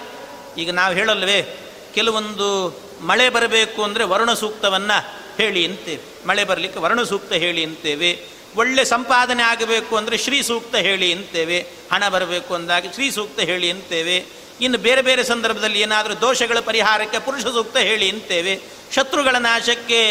[0.58, 1.58] ಈಗ ನಾವು ಹೇಳಲ್ವೇ,
[1.94, 6.28] ಕೆಲವೊಂದು ಮಳೆ ಬರಬೇಕು ಅಂದರೆ ವರುಣ ಸೂಕ್ತವನ್ನು ಹೇಳಿ ಅಂತೇವೆ.
[6.28, 8.28] ಮಳೆ ಬರಲಿಕ್ಕೆ ವರುಣ ಸೂಕ್ತ ಹೇಳಿ ಅಂತೇವೆ.
[8.62, 11.60] ಒಳ್ಳೆ ಸಂಪಾದನೆ ಆಗಬೇಕು ಅಂದರೆ ಶ್ರೀ ಸೂಕ್ತ ಹೇಳಿ ಅಂತೇವೆ,
[11.94, 14.18] ಹಣ ಬರಬೇಕು ಅಂದಾಗ ಶ್ರೀ ಸೂಕ್ತ ಹೇಳಿ ಅಂತೇವೆ.
[14.64, 18.54] ಇನ್ನು ಬೇರೆ ಬೇರೆ ಸಂದರ್ಭದಲ್ಲಿ ಏನಾದರೂ ದೋಷಗಳ ಪರಿಹಾರಕ್ಕೆ ಪುರುಷ ಸೂಕ್ತ ಹೇಳಿ ಅಂತೇವೆ.
[18.96, 20.02] ಶತ್ರುಗಳ ನಾಶಕ್ಕೆ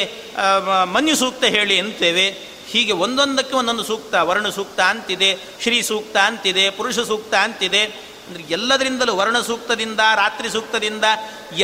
[0.95, 2.27] ಮನ್ಯು ಸೂಕ್ತ ಹೇಳಿ ಅಂತೇವೆ.
[2.73, 5.31] ಹೀಗೆ ಒಂದೊಂದಕ್ಕೆ ಒಂದೊಂದು ಸೂಕ್ತ, ವರ್ಣ ಸೂಕ್ತ ಅಂತಿದೆ,
[5.63, 7.83] ಶ್ರೀ ಸೂಕ್ತ ಅಂತಿದೆ, ಪುರುಷ ಸೂಕ್ತ ಅಂತಿದೆ.
[8.27, 11.07] ಅಂದರೆ ಎಲ್ಲದರಿಂದಲೂ ವರ್ಣ ಸೂಕ್ತದಿಂದ, ರಾತ್ರಿ ಸೂಕ್ತದಿಂದ,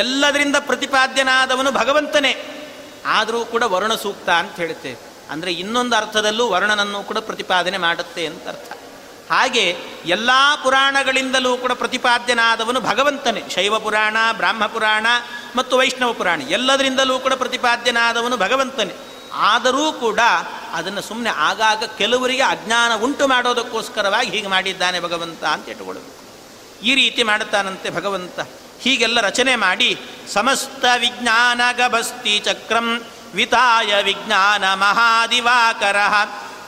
[0.03, 2.33] ಎಲ್ಲದರಿಂದ ಪ್ರತಿಪಾದ್ಯನಾದವನು ಭಗವಂತನೇ.
[3.19, 4.93] ಆದರೂ ಕೂಡ ವರ್ಣ ಸೂಕ್ತ ಅಂತ ಹೇಳುತ್ತೆ
[5.31, 8.73] ಅಂದರೆ ಇನ್ನೊಂದು ಅರ್ಥದಲ್ಲೂ ವರ್ಣನನ್ನು ಕೂಡ ಪ್ರತಿಪಾದನೆ ಮಾಡುತ್ತೆ ಅಂತ ಅರ್ಥ.
[9.31, 9.77] ಹಾಗೆ
[10.07, 10.31] ಎಲ್ಲ
[10.63, 13.43] ಪುರಾಣಗಳಿಂದಲೂ ಕೂಡ ಪ್ರತಿಪಾದ್ಯನಾದವನು ಭಗವಂತನೇ.
[13.51, 15.07] ಶೈವ ಪುರಾಣ, ಬ್ರಾಹ್ಮ ಪುರಾಣ
[15.57, 18.95] ಮತ್ತು ವೈಷ್ಣವ ಪುರಾಣ ಎಲ್ಲದರಿಂದಲೂ ಕೂಡ ಪ್ರತಿಪಾದ್ಯನಾದವನು ಭಗವಂತನೇ.
[19.33, 20.21] ಆದರೂ ಕೂಡ
[20.73, 26.19] ಅದನ್ನು ಸುಮ್ಮನೆ ಆಗಾಗ ಕೆಲವರಿಗೆ ಅಜ್ಞಾನ ಉಂಟು ಮಾಡೋದಕ್ಕೋಸ್ಕರವಾಗಿ ಹೀಗೆ ಮಾಡಿದ್ದಾನೆ ಭಗವಂತ ಅಂತ ಇಟ್ಟುಕೊಳ್ಳಬೇಕು.
[26.85, 28.41] ಈ ರೀತಿ ಮಾಡುತ್ತಾನಂತೆ ಭಗವಂತ.
[28.81, 30.01] ಹೀಗೆಲ್ಲ ರಚನೆ ಮಾಡಿ
[30.33, 33.05] ಸಮಸ್ತ ವಿಜ್ಞಾನ ಗಭಸ್ತಿ ಚಕ್ರಂ
[33.35, 35.97] ವಿತಾಯ ವಿಜ್ಞಾನ ಮಹಾದಿವಾಕರ.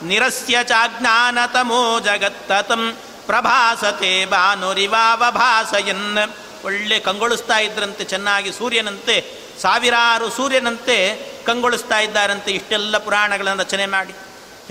[0.02, 2.96] ನಿರಸ್ಯ ಚಾಜ್ಞಾನತಮೋ ಜಗತ್ತತಂ.
[3.26, 6.32] ಪ್ರಭಾಸತೆ ಭಾನುರಿವಾವಭಾಸಯನ್
[6.64, 9.24] ಒಳ್ಳೆ ಕಂಗೊಳಿಸ್ತಾ ಇದ್ರಂತೆ, ಚೆನ್ನಾಗಿ ಸೂರ್ಯನಂತೆ,
[9.62, 14.14] ಸಾವಿರಾರು ಸೂರ್ಯನಂತೆ ಕಂಗೊಳಿಸ್ತಾ ಇದ್ದಾರಂತೆ ಇಷ್ಟೆಲ್ಲ ಪುರಾಣಗಳನ್ನು ರಚನೆ ಮಾಡಿ.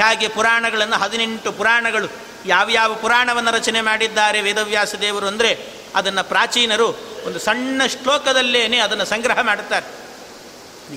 [0.01, 2.09] ಹೇಗೆ ಪುರಾಣಗಳನ್ನು, ಹದಿನೆಂಟು ಪುರಾಣಗಳು,
[2.45, 5.57] ಯಾವ್ಯಾವ ಪುರಾಣವನ್ನು ರಚನೆ ಮಾಡಿದ್ದಾರೆ ವೇದವ್ಯಾಸ ದೇವರು ಅಂದರೆ,
[5.95, 9.85] ಅದನ್ನು ಪ್ರಾಚೀನರು ಒಂದು ಸಣ್ಣ ಶ್ಲೋಕದಲ್ಲೇನೆ ಅದನ್ನು ಸಂಗ್ರಹ ಮಾಡುತ್ತಾರೆ.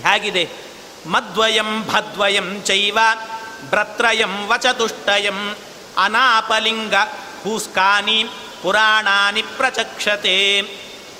[0.08, 0.71] ಹೇಗಿದೆ?
[1.06, 2.98] ಮದ್ವಯಂ ಭದ್ವಯಂ ಚೈವ
[3.70, 5.38] ಭ್ರತ್ರಯಂ ವಚತುಷ್ಟಯಂ
[5.98, 6.94] ಅನಾಪಲಿಂಗ
[7.44, 8.18] ಹೂಸ್ಕಾನಿ
[8.62, 10.36] ಪುರಾಣಾನಿ ಪ್ರಚಕ್ಷತೆ.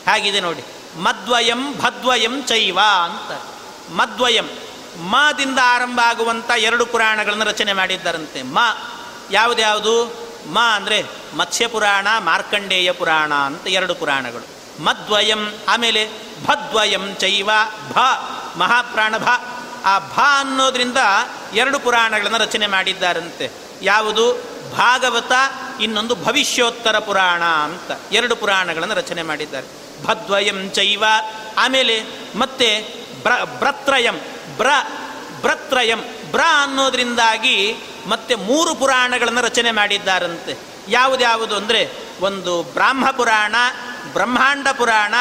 [0.07, 0.63] ಹಾಗಿದೆ ನೋಡಿ,
[0.97, 3.31] ಮದ್ವಯಂ ಭದ್ವಯಂ ಚೈವ ಅಂತ.
[3.93, 4.49] ಮದ್ವಯಂ,
[5.11, 8.41] ಮದಿಂದ ಆರಂಭ ಆಗುವಂಥ ಎರಡು ಪುರಾಣಗಳನ್ನು ರಚನೆ ಮಾಡಿದ್ದಾರಂತೆ.
[8.43, 8.59] ಮ
[9.31, 9.95] ಯಾವುದ್ಯಾವುದು
[10.47, 10.99] ಮ ಅಂದರೆ
[11.37, 14.47] ಮತ್ಸ್ಯ ಪುರಾಣ ಮಾರ್ಕಂಡೇಯ ಪುರಾಣ ಅಂತ ಎರಡು ಪುರಾಣಗಳು.
[14.85, 16.03] ಮದ್ವಯಂ, ಆಮೇಲೆ
[16.47, 17.51] ಭದ್ವಯಂ ಚೈವ,
[17.93, 17.99] ಭ
[18.57, 19.29] ಮಹಾಪ್ರಾಣ ಭ
[19.85, 20.97] ಆ ಭಾ ಅನ್ನೋದರಿಂದ
[21.55, 23.51] ಎರಡು ಪುರಾಣಗಳನ್ನು ರಚನೆ ಮಾಡಿದ್ದಾರಂತೆ.
[23.83, 24.53] ಯಾವುದು?
[24.77, 25.33] ಭಾಗವತ,
[25.81, 29.67] ಇನ್ನೊಂದು ಭವಿಷ್ಯೋತ್ತರ ಪುರಾಣ ಅಂತ ಎರಡು ಪುರಾಣಗಳನ್ನು ರಚನೆ ಮಾಡಿದ್ದಾರೆ.
[30.05, 31.05] ಭದ್ವಯಂ ಚೈವ,
[31.59, 32.03] ಆಮೇಲೆ
[32.35, 32.81] ಮತ್ತೆ
[33.23, 34.15] ಬ್ರ, ಬ್ರತ್ರಯಂ
[34.57, 34.67] ಬ್ರ
[35.41, 35.99] ಬ್ರತ್ರಯಂ,
[36.31, 37.77] ಬ್ರ ಅನ್ನೋದ್ರಿಂದಾಗಿ
[38.07, 40.57] ಮತ್ತೆ ಮೂರು ಪುರಾಣಗಳನ್ನು ರಚನೆ ಮಾಡಿದ್ದಾರಂತೆ.
[40.89, 43.57] ಯಾವುದ್ಯಾವುದು ಅಂದರೆ ಒಂದು ಬ್ರಾಹ್ಮ ಪುರಾಣ
[44.13, 45.15] ಬ್ರಹ್ಮಾಂಡ ಪುರಾಣ,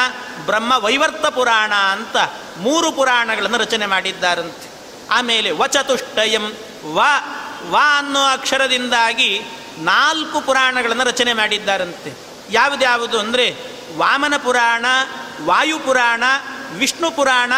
[0.46, 2.16] ಬ್ರಹ್ಮ ವೈವರ್ತ ಪುರಾಣ ಅಂತ
[2.56, 4.72] ಮೂರು ಪುರಾಣಗಳನ್ನು ರಚನೆ ಮಾಡಿದ್ದಾರಂತೆ.
[5.10, 6.52] ಆಮೇಲೆ ವಚತುಷ್ಟಯಂ,
[6.84, 7.00] ವ
[7.70, 9.42] ವ ಅನ್ನೋ ಅಕ್ಷರದಿಂದಾಗಿ
[9.78, 12.12] ನಾಲ್ಕು ಪುರಾಣಗಳನ್ನು ರಚನೆ ಮಾಡಿದ್ದಾರಂತೆ.
[12.50, 13.56] ಯಾವುದ್ಯಾವುದು ಅಂದರೆ
[13.96, 14.86] ವಾಮನ ಪುರಾಣ,
[15.44, 16.24] ವಾಯು ಪುರಾಣ,
[16.72, 17.52] ವಿಷ್ಣು ಪುರಾಣ,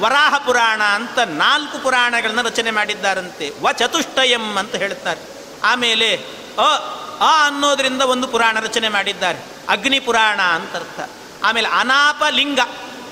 [0.00, 3.52] ವರಾಹ ಪುರಾಣ ಅಂತ ನಾಲ್ಕು ಪುರಾಣಗಳನ್ನು ರಚನೆ ಮಾಡಿದ್ದಾರಂತೆ.
[3.60, 5.20] ವ ಚತುಷ್ಟಯಂ ಅಂತ ಹೇಳ್ತಾರೆ.
[5.64, 6.16] ಆಮೇಲೆ
[6.58, 9.38] ಅ ಅ ಅನ್ನೋದರಿಂದ ಒಂದು ಪುರಾಣ ರಚನೆ ಮಾಡಿದ್ದಾರೆ.
[9.68, 11.10] ಅಗ್ನಿ ಪುರಾಣ ಅಂತ ಅರ್ಥ
[11.44, 12.60] ಆಮೇಲೆ ಅನಾಪ ಲಿಂಗ.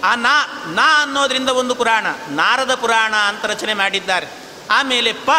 [0.04, 2.06] ಆ ನಾ ನಾ ಅನ್ನೋದರಿಂದ ಒಂದು ಪುರಾಣ.
[2.28, 4.26] ನಾರದ ಪುರಾಣ ಅಂತ ರಚನೆ ಮಾಡಿದ್ದಾರೆ.
[4.70, 5.30] ಆಮೇಲೆ ಪ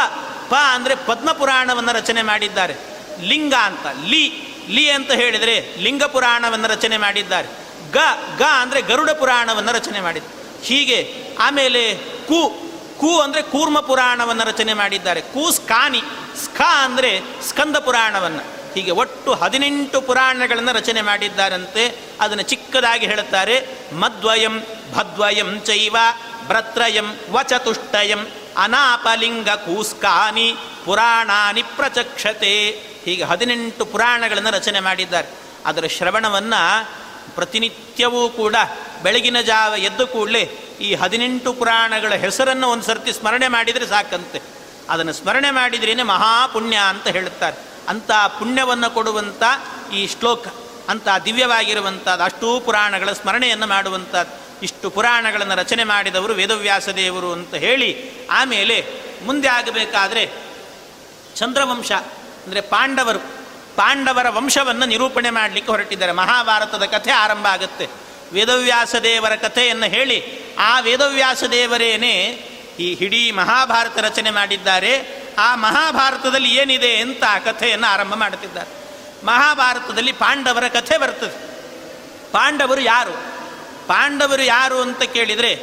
[0.49, 2.75] ಪ ಅಂದರೆ ಪದ್ಮ ಪುರಾಣವನ್ನು ರಚನೆ ಮಾಡಿದ್ದಾರೆ.
[3.21, 4.47] ಲಿಂಗ ಅಂತ, ಲಿ.
[4.67, 7.47] ಲಿ ಅಂತ ಹೇಳಿದರೆ ಲಿಂಗ ಪುರಾಣವನ್ನು ರಚನೆ ಮಾಡಿದ್ದಾರೆ.
[7.91, 7.97] ಗ
[8.39, 11.95] ಗ ಅಂದರೆ ಗರುಡ ಪುರಾಣವನ್ನು ರಚನೆ ಮಾಡಿದ್ದಾರೆ ಹೀಗೆ, ಆಮೇಲೆ
[12.27, 12.67] ಕು
[12.99, 15.21] ಕು ಅಂದರೆ ಕೂರ್ಮ ಪುರಾಣವನ್ನು ರಚನೆ ಮಾಡಿದ್ದಾರೆ.
[15.21, 16.01] ಕು, ಸ್ಕಾನಿ.
[16.43, 18.56] ಸ್ಖ ಅಂದರೆ ಸ್ಕಂದ ಪುರಾಣವನ್ನು.
[18.77, 21.99] ಹೀಗೆ ಒಟ್ಟು ಹದಿನೆಂಟು ಪುರಾಣಗಳನ್ನು ರಚನೆ ಮಾಡಿದ್ದಾರಂತೆ.
[22.21, 24.63] ಅದನ್ನು ಚಿಕ್ಕದಾಗಿ ಹೇಳುತ್ತಾರೆ, ಮದ್ವಯಂ
[24.93, 25.95] ಭದ್ವಯಂ ಚೈವ
[26.47, 32.69] ಭ್ರತ್ರಯಂ ವಚತುಷ್ಟಯಂ ಅನಾಪಲಿಂಗ ಕೂಸ್ಕಾನಿ ಪುರಾಣಾನಿ ಪ್ರಚಕ್ಷತೆ.
[33.05, 35.27] ಹೀಗೆ ಹದಿನೆಂಟು ಪುರಾಣಗಳನ್ನು ರಚನೆ ಮಾಡಿದ್ದಾರೆ.
[35.65, 36.89] ಅದರ ಶ್ರವಣವನ್ನು
[37.35, 38.55] ಪ್ರತಿನಿತ್ಯವೂ ಕೂಡ
[39.03, 40.43] ಬೆಳಗಿನ ಜಾವ ಎದ್ದು ಕೂಡಲೇ
[40.81, 44.41] ಈ ಹದಿನೆಂಟು ಪುರಾಣಗಳ ಹೆಸರನ್ನು ಒಂದು ಸರ್ತಿ ಸ್ಮರಣೆ ಮಾಡಿದರೆ ಸಾಕಂತೆ.
[44.89, 47.76] ಅದನ್ನು ಸ್ಮರಣೆ ಮಾಡಿದ್ರೇ ಮಹಾಪುಣ್ಯ ಅಂತ ಹೇಳುತ್ತಾರೆ.
[47.87, 49.43] ಅಂಥ ಪುಣ್ಯವನ್ನು ಕೊಡುವಂಥ
[49.93, 50.47] ಈ ಶ್ಲೋಕ
[50.89, 57.89] ಅಂಥ ದಿವ್ಯವಾಗಿರುವಂಥದ್ದು ಅಷ್ಟೂ ಪುರಾಣಗಳ ಸ್ಮರಣೆಯನ್ನು ಮಾಡುವಂಥದ್ದು ಇಷ್ಟು ಪುರಾಣಗಳನ್ನು ರಚನೆ ಮಾಡಿದವರು ವೇದವ್ಯಾಸ ದೇವರು ಅಂತ ಹೇಳಿ,
[58.29, 58.85] ಆಮೇಲೆ
[59.25, 60.23] ಮುಂದೆ ಆಗಬೇಕಾದ್ರೆ
[61.35, 61.91] ಚಂದ್ರವಂಶ,
[62.45, 63.19] ಅಂದರೆ ಪಾಂಡವರು,
[63.75, 66.11] ಪಾಂಡವರ ವಂಶವನ್ನು ನಿರೂಪಣೆ ಮಾಡಲಿಕ್ಕೆ ಹೊರಟಿದ್ದಾರೆ.
[66.11, 67.87] ಮಹಾಭಾರತದ ಕಥೆ ಆರಂಭ ಆಗುತ್ತೆ.
[68.33, 70.17] ವೇದವ್ಯಾಸ ದೇವರ ಕಥೆಯನ್ನು ಹೇಳಿ,
[70.59, 72.13] ಆ ವೇದವ್ಯಾಸ ದೇವರೇನೇ
[72.79, 78.87] ಈ ಇಡೀ ಮಹಾಭಾರತ ರಚನೆ ಮಾಡಿದ್ದಾರೆ, ಆ ಮಹಾಭಾರತದಲ್ಲಿ ಏನಿದೆ ಅಂತ ಆ ಕಥೆಯನ್ನು ಆರಂಭ ಮಾಡುತ್ತಿದ್ದಾರೆ.
[79.25, 81.47] ಮಹಾಭಾರತದಲ್ಲಿ ಪಾಂಡವರ ಕಥೆ ಬರ್ತದೆ.
[82.31, 83.11] ಪಾಂಡವರು ಯಾರು?
[83.87, 85.53] ಪಾಂಡವರು ಯಾರು ಅಂತ ಕೇಳಿದರೆ,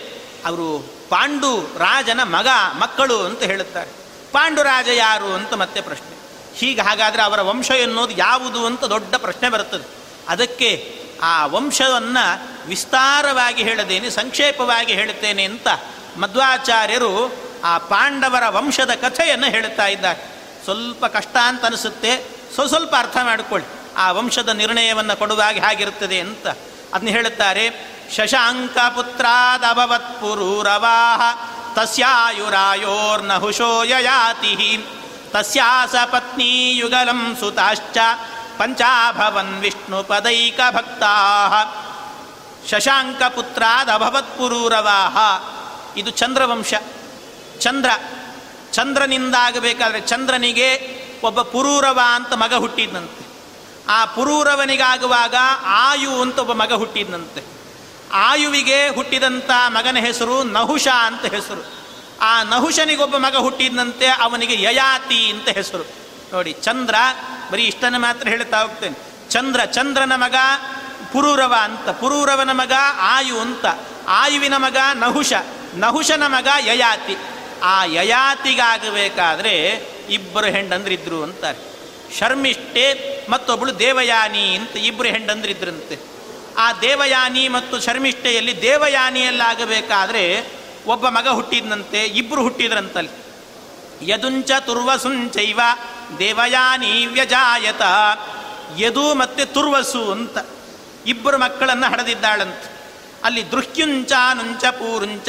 [0.47, 2.49] ಅವರು ಪಾಂಡು ರಾಜನ ಮಗ,
[2.79, 3.91] ಮಕ್ಕಳು ಅಂತ ಹೇಳುತ್ತಾರೆ.
[4.33, 6.15] ಪಾಂಡುರಾಜ ಯಾರು ಅಂತ ಮತ್ತೆ ಪ್ರಶ್ನೆ.
[6.57, 9.89] ಹೀಗೆ ಹಾಗಾದರೆ ಅವರ ವಂಶ ಎನ್ನುವುದು ಯಾವುದು ಅಂತ ದೊಡ್ಡ ಪ್ರಶ್ನೆ ಬರುತ್ತದೆ.
[10.29, 15.69] ಅದಕ್ಕೆ ಆ ವಂಶವನ್ನು ವಿಸ್ತಾರವಾಗಿ ಹೇಳದೇನೆ, ಸಂಕ್ಷೇಪವಾಗಿ ಹೇಳುತ್ತೇನೆ ಅಂತ
[16.17, 17.35] ಮಧ್ವಾಚಾರ್ಯರು
[17.65, 20.35] ಆ ಪಾಂಡವರ ವಂಶದ ಕಥೆಯನ್ನು ಹೇಳುತ್ತಾ ಇದ್ದಾರೆ.
[20.65, 22.27] ಸ್ವಲ್ಪ ಕಷ್ಟ ಅಂತ ಅನಿಸುತ್ತೆ.
[22.55, 23.69] ಸ್ವಲ್ಪ ಸ್ವಲ್ಪ ಅರ್ಥ ಮಾಡಿಕೊಳ್ಳಿ.
[23.97, 26.47] ಆ ವಂಶದ ನಿರ್ಣಯವನ್ನು ಕೊಡುವಾಗಿ ಹೇಗಿರುತ್ತದೆ ಅಂತ.
[26.95, 31.21] ಅದನ್ನ ಹೇಳುತ್ತಾರೆ ಶಶಾಂಕ ಪುತ್ರಾದಭವತ್ ಪುರೂರವಾಹ
[31.75, 34.87] ತಸ್ಯಾಯುರಾಯೋರ್ನಹುಶೋ ಯಯಾತಿ,
[35.33, 37.99] ತಸ್ಯಾಸ ಪತ್ನಿ ಯುಗಲಂ ಸುತಾಶ್ಚ,
[38.59, 41.13] ಪಂಚಾಭವನ್ ವಿಷ್ಣು ಪದೈಕ ಭಕ್ತಾ
[42.71, 45.17] ಶಶಾಂಕ ಪುತ್ರಾದಭವತ್ ಪುರೂರವಾಹ
[45.97, 46.75] ಇದು ಚಂದ್ರವಂಶ.
[47.59, 47.91] ಚಂದ್ರ.
[48.73, 53.25] ಚಂದ್ರನಿಂದಾಗಬೇಕಾದ್ರೆ ಚಂದ್ರನಿಗೆ ಒಬ್ಬ ಪುರೂರವ ಅಂತ ಮಗ ಹುಟ್ಟಿದ್ನಂತೆ.
[53.89, 55.35] ಆ ಪುರೂರವನಿಗಾಗುವಾಗ
[55.65, 57.55] ಆಯು ಅಂತ ಒಬ್ಬ ಮಗ ಹುಟ್ಟಿದ್ನಂತೆ.
[58.13, 61.85] ಆಯುವಿಗೆ ಹುಟ್ಟಿದಂಥ ಮಗನ ಹೆಸರು ನಹುಷ ಅಂತ ಹೆಸರು.
[62.21, 65.83] ಆ ನಹುಷನಿಗೊಬ್ಬ ಮಗ ಹುಟ್ಟಿದ್ನಂತೆ, ಅವನಿಗೆ ಯಯಾತಿ ಅಂತ ಹೆಸರು.
[66.33, 66.95] ನೋಡಿ, ಚಂದ್ರ,
[67.53, 69.31] ಬರೀ ಇಷ್ಟನ್ನು ಮಾತ್ರ ಹೇಳ್ತಾ ಹೋಗ್ತೇನೆ.
[69.31, 70.35] ಚಂದ್ರ, ಚಂದ್ರನ ಮಗ
[71.13, 73.67] ಪುರೂರವ ಅಂತ, ಪುರೂರವನ ಮಗ ಆಯು ಅಂತ.
[74.09, 75.33] ಆಯುವಿನ ಮಗ ನಹುಷ.
[75.75, 77.17] ನಹುಷನ ಮಗ ಯಯಾತಿ.
[77.63, 81.75] ಆ ಯಯಾತಿಗಾಗಬೇಕಾದ್ರೆ ಇಬ್ಬರು ಹೆಂಡಂದ್ರಿದ್ರು ಅಂತಾರೆ.
[82.19, 85.99] ಶರ್ಮಿಷ್ಠೆ ಮತ್ತೊಬ್ಬಳು ದೇವಯಾನಿ ಅಂತ ಇಬ್ಬರು ಹೆಂಡಂದ್ರಿದ್ರಂತೆ.
[86.59, 90.47] ಆ ದೇವಯಾನಿ ಮತ್ತು ಶರ್ಮಿಷ್ಠೆಯಲ್ಲಿ ದೇವಯಾನಿಯಲ್ಲಾಗಬೇಕಾದ್ರೆ
[90.87, 93.25] ಒಬ್ಬ ಮಗ ಹುಟ್ಟಿದ್ನಂತೆ ಇಬ್ಬರು ಹುಟ್ಟಿದ್ರಂತಲ್ಲಿ.
[94.11, 95.61] ಯದುಂಚ ತುರ್ವಸುಂಚೈವ
[96.19, 97.83] ದೇವಯಾನಿ ವ್ಯಜಾಯತ.
[98.79, 100.39] ಯದು ಮತ್ತೆ ತುರ್ವಸು ಅಂತ.
[101.07, 102.74] ಇಬ್ಬರು ಮಕ್ಕಳನ್ನು ಹಡೆದಿದ್ದಾಳಂತ.
[103.25, 105.29] ಅಲ್ಲಿ ದೃಹ್ಯುಂಚ ನುಂಚ ಪೂರುಂಚ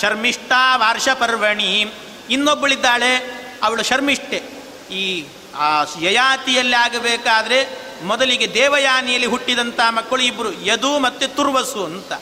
[0.00, 1.92] ಶರ್ಮಿಷ್ಠ ವಾರ್ಷ ಪರ್ವಣಿ
[2.30, 3.16] ಇನ್ನೊಬ್ಬಳಿದ್ದಾಳೆ,
[3.62, 4.42] ಅವಳು ಶರ್ಮಿಷ್ಠೆ.
[4.90, 5.26] ಈ,
[5.56, 12.12] ಆ ಯಯಾತಿಯಲ್ಲಿ ಆಗಬೇಕಾದ್ರೆ ಮೊದಲಿಗೆ ದೇವಯಾನಿಯಲ್ಲಿ ಹುಟ್ಟಿದಂಥ ಮಕ್ಕಳು ಇಬ್ಬರು ಯದು ಮತ್ತು ತುರ್ವಸು ಅಂತ.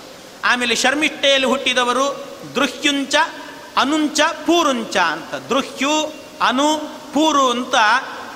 [0.45, 3.15] ಆಮೇಲೆ ಶರ್ಮಿಷ್ಠೆಯಲ್ಲಿ ಹುಟ್ಟಿದವರು ದೃಹ್ಯುಂಚ
[3.77, 5.35] ಅನುಂಚ, ಪೂರುಂಚ ಅಂತ.
[5.35, 6.15] ದೃಹ್ಯು
[6.47, 6.79] ಅನು,
[7.15, 7.75] ಪೂರು ಅಂತ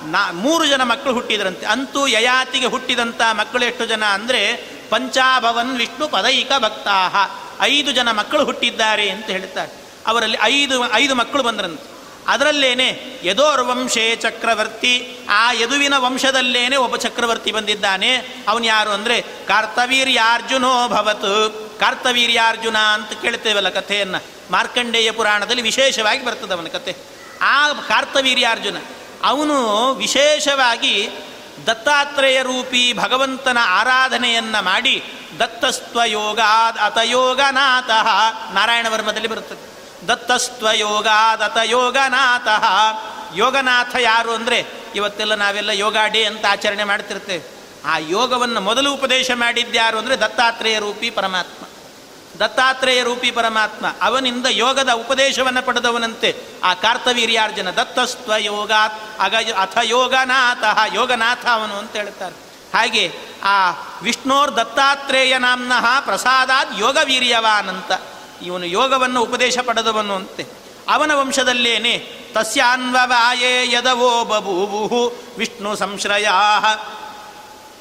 [0.05, 1.65] ನಾ, ಮೂರು ಜನ ಮಕ್ಕಳು ಹುಟ್ಟಿದ್ರಂತೆ.
[1.65, 7.15] ಅಂತೂ ಯಯಾತಿಗೆ ಹುಟ್ಟಿದಂಥ ಮಕ್ಕಳು ಎಷ್ಟು ಜನ ಅಂದರೆ ಪಂಚಾಭವನ್ ವಿಷ್ಣು ಪದೈಕ ಭಕ್ತಾಹ.
[7.61, 9.71] ಐದು ಜನ ಮಕ್ಕಳು ಹುಟ್ಟಿದ್ದಾರೆ ಅಂತ ಹೇಳ್ತಾರೆ.
[10.07, 11.87] ಅವರಲ್ಲಿ ಐದು ಐದು ಮಕ್ಕಳು ಬಂದ್ರಂತೆ.
[12.27, 12.87] ಅದರಲ್ಲೇನೆ
[13.23, 14.93] ಯದೋರ್ ವಂಶೇ ಚಕ್ರವರ್ತಿ,
[15.29, 18.11] ಆ ಯದುವಿನ ವಂಶದಲ್ಲೇನೆ ಒಬ್ಬ ಚಕ್ರವರ್ತಿ ಬಂದಿದ್ದಾನೆ.
[18.47, 21.33] ಅವನು ಯಾರು ಅಂದರೆ ಕಾರ್ತವೀರ್ಯಾರ್ಜುನೋ ಭವತು.
[21.79, 24.19] ಕಾರ್ತವೀರ್ಯಾರ್ಜುನ ಅಂತ ಕೇಳ್ತೇವಲ್ಲ ಕಥೆಯನ್ನು.
[24.51, 26.95] ಮಾರ್ಕಂಡೇಯ ಪುರಾಣದಲ್ಲಿ ವಿಶೇಷವಾಗಿ ಬರ್ತದೆ ಅವನ ಕಥೆ
[27.41, 28.77] ಆ ಕಾರ್ತವೀರ್ಯಾರ್ಜುನ,
[29.23, 29.57] ಅವನು
[29.93, 30.95] ವಿಶೇಷವಾಗಿ
[31.65, 35.03] ದತ್ತಾತ್ರೇಯ ರೂಪಿ ಭಗವಂತನ ಆರಾಧನೆಯನ್ನು ಮಾಡಿ
[35.39, 38.07] ದತ್ತಸ್ತ್ವಯೋಗಾದ್ ಅತಯೋಗನಾಥಃ
[38.53, 39.69] ನಾರಾಯಣ ವರ್ಮದಲ್ಲಿ ಬರುತ್ತದೆ.
[40.07, 42.65] ದತ್ತಸ್ತ್ವಯೋಗಾದ್ ಅತಯೋಗನಾಥಃ
[43.35, 47.59] ಯೋಗನಾಥ ಯಾರು ಅಂದರೆ ಇವತ್ತೆಲ್ಲ ನಾವೆಲ್ಲ ಯೋಗ ಡೇ ಅಂತ ಆಚರಣೆ ಮಾಡ್ತಿರ್ತೇವೆ.
[47.85, 51.68] ಆ ಯೋಗವನ್ನು ಮೊದಲು ಉಪದೇಶ ಮಾಡಿದ್ಯಾರು ಅಂದರೆ ದತ್ತಾತ್ರೇಯ ರೂಪಿ ಪರಮಾತ್ಮ.
[52.39, 53.85] ದತ್ತಾತ್ರೇಯ ರೂಪಿ ಪರಮಾತ್ಮ.
[54.01, 60.63] ಅವನಿಂದ ಯೋಗದ ಉಪದೇಶವನ್ನು ಪಡೆದವನಂತೆ ಆ ಕಾರ್ತವೀರ್ಯಾರ್ಜನ ದತ್ತಸ್ತ್ವ ಯೋಗಾತ್ ಅಗ ಅಥ ಯೋಗನಾಥ
[60.93, 62.35] ಯೋಗನಾಥ ಅವನು ಅಂತ ಹೇಳ್ತಾರೆ.
[62.73, 63.11] ಹಾಗೆ
[63.43, 63.69] ಆ
[64.01, 67.91] ವಿಷ್ಣೋರ್ ದತ್ತಾತ್ರೇಯ ನಾಮ್ನಃ ಪ್ರಸಾದಾತ್ ಯೋಗವೀರ್ಯವಾನ್ ಅಂತ
[68.41, 70.45] ಇವನು ಯೋಗವನ್ನು ಉಪದೇಶ ಪಡೆದವನು ಅಂತೆ.
[70.89, 71.97] ಅವನ ವಂಶದಲ್ಲೇನೆ
[72.33, 76.27] ತಸ್ಯಾನ್ವವಾಯೇ ಯದವೋ ಬಭೂವು ವಿಷ್ಣು ಸಂಶ್ರಯ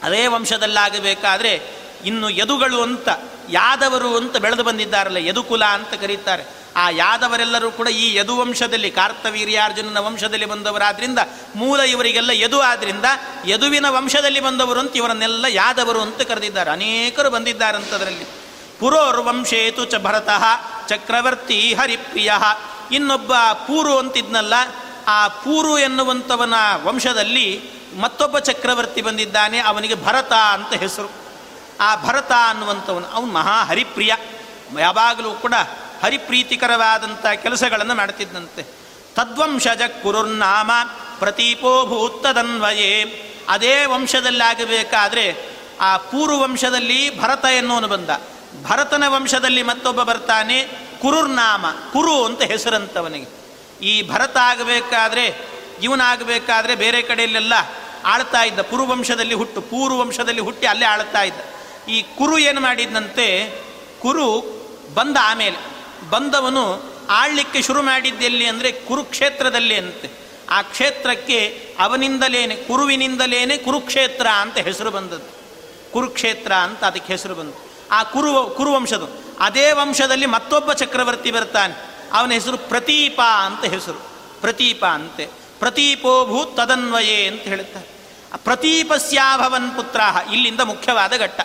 [0.02, 1.62] ಅದೇ ವಂಶದಲ್ಲಾಗಬೇಕಾದ್ರೆ
[2.04, 3.08] ಇನ್ನು ಯದುಗಳು ಅಂತ.
[3.50, 6.44] ಯಾದವರು ಅಂತ ಬೆಳೆದು ಬಂದಿದ್ದಾರಲ್ಲ, ಯದುಕುಲ ಅಂತ ಕರೀತಾರೆ.
[6.76, 11.18] ಆ ಯಾದವರೆಲ್ಲರೂ ಕೂಡ ಈ ಯದು ವಂಶದಲ್ಲಿ ಕಾರ್ತವೀರ್ಯಾರ್ಜುನನ ವಂಶದಲ್ಲಿ ಬಂದವರಾದ್ರಿಂದ,
[11.56, 13.04] ಮೂಲ ಇವರಿಗೆಲ್ಲ ಯದು ಆದ್ರಿಂದ,
[13.46, 16.70] ಯದುವಿನ ವಂಶದಲ್ಲಿ ಬಂದವರು ಅಂತ ಇವರನ್ನೆಲ್ಲ ಯಾದವರು ಅಂತ ಕರೆದಿದ್ದಾರೆ.
[16.70, 18.24] ಅನೇಕರು ಬಂದಿದ್ದಾರಂತದರಲ್ಲಿ.
[18.80, 20.44] ಪುರೋರ್ವಂಶೇತು ಚ ಭರತಃ
[20.88, 22.32] ಚಕ್ರವರ್ತಿ ಹರಿಪ್ರಿಯ.
[22.92, 24.54] ಇನ್ನೊಬ್ಬ ಪೂರು ಅಂತಿದ್ನಲ್ಲ,
[25.08, 27.62] ಆ ಪೂರು ಎನ್ನುವಂಥವನ ವಂಶದಲ್ಲಿ
[28.00, 31.27] ಮತ್ತೊಬ್ಬ ಚಕ್ರವರ್ತಿ ಬಂದಿದ್ದಾನೆ, ಅವನಿಗೆ ಭರತ ಅಂತ ಹೆಸರು.
[31.80, 34.14] ಆ ಭರತ ಅನ್ನುವಂಥವನು, ಅವನು ಮಹಾ ಹರಿಪ್ರಿಯ.
[34.80, 35.54] ಯಾವಾಗಲೂ ಕೂಡ
[36.02, 38.62] ಹರಿಪ್ರೀತಿಕರವಾದಂಥ ಕೆಲಸಗಳನ್ನು ಮಾಡ್ತಿದ್ದಂತೆ.
[39.14, 40.70] ತದ್ವಂಶಜ ಕುರುರ್ನಾಮ
[41.18, 43.24] ಪ್ರತೀಪೋ ಭೂತ್ತದನ್ವಯೇ.
[43.48, 45.36] ಅದೇ ವಂಶದಲ್ಲಾಗಬೇಕಾದ್ರೆ
[45.80, 48.10] ಆ ಪೂರ್ವ ವಂಶದಲ್ಲಿ ಭರತ ಎನ್ನುವನು ಬಂದ.
[48.62, 50.64] ಭರತನ ವಂಶದಲ್ಲಿ ಮತ್ತೊಬ್ಬ ಬರ್ತಾನೆ
[51.02, 53.38] ಕುರುರ್ನಾಮ, ಕುರು ಅಂತ ಹೆಸರಂತವನಿಗೆ.
[53.84, 55.48] ಈ ಭರತ ಆಗಬೇಕಾದ್ರೆ,
[55.82, 57.52] ಇವನಾಗಬೇಕಾದ್ರೆ ಬೇರೆ ಕಡೆಯಲ್ಲೆಲ್ಲ
[58.04, 58.60] ಆಳ್ತಾ ಇದ್ದ.
[58.60, 61.40] ಪುರುವಂಶದಲ್ಲಿ ಹುಟ್ಟು ಪೂರ್ವಂಶದಲ್ಲಿ ಹುಟ್ಟಿ ಅಲ್ಲೇ ಆಳ್ತಾ ಇದ್ದ.
[61.88, 63.58] ಈ ಕುರು ಏನು ಮಾಡಿದ್ದಂತೆ
[64.00, 64.40] ಕುರು
[64.94, 65.56] ಬಂದ ಆಮೇಲೆ,
[66.10, 70.10] ಬಂದವನು ಆಳ್ಲಿಕ್ಕೆ ಶುರು ಮಾಡಿದ್ದೆಲ್ಲಿ ಅಂದರೆ ಕುರುಕ್ಷೇತ್ರದಲ್ಲಿ ಅಂತೆ.
[70.50, 75.38] ಆ ಕ್ಷೇತ್ರಕ್ಕೆ ಅವನಿಂದಲೇನೆ, ಕುರುವಿನಿಂದಲೇನೆ ಕುರುಕ್ಷೇತ್ರ ಅಂತ ಹೆಸರು ಬಂದದ್ದು.
[75.92, 77.68] ಕುರುಕ್ಷೇತ್ರ ಅಂತ ಅದಕ್ಕೆ ಹೆಸರು ಬಂತು.
[77.90, 79.10] ಆ ಕುರು, ಕುರುವಂಶದ.
[79.40, 81.74] ಅದೇ ವಂಶದಲ್ಲಿ ಮತ್ತೊಬ್ಬ ಚಕ್ರವರ್ತಿ ಬರ್ತಾನೆ.
[82.12, 84.00] ಅವನ ಹೆಸರು ಪ್ರತೀಪ ಅಂತ ಹೆಸರು.
[84.40, 85.26] ಪ್ರತೀಪ ಅಂತೆ.
[85.58, 87.98] ಪ್ರತೀಪೋ ಭೂತ್ ತದನ್ವಯೇ ಅಂತ ಹೇಳುತ್ತಾರೆ
[88.36, 90.00] ಪ್ರತೀಪಸ್ಯಾಭವನ್ ಪುತ್ರ,
[90.32, 91.40] ಇಲ್ಲಿಂದ ಮುಖ್ಯವಾದ ಘಟ್ಟ.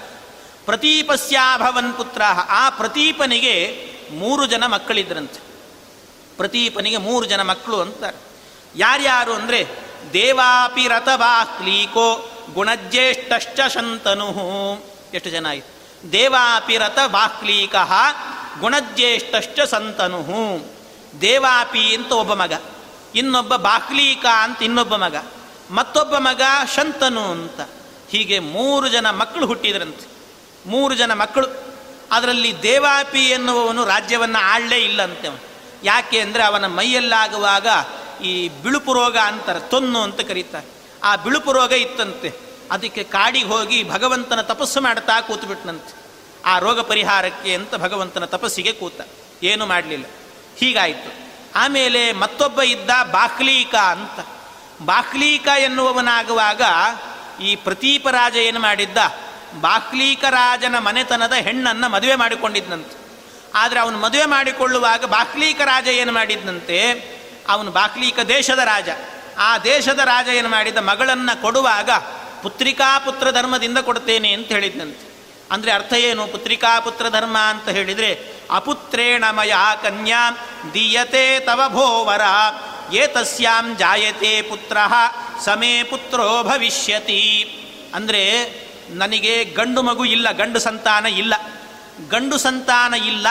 [0.65, 2.21] ಪ್ರತೀಪಸ್ಯಾಭವನ್ ಪುತ್ರ.
[2.49, 5.39] ಆ ಪ್ರತೀಪನಿಗೆ ಮೂರು ಜನ ಮಕ್ಕಳಿದ್ರಂತೆ.
[6.37, 8.17] ಪ್ರತೀಪನಿಗೆ ಮೂರು ಜನ ಮಕ್ಕಳು ಅಂತಾರೆ.
[8.75, 9.67] ಯಾರ್ಯಾರು ಅಂದರೆ
[10.13, 14.27] ದೇವಾಪಿ ರಥವಾಕ್ಲೀಕೋ ಗುಣಜ್ಯೇಷ್ಠಶ್ಚ ಶಂತನು.
[15.13, 15.73] ಎಷ್ಟು ಜನ ಆಯಿತು?
[16.11, 17.75] ದೇವಾಪಿ ರಥ ಬಾಕ್ಲೀಕ
[18.59, 20.25] ಗುಣಜ್ಯೇಷ್ಠಶ್ಚ ಸಂತನು
[21.21, 22.53] ದೇವಾಪಿ ಅಂತ ಒಬ್ಬ ಮಗ.
[23.15, 25.15] ಇನ್ನೊಬ್ಬ ಬಾಕ್ಲೀಕ ಅಂತ ಇನ್ನೊಬ್ಬ ಮಗ.
[25.71, 26.41] ಮತ್ತೊಬ್ಬ ಮಗ
[26.75, 27.61] ಶಂತನು ಅಂತ.
[28.09, 30.13] ಹೀಗೆ ಮೂರು ಜನ ಮಕ್ಕಳು ಹುಟ್ಟಿದ್ರಂತೆ.
[30.65, 31.47] ಮೂರು ಜನ ಮಕ್ಕಳು.
[32.11, 35.39] ಅದರಲ್ಲಿ ದೇವಾಪಿ ಎನ್ನುವವನು ರಾಜ್ಯವನ್ನು ಆಳಲೇ ಇಲ್ಲಂತೆ ಅವನು.
[35.83, 37.67] ಯಾಕೆ ಅಂದರೆ ಅವನ ಮೈಯಲ್ಲಾಗುವಾಗ
[38.23, 40.67] ಈ ಬಿಳುಪು ರೋಗ ಅಂತಾರೆ, ತೊನ್ನು ಅಂತ ಕರೀತಾರೆ.
[41.03, 42.33] ಆ ಬಿಳುಪು ರೋಗ ಇತ್ತಂತೆ.
[42.71, 46.03] ಅದಕ್ಕೆ ಕಾಡಿಗೆ ಹೋಗಿ ಭಗವಂತನ ತಪಸ್ಸು ಮಾಡ್ತಾ ಕೂತ್ಬಿಟ್ನಂತೆ.
[46.45, 49.01] ಆ ರೋಗ ಪರಿಹಾರಕ್ಕೆ ಅಂತ ಭಗವಂತನ ತಪಸ್ಸಿಗೆ ಕೂತ.
[49.43, 50.05] ಏನು ಮಾಡಲಿಲ್ಲ.
[50.57, 51.23] ಹೀಗಾಯಿತು.
[51.55, 54.27] ಆಮೇಲೆ ಮತ್ತೊಬ್ಬ ಇದ್ದ ಬಾಕ್ಲೀಕ ಅಂತ.
[54.81, 56.61] ಬಾಕ್ಲೀಕ ಎನ್ನುವವನಾಗುವಾಗ
[57.41, 58.97] ಈ ಪ್ರತೀಪ ರಾಜ ಏನು ಮಾಡಿದ್ದ?
[59.61, 63.03] ಬಾಕ್ಲೀಕ ರಾಜನ ಮನೆತನದ ಹೆಣ್ಣನ್ನು ಮದುವೆ ಮಾಡಿಕೊಂಡಿದ್ನಂತೆ.
[63.55, 66.79] ಆದರೆ ಅವನು ಮದುವೆ ಮಾಡಿಕೊಳ್ಳುವಾಗ ಬಾಕ್ಲೀಕ ರಾಜ ಏನು ಮಾಡಿದ್ದಂತೆ
[67.49, 68.89] ಅವನು ಬಾಕ್ಲೀಕ ದೇಶದ ರಾಜ.
[69.37, 70.77] ಆ ದೇಶದ ರಾಜ ಏನು ಮಾಡಿದ?
[70.77, 71.89] ಮಗಳನ್ನು ಕೊಡುವಾಗ
[72.41, 75.13] ಪುತ್ರಿಕಾ ಪುತ್ರ ಧರ್ಮದಿಂದ ಕೊಡ್ತೇನೆ ಅಂತ ಹೇಳಿದ್ದಂತೆ
[75.51, 76.27] ಅಂದರೆ ಅರ್ಥ ಏನು?
[76.27, 80.31] ಪುತ್ರಿಕಾ ಪುತ್ರ ಧರ್ಮ ಅಂತ ಹೇಳಿದರೆ, ಅಪುತ್ರೇಣ ಮಯ ಕನ್ಯಾ
[80.73, 82.21] ದೀಯತೆ ತವ ಭೋವರ,
[82.93, 84.77] ಏತಸ್ಯಾಂ ಜಾಯತೆ ಪುತ್ರ,
[85.45, 87.21] ಸಮೇ ಪುತ್ರೋ ಭವಿಷ್ಯತಿ.
[87.95, 88.23] ಅಂದರೆ
[88.93, 91.33] ನನಗೆ ಗಂಡು ಮಗು ಇಲ್ಲ, ಗಂಡು ಸಂತಾನ ಇಲ್ಲ.
[92.09, 93.27] ಗಂಡು ಸಂತಾನ ಇಲ್ಲ,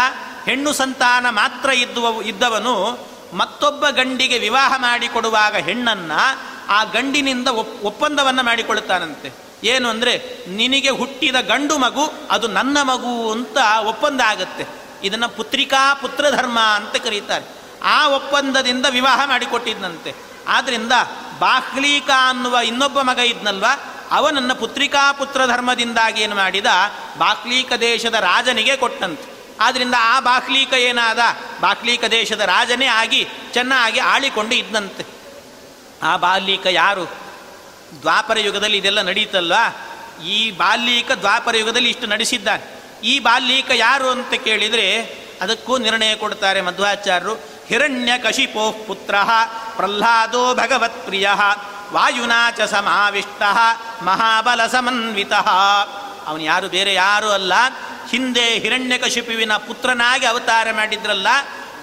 [0.46, 2.98] ಹೆಣ್ಣು ಸಂತಾನ ಮಾತ್ರ ಇದ್ದುವ, ಇದ್ದವನು
[3.32, 9.32] ಮತ್ತೊಬ್ಬ ಗಂಡಿಗೆ ವಿವಾಹ ಮಾಡಿಕೊಡುವಾಗ ಹೆಣ್ಣನ್ನು ಆ ಗಂಡಿನಿಂದ ಒಪ್, ಒಪ್ಪಂದವನ್ನು ಮಾಡಿಕೊಳ್ಳುತ್ತಾನಂತೆ.
[9.64, 14.66] ಏನು ಅಂದರೆ, ನಿನಗೆ ಹುಟ್ಟಿದ ಗಂಡು ಮಗು ಅದು ನನ್ನ ಮಗು ಅಂತ ಒಪ್ಪಂದ ಆಗುತ್ತೆ.
[15.04, 17.44] ಇದನ್ನು ಪುತ್ರಿಕಾ ಪುತ್ರಧರ್ಮ ಅಂತ ಕರೀತಾರೆ.
[17.82, 20.14] ಆ ಒಪ್ಪಂದದಿಂದ ವಿವಾಹ ಮಾಡಿಕೊಟ್ಟಿದ್ದಂತೆ
[20.48, 20.92] ಆದ್ದರಿಂದ
[21.38, 23.64] ಬಾಹ್ಲೀಕ ಅನ್ನುವ ಇನ್ನೊಬ್ಬ ಮಗ ಇದ್ನಲ್ವ?
[24.12, 26.66] ಅವನನ್ನು ಪುತ್ರಿಕಾ ಪುತ್ರ ಧರ್ಮದಿಂದಾಗಿ ಏನು ಮಾಡಿದ?
[27.18, 29.56] ಬಾಕ್ಲೀಕ ದೇಶದ ರಾಜನಿಗೆ ಕೊಟ್ಟಂತೆ.
[29.60, 31.18] ಆದ್ದರಿಂದ ಆ ಬಾಕ್ಲೀಕ ಏನಾದ?
[31.60, 35.06] ಬಾಕ್ಲೀಕ ದೇಶದ ರಾಜನೇ ಆಗಿ, ಚೆನ್ನಾಗಿ ಆಳಿಕೊಂಡು ಇದ್ದಂತೆ.
[36.02, 37.04] ಆ ಬಾಲ್ಯಕ ಯಾರು?
[38.02, 39.54] ದ್ವಾಪರ ಯುಗದಲ್ಲಿ ಇದೆಲ್ಲ ನಡೀತಲ್ವ?
[40.24, 42.82] ಈ ಬಾಲ್ಯೀಕ ದ್ವಾಪರ ಯುಗದಲ್ಲಿ ಇಷ್ಟು ನಡೆಸಿದ್ದಾನೆ.
[43.04, 47.34] ಈ ಬಾಲ್ಯೀಕ ಯಾರು ಅಂತ ಕೇಳಿದರೆ ಅದಕ್ಕೂ ನಿರ್ಣಯ ಕೊಡ್ತಾರೆ ಮಧ್ವಾಚಾರ್ಯರು.
[47.68, 49.14] ಹಿರಣ್ಯ ಕಶಿಪೋ ಪುತ್ರ
[49.76, 51.28] ಪ್ರಹ್ಲಾದೋ ಭಗವತ್ ಪ್ರಿಯ
[51.92, 53.42] ವಾಯುನಾ ಚ ಸಮಾವಿಷ್ಟ,
[54.02, 55.32] ಮಹಾಬಲ ಸಮನ್ವಿತ.
[56.26, 57.52] ಅವನು ಯಾರು ಬೇರೆ ಯಾರು ಅಲ್ಲ.
[58.10, 61.26] ಹಿಂದೆ ಹಿರಣ್ಯಕಶಿಪುವಿನ ಪುತ್ರನಾಗಿ ಅವತಾರ ಮಾಡಿದ್ರಲ್ಲ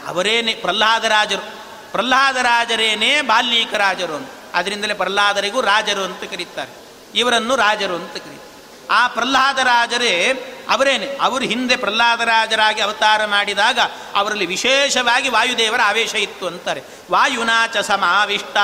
[0.07, 1.60] ಅವರೇನೆ ಪ್ರಹ್ಲಾದರಾಜರು.
[1.91, 4.30] ಪ್ರಹ್ಲಾದರಾಜರೇನೇ ಬಾಲ್ಯೀಕ ರಾಜರು ಅಂತ.
[4.53, 6.72] ಅದರಿಂದಲೇ ಪ್ರಹ್ಲಾದರಿಗೂ ರಾಜರು ಅಂತ ಕರೀತಾರೆ.
[7.16, 8.86] ಇವರನ್ನು ರಾಜರು ಅಂತ ಕರೀತಾರೆ.
[8.91, 11.17] ಆ ಪ್ರಹ್ಲಾದರಾಜರೇ ಅವರೇನೆ?
[11.22, 13.80] ಅವರು ಹಿಂದೆ ಪ್ರಹ್ಲಾದರಾಜರಾಗಿ ಅವತಾರ ಮಾಡಿದಾಗ
[14.15, 16.84] ಅವರಲ್ಲಿ ವಿಶೇಷವಾಗಿ ವಾಯುದೇವರ ಆವೇಶ ಇತ್ತು ಅಂತಾರೆ.
[17.11, 18.57] ವಾಯುನಾಚ ಸಮಾವಿಷ್ಟ,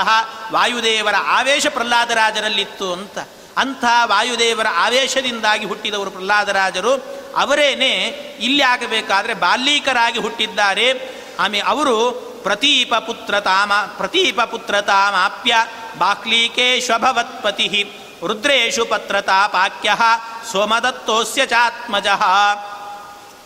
[0.52, 3.18] ವಾಯುದೇವರ ಆವೇಶ ಪ್ರಹ್ಲಾದರಾಜರಲ್ಲಿತ್ತು ಅಂತ.
[3.58, 6.94] ಅಂಥ ವಾಯುದೇವರ ಆವೇಶದಿಂದಾಗಿ ಹುಟ್ಟಿದವರು ಪ್ರಹ್ಲಾದರಾಜರು.
[7.36, 7.94] ಅವರೇನೆ
[8.40, 11.16] ಇಲ್ಲಿ ಆಗಬೇಕಾದ್ರೆ ಬಾಲ್ಯೀಕರಾಗಿ ಹುಟ್ಟಿದ್ದಾರೆ.
[11.40, 12.12] ಆಮೆ ಅವರು
[12.44, 15.56] ಪ್ರತೀಪ ಪುತ್ರ ತಾಮ, ಪ್ರತೀಪ ಪುತ್ರ ತಾಮಾಪ್ಯ
[15.98, 17.68] ಬಾಕ್ಲೀಕೆ ಶ್ವಭವತ್ಪತಿ
[18.28, 19.96] ರುದ್ರೇಶು ಪತ್ರತಾಪಾಕ್ಯ
[20.52, 22.08] ಸೋಮದತ್ತೋಸ್ಯ ಚಾತ್ಮಜ.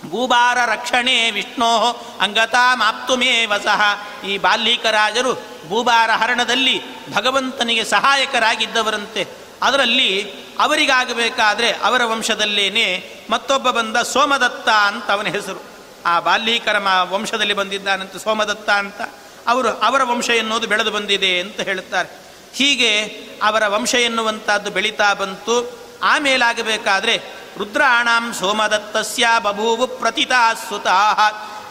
[0.10, 3.82] ಭೂಭಾರ ರಕ್ಷಣೆ ವಿಷ್ಣೋ ಅಂಗತಾಮಾಪ್ತುಮೇ ವಸಃ
[4.26, 5.34] ಈ ಬಾಲ್ಯೀಕರಾಜರು
[5.68, 6.82] ಭೂಭಾರ ಹರಣದಲ್ಲಿ
[7.14, 9.28] ಭಗವಂತನಿಗೆ ಸಹಾಯಕರಾಗಿದ್ದವರಂತೆ.
[9.62, 15.64] ಅದರಲ್ಲಿ ಅವರಿಗಾಗಬೇಕಾದ್ರೆ ಅವರ ವಂಶದಲ್ಲೇನೆ ಮತ್ತೊಬ್ಬ ಬಂದ ಸೋಮದತ್ತ ಅಂತ ಅವನ ಹೆಸರು.
[16.06, 19.02] ಆ ಬಾಲ್ಯೀಕರ ವಂಶದಲ್ಲಿ ಬಂದಿದ್ದಾನಂತೆ ಸೋಮದತ್ತ ಅಂತ.
[19.48, 22.29] ಅವರು ಅವರ ವಂಶ ಎನ್ನುವುದು ಬೆಳೆದು ಬಂದಿದೆ ಅಂತ ಹೇಳುತ್ತಾರೆ.
[22.54, 23.04] ಹೀಗೆ
[23.44, 25.80] ಅವರ ವಂಶ ಎನ್ನುವಂಥದ್ದು ಬೆಳೀತಾ ಬಂತು.
[26.04, 27.22] ಆಮೇಲಾಗಬೇಕಾದ್ರೆ
[27.58, 30.54] ರುದ್ರಾಣಾಂ ಸೋಮದತ್ತಸ್ಯ ಬಭೂವು ಪ್ರತಿತಾ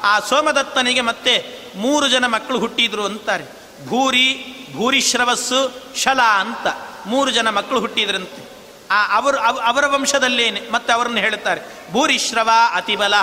[0.02, 3.44] ಆ ಸೋಮದತ್ತನಿಗೆ ಮತ್ತೆ ಮೂರು ಜನ ಮಕ್ಕಳು ಹುಟ್ಟಿದ್ರು ಅಂತಾರೆ.
[3.86, 6.66] ಭೂರಿ ಭೂರಿಶ್ರವಸ್ಸು ಶಲ ಅಂತ
[7.06, 8.48] ಮೂರು ಜನ ಮಕ್ಕಳು ಹುಟ್ಟಿದ್ರಂತೆ.
[8.90, 11.92] ಆ ಅವರು ಅವರ ವಂಶದಲ್ಲೇನೆ ಮತ್ತೆ ಅವರನ್ನು ಹೇಳುತ್ತಾರೆ.
[11.92, 13.14] ಭೂರಿಶ್ರವ ಅತಿಬಲ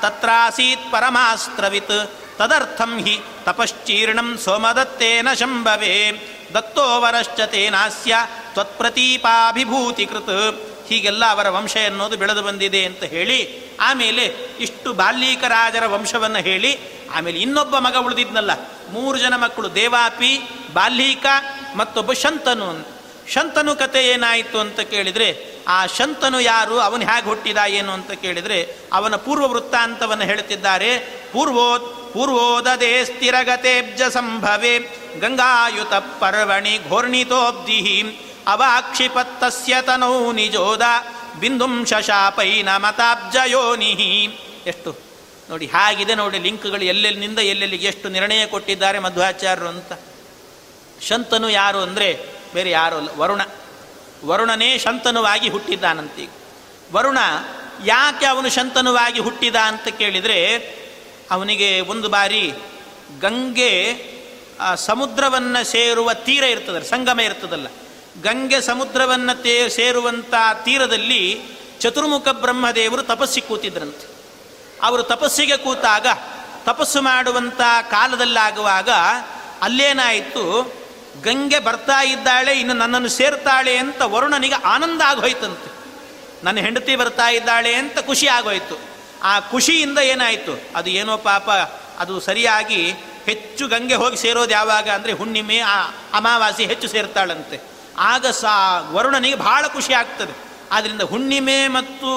[0.00, 2.10] ತತ್ರಾಸೀತ್, ಪರಮಾಸ್ತ್ರವಿತ್.
[2.38, 6.32] ತದರ್ಥಂ ಹಿ ತಪಶ್ಚೀರ್ಣಂ ಸೋಮದತ್ತೇನ ಶಂಭವೇ.
[6.54, 7.40] ದತ್ತೋವರಶ್ಚ
[8.52, 10.30] ತ್ವತ್ಪ್ರತೀಪಾಭಿಭೂತಿ ಕೃತ
[10.88, 14.24] ಹೀಗೆಲ್ಲ ಅವರ ವಂಶ ಎನ್ನುವುದು ಬೆಳೆದು ಬಂದಿದೆ ಅಂತ ಹೇಳಿ, ಆಮೇಲೆ
[14.60, 16.78] ಇಷ್ಟು ಬಾಲ್ಯೀಕರಾಜರ ವಂಶವನ್ನು ಹೇಳಿ,
[17.14, 18.50] ಆಮೇಲೆ ಇನ್ನೊಬ್ಬ ಮಗ ಉಳಿದಿದ್ನಲ್ಲ,
[18.90, 20.40] ಮೂರು ಜನ ಮಕ್ಕಳು ದೇವಾಪಿ,
[20.72, 21.26] ಬಾಲ್ಯೀಕ
[21.76, 22.86] ಮತ್ತೊಬ್ಬ ಶಂತನು ಅಂತ.
[23.32, 25.28] ಶಂತನು ಕತೆ ಏನಾಯಿತು ಅಂತ ಕೇಳಿದರೆ,
[25.68, 28.58] ಆ ಶಂತನು ಯಾರು, ಅವನು ಹೇಗೆ ಹುಟ್ಟಿದ, ಏನು ಅಂತ ಕೇಳಿದರೆ,
[28.92, 30.98] ಅವನ ಪೂರ್ವ ವೃತ್ತಾಂತವನ್ನು ಹೇಳುತ್ತಿದ್ದಾರೆ
[31.32, 31.78] ಪೂರ್ವೋ
[32.12, 34.78] ಪೂರ್ವೋದದೇ ಸ್ಥಿರಗತೇಬ್ಜ ಸಂಭವೆ,
[35.20, 37.80] ಗಂಗಾಯುತ ಪರ್ವಣಿ ಘೋರ್ಣಿತೋಬ್ಧಿ
[38.48, 40.82] ಅವಾಕ್ಷಿಪತ್ತಸ್ಯ ತನೌ ನಿಜೋದ,
[41.40, 43.92] ಬಿಂದುಂ ಶಶಾಪೈನ ಮತಾಬ್ಜಯೋನಿ
[44.66, 44.90] ಎಷ್ಟು?
[45.50, 49.92] ನೋಡಿ, ಹಾಗಿದೆ ನೋಡಿ, ಲಿಂಕ್ಗಳು ಎಲ್ಲೆಲ್ಲಿಂದ ಎಲ್ಲೆಲ್ಲಿಗೆ ಎಷ್ಟು ನಿರ್ಣಯ ಕೊಟ್ಟಿದ್ದಾರೆ ಮಧ್ವಾಚಾರ್ಯರು ಅಂತ.
[51.02, 53.42] ಶಂತನು ಯಾರು ಅಂದರೆ ಬೇರೆ ಯಾರು ಅಲ್ಲ, ವರುಣ.
[54.24, 56.30] ವರುಣನೇ ಶಂತನುವಾಗಿ ಹುಟ್ಟಿದ್ದಾನಂತೀಗ
[56.92, 57.18] ವರುಣ
[57.84, 60.38] ಯಾಕೆ ಅವನು ಶಂತನುವಾಗಿ ಹುಟ್ಟಿದ ಅಂತ ಕೇಳಿದರೆ,
[61.30, 62.44] ಅವನಿಗೆ ಒಂದು ಬಾರಿ
[63.20, 63.72] ಗಂಗೆ
[64.76, 67.68] ಸಮುದ್ರವನ್ನು ಸೇರುವ ತೀರ ಇರ್ತದ ಸಂಗಮ ಇರ್ತದಲ್ಲ.
[68.22, 70.34] ಗಂಗೆ ಸಮುದ್ರವನ್ನು ತೇ ಸೇರುವಂಥ
[70.64, 71.22] ತೀರದಲ್ಲಿ
[71.80, 74.06] ಚತುರ್ಮುಖ ಬ್ರಹ್ಮದೇವರು ತಪಸ್ಸಿ ಕೂತಿದ್ರಂತೆ.
[74.82, 76.06] ಅವರು ತಪಸ್ಸಿಗೆ ಕೂತಾಗ,
[76.64, 78.90] ತಪಸ್ಸು ಮಾಡುವಂಥ ಕಾಲದಲ್ಲಾಗುವಾಗ
[79.62, 80.44] ಅಲ್ಲೇನಾಯಿತು
[81.22, 85.76] ಗಂಗೆ ಬರ್ತಾ ಇದ್ದಾಳೆ, ಇನ್ನು ನನ್ನನ್ನು ಸೇರ್ತಾಳೆ ಅಂತ ವರುಣನಿಗೆ ಆನಂದ ಆಗೋಯ್ತಂತೆ.
[86.44, 88.78] ನನ್ನ ಹೆಂಡತಿ ಬರ್ತಾ ಇದ್ದಾಳೆ ಅಂತ ಖುಷಿ ಆಗೋಯ್ತು.
[89.22, 90.60] ಆ ಖುಷಿಯಿಂದ ಏನಾಯಿತು?
[90.76, 91.50] ಅದು ಏನೋ ಪಾಪ,
[91.98, 92.92] ಅದು ಸರಿಯಾಗಿ
[93.26, 97.60] ಹೆಚ್ಚು ಗಂಗೆ ಹೋಗಿ ಸೇರೋದು ಯಾವಾಗ ಅಂದರೆ ಹುಣ್ಣಿಮೆ, ಆ ಅಮಾವಾಸ್ಯೆ ಹೆಚ್ಚು ಸೇರ್ತಾಳಂತೆ.
[97.98, 100.46] ಆಗ ಸಾ ವರುಣನಿಗೆ ಬಹಳ ಖುಷಿ ಆಗ್ತದೆ.
[100.72, 102.10] ಆದ್ದರಿಂದ ಹುಣ್ಣಿಮೆ ಮತ್ತು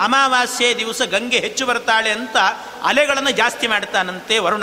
[0.00, 2.36] ಅಮಾವಾಸ್ಯೆ ದಿವಸ ಗಂಗೆ ಹೆಚ್ಚು ಬರ್ತಾಳೆ ಅಂತ
[2.82, 4.62] ಅಲೆಗಳನ್ನು ಜಾಸ್ತಿ ಮಾಡ್ತಾನಂತೆ ವರುಣ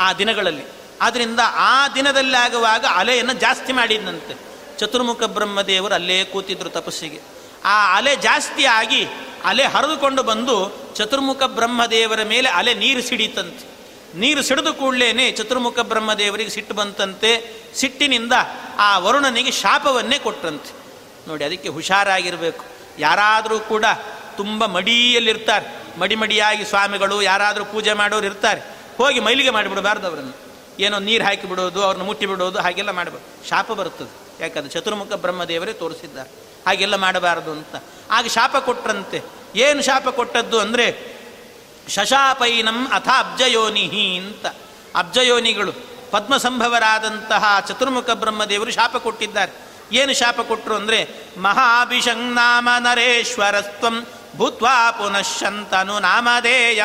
[0.00, 0.79] ಆ ದಿನಗಳಲ್ಲಿ.
[1.00, 1.40] ಆದ್ದರಿಂದ
[1.70, 4.34] ಆ ದಿನದಲ್ಲಿ ಆಗುವಾಗ ಅಲೆಯನ್ನು ಜಾಸ್ತಿ ಮಾಡಿದಂತೆ
[4.78, 7.20] ಚತುರ್ಮುಖ ಬ್ರಹ್ಮದೇವರು ಅಲ್ಲೇ ಕೂತಿದ್ರು ತಪಸ್ಸಿಗೆ.
[7.64, 9.02] ಆ ಅಲೆ ಜಾಸ್ತಿ ಆಗಿ
[9.44, 10.56] ಅಲೆ ಹರಿದುಕೊಂಡು ಬಂದು
[10.96, 13.64] ಚತುರ್ಮುಖ ಬ್ರಹ್ಮದೇವರ ಮೇಲೆ ಅಲೆ ನೀರು ಸಿಡಿತಂತೆ.
[14.18, 17.32] ನೀರು ಸಿಡಿದು ಕೂಡಲೇ ಚತುರ್ಮುಖ ಬ್ರಹ್ಮದೇವರಿಗೆ ಸಿಟ್ಟು ಬಂತಂತೆ.
[17.74, 18.34] ಸಿಟ್ಟಿನಿಂದ
[18.78, 20.72] ಆ ವರುಣನಿಗೆ ಶಾಪವನ್ನೇ ಕೊಟ್ರಂತೆ
[21.28, 22.64] ನೋಡಿ, ಅದಕ್ಕೆ ಹುಷಾರಾಗಿರಬೇಕು.
[22.98, 23.84] ಯಾರಾದರೂ ಕೂಡ
[24.36, 25.66] ತುಂಬ ಮಡಿಯಲ್ಲಿರ್ತಾರೆ.
[26.00, 28.60] ಮಡಿ ಮಡಿಯಾಗಿ ಸ್ವಾಮಿಗಳು ಯಾರಾದರೂ ಪೂಜೆ ಮಾಡೋರು ಇರ್ತಾರೆ
[28.96, 30.49] ಹೋಗಿ ಮೈಲಿಗೆ ಮಾಡಿಬಿಡಬಾರ್ದು ಅವರನ್ನು.
[30.80, 34.12] ಏನೋ ನೀರು ಹಾಕಿ ಬಿಡೋದು, ಅವ್ರನ್ನ ಮುಟ್ಟಿ ಬಿಡೋದು, ಹಾಗೆಲ್ಲ ಮಾಡಬಾರ್ದು ಶಾಪ ಬರುತ್ತದೆ.
[34.42, 36.30] ಯಾಕಂದ್ರೆ ಚತುರ್ಮುಖ ಬ್ರಹ್ಮದೇವರೇ ತೋರಿಸಿದ್ದಾರೆ.
[36.66, 37.74] ಹಾಗೆಲ್ಲ ಮಾಡಬಾರದು ಅಂತ.
[38.10, 39.22] ಆಗ ಶಾಪ ಕೊಟ್ರಂತೆ.
[39.56, 40.86] ಏನು ಶಾಪ ಕೊಟ್ಟದ್ದು ಅಂದರೆ,
[41.88, 44.46] ಶಶಾಪೈನಂ ಅಥ ಅಬ್ಜಯೋನಿಹಿ ಅಂತ.
[44.94, 45.72] ಅಬ್ಜಯೋನಿಗಳು,
[46.10, 49.52] ಪದ್ಮಸಂಭವರಾದಂತಹ ಚತುರ್ಮುಖ ಬ್ರಹ್ಮದೇವರು ಶಾಪ ಕೊಟ್ಟಿದ್ದಾರೆ.
[49.92, 51.08] ಏನು ಶಾಪ ಕೊಟ್ಟರು ಅಂದರೆ
[51.38, 54.06] ಮಹಾಭಿಷಂನಾಮ ನರೇಶ್ವರಸ್ತ್ವಂ
[54.36, 56.82] ಭೂತ್ವಾ ಪುನಃಶಂತನು ನಾಮಧೇಯ.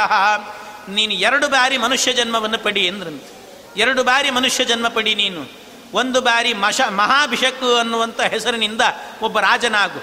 [0.89, 3.34] ನೀನು ಎರಡು ಬಾರಿ ಮನುಷ್ಯ ಜನ್ಮವನ್ನು ಪಡಿ ಎಂದ್ರಂತೆ
[3.77, 5.41] ಎರಡು ಬಾರಿ ಮನುಷ್ಯ ಜನ್ಮ ಪಡಿ ನೀನು.
[5.93, 8.81] ಒಂದು ಬಾರಿ ಮಶ ಮಹಾಭಿಷಕ್ ಅನ್ನುವಂಥ ಹೆಸರಿನಿಂದ
[9.21, 10.01] ಒಬ್ಬ ರಾಜನಾಗು.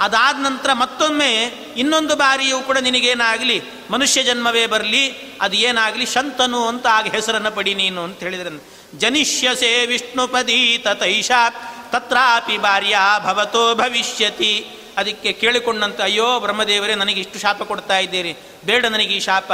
[0.00, 1.30] ಅದಾದ ನಂತರ ಮತ್ತೊಮ್ಮೆ
[1.76, 5.04] ಇನ್ನೊಂದು ಬಾರಿಯೂ ಕೂಡ ನಿನಗೇನಾಗಲಿ, ಮನುಷ್ಯ ಜನ್ಮವೇ ಬರಲಿ,
[5.40, 8.64] ಅದು ಏನಾಗಲಿ ಶಂತನು ಅಂತ ಆಗ ಹೆಸರನ್ನು ಪಡಿ ನೀನು ಅಂತ ಹೇಳಿದ್ರೆ
[8.98, 11.50] ಜನಿಷ್ಯಸೆ ವಿಷ್ಣುಪದಿ ತತೈಷಾ
[11.90, 14.66] ತತ್ರಾಪಿ ಭಾರ್ಯ ಭವತೋ ಭವಿಷ್ಯತಿ.
[14.96, 19.52] ಅದಕ್ಕೆ ಕೇಳಿಕೊಂಡಂತ, ಅಯ್ಯೋ ಬ್ರಹ್ಮದೇವರೇ, ನನಗೆ ಇಷ್ಟು ಶಾಪ ಕೊಡ್ತಾ ಇದ್ದೀರಿ, ಬೇಡ ನನಗೆ ಈ ಶಾಪ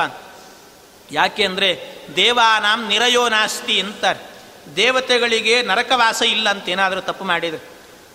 [1.13, 4.21] ಯಾಕೆ ಅಂದರೆ ದೇವಾನಾಂ ನಿರಯೋ ನಾಸ್ತಿ ಅಂತಾರೆ.
[4.77, 7.65] ದೇವತೆಗಳಿಗೆ ನರಕವಾಸ ಇಲ್ಲ ಅಂತ ಏನಾದರೂ ತಪ್ಪು ಮಾಡಿದರೆ,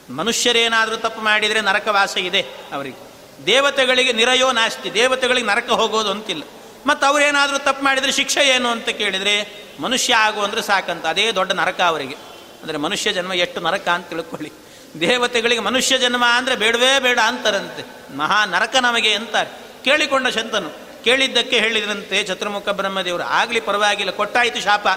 [0.10, 2.42] ಮನುಷ್ಯರೇನಾದರೂ ತಪ್ಪು ಮಾಡಿದರೆ ನರಕವಾಸ ಇದೆ
[2.74, 3.14] ಅವರಿಗೆ.
[3.46, 6.44] ದೇವತೆಗಳಿಗೆ ನಿರಯೋ ನಾಸ್ತಿ, ದೇವತೆಗಳಿಗೆ ನರಕ ಹೋಗೋದು ಅಂತಿಲ್ಲ.
[6.86, 11.82] ಮತ್ತು ಅವರೇನಾದರೂ ತಪ್ಪು ಮಾಡಿದರೆ ಶಿಕ್ಷೆ ಏನು ಅಂತ ಕೇಳಿದರೆ, ಮನುಷ್ಯ ಆಗು ಅಂದರೆ ಸಾಕಂತ, ಅದೇ ದೊಡ್ಡ ನರಕ
[11.82, 12.16] ಅವರಿಗೆ.
[12.64, 14.52] ಅಂದರೆ ಮನುಷ್ಯ ಜನ್ಮ ಎಷ್ಟು ನರಕ ಅಂತ ತಿಳ್ಕೊಳ್ಳಿ.
[15.00, 18.16] ದೇವತೆಗಳಿಗೆ ಮನುಷ್ಯ ಜನ್ಮ ಅಂದರೆ ಬೇಡವೇ ಬೇಡ ಅಂತಾರಂತೆ.
[18.16, 19.50] ಮಹಾ ನರಕ ನಮಗೆ ಅಂತಾರೆ.
[19.84, 20.83] ಕೇಳಿಕೊಂಡ ಶಂತನು.
[21.04, 23.24] ಕೇಳಿದ್ದಕ್ಕೆ ಹೇಳಿದ್ರಂತೆ ಚತುರ್ಮುಖ ಬ್ರಹ್ಮದೇವರು.
[23.24, 24.88] ಆಗಲಿ ಪರವಾಗಿಲ್ಲ, ಕೊಟ್ಟಾಯಿತು ಶಾಪ.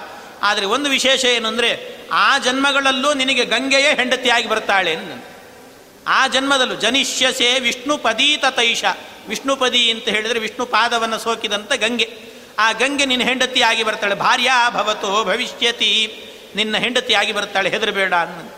[0.43, 4.97] ಆದರೆ ಒಂದು ವಿಶೇಷ ಏನು ಅಂದರೆ ಆ ಜನ್ಮಗಳಲ್ಲೂ ನಿನಗೆ ಗಂಗೆಯೇ ಹೆಂಡತಿಯಾಗಿ ಬರ್ತಾಳೆ
[6.09, 8.85] ಆ ಜನ್ಮದಲ್ಲೂ ಜನಿಷ್ಯಸೆ ವಿಷ್ಣು ಪದೀತ ತೈಷ.
[9.29, 12.19] ವಿಷ್ಣುಪದಿ ಅಂತ ಹೇಳಿದರೆ ವಿಷ್ಣು ಪಾದವನ್ನು ಸೋಕಿದಂಥ ಗಂಗೆ.
[12.59, 14.15] ಆ ಗಂಗೆ ನಿನ್ನ ಹೆಂಡತಿಯಾಗಿ ಬರ್ತಾಳೆ.
[14.15, 16.23] ಭಾರ್ಯಾ ಭವತೋ ಭವಿಷ್ಯತಿ.
[16.57, 17.71] ನಿನ್ನ ಹೆಂಡತಿಯಾಗಿ ಬರ್ತಾಳೆ.
[17.71, 18.49] ಹೆದರಬೇಡ ಅನ್ನ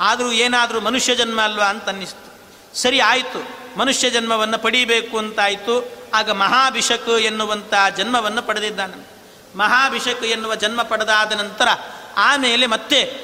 [0.00, 2.34] ಆದರೂ ಏನಾದರೂ ಮನುಷ್ಯ ಜನ್ಮ ಅಲ್ವಾ ಅಂತ ಅನ್ನಿಸ್ತು.
[2.78, 3.63] ಸರಿ, ಆಯಿತು.
[3.76, 6.04] ಮನುಷ್ಯ ಜನ್ಮವನ್ನು ಪಡೀಬೇಕು ಅಂತಾಯಿತು.
[6.14, 9.14] ಆಗ ಮಹಾಭಿಷಕ್ ಎನ್ನುವಂಥ ಜನ್ಮವನ್ನು ಪಡೆದಿದ್ದಾನೆ.
[9.56, 11.68] ಮಹಾಭಿಷಕ್ ಎನ್ನುವ ಜನ್ಮ ಪಡೆದಾದ ನಂತರ
[12.16, 13.20] ಆಮೇಲೆ ಮತ್ತೆ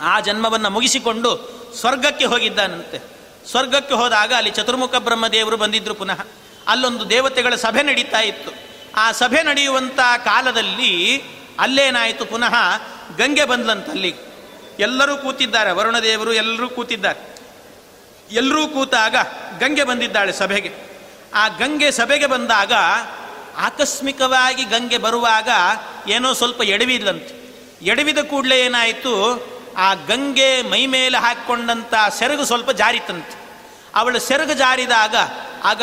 [0.00, 3.02] ಆ ಜನ್ಮವನ್ನು ಮುಗಿಸಿಕೊಂಡು ಸ್ವರ್ಗಕ್ಕೆ ಹೋಗಿದ್ದಾನಂತೆ.
[3.50, 6.26] ಸ್ವರ್ಗಕ್ಕೆ ಹೋದಾಗ ಅಲ್ಲಿ ಚತುರ್ಮುಖ ಬ್ರಹ್ಮದೇವರು ಬಂದಿದ್ದರು ಪುನಃ.
[6.66, 8.50] ಅಲ್ಲೊಂದು ದೇವತೆಗಳ ಸಭೆ ನಡೀತಾ ಇತ್ತು.
[8.94, 11.22] ಆ ಸಭೆ ನಡೆಯುವಂಥ ಕಾಲದಲ್ಲಿ
[11.58, 12.54] ಅಲ್ಲೇನಾಯಿತು ಪುನಃ
[13.16, 14.14] ಗಂಗೆ ಬಂದ್ಲಂತ ಅಲ್ಲಿ.
[14.78, 17.39] ಎಲ್ಲರೂ ಕೂತಿದ್ದಾರೆ, ವರುಣದೇವರು ಎಲ್ಲರೂ ಕೂತಿದ್ದಾರೆ.
[18.30, 19.16] ಎಲ್ಲರೂ ಕೂತಾಗ
[19.58, 20.74] ಗಂಗೆ ಬಂದಿದ್ದಾಳೆ ಸಭೆಗೆ.
[21.34, 22.72] ಆ ಗಂಗೆ ಸಭೆಗೆ ಬಂದಾಗ
[23.56, 25.48] ಆಕಸ್ಮಿಕವಾಗಿ ಗಂಗೆ ಬರುವಾಗ
[26.08, 27.54] ಏನೋ ಸ್ವಲ್ಪ ಎಡವಿದ್ಲಂತೆ.
[27.82, 29.14] ಎಡವಿದ ಕೂಡಲೇ ಏನಾಯಿತು,
[29.76, 33.40] ಆ ಗಂಗೆ ಮೈ ಮೇಲೆ ಹಾಕ್ಕೊಂಡಂಥ ಸೆರಗು ಸ್ವಲ್ಪ ಜಾರಿತಂತೆ
[33.94, 35.16] ಅವಳು ಸೆರಗು ಜಾರಿದಾಗ
[35.64, 35.82] ಆಗ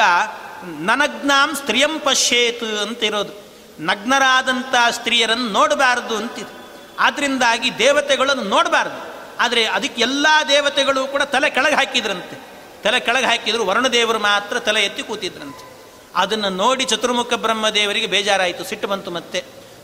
[0.64, 3.48] ನನಗ್ನಾಂ ಸ್ತ್ರೀಯಂ ಪಶ್ಯೇತು ಅಂತ ಇರೋದು
[3.80, 6.58] ನಗ್ನರಾದಂಥ ಸ್ತ್ರೀಯರನ್ನು ನೋಡಬಾರದು ಅಂತಿದೆ.
[7.00, 9.17] ಆದ್ರಿಂದಾಗಿ ದೇವತೆಗಳನ್ನು ನೋಡಬಾರ್ದು.
[9.40, 12.36] ಆದರೆ ಅದಕ್ಕೆ ಎಲ್ಲ ದೇವತೆಗಳು ಕೂಡ ತಲೆ ಕೆಳಗೆ ಹಾಕಿದ್ರಂತೆ.
[12.84, 15.64] ತಲೆ ಕೆಳಗೆ ಹಾಕಿದ್ರು ವರುಣದೇವರು ಮಾತ್ರ ತಲೆ ಎತ್ತಿ ಕೂತಿದ್ರಂತೆ.
[16.16, 18.64] ಅದನ್ನು ನೋಡಿ ಚತುರ್ಮುಖ ಬ್ರಹ್ಮದೇವರಿಗೆ ಬೇಜಾರಾಯಿತು.
[18.64, 19.40] ಸಿಟ್ಟು ಬಂತು ಮತ್ತೆ.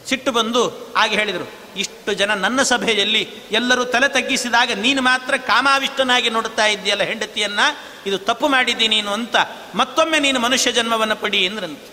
[0.08, 0.62] ಸಿಟ್ಟು ಬಂದು
[0.97, 1.45] ಹಾಗೆ ಹೇಳಿದರು,
[1.78, 7.62] ಇಷ್ಟು ಜನ ನನ್ನ ಸಭೆಯಲ್ಲಿ ಎಲ್ಲರೂ ತಲೆ ತಗ್ಗಿಸಿದಾಗ ನೀನು ಮಾತ್ರ ಕಾಮಾವಿಷ್ಟನಾಗಿ ನೋಡುತ್ತಾ ಇದ್ದೀಯಲ್ಲ ಹೆಂಡತಿಯನ್ನ?
[8.06, 9.36] ಇದು ತಪ್ಪು ಮಾಡಿದ್ದಿ ನೀನು ಅಂತ
[9.76, 11.88] ಮತ್ತೊಮ್ಮೆ ನೀನು ಮನುಷ್ಯ ಜನ್ಮವನ್ನು ಪಡಿ ಎಂದ್ರಂತೆ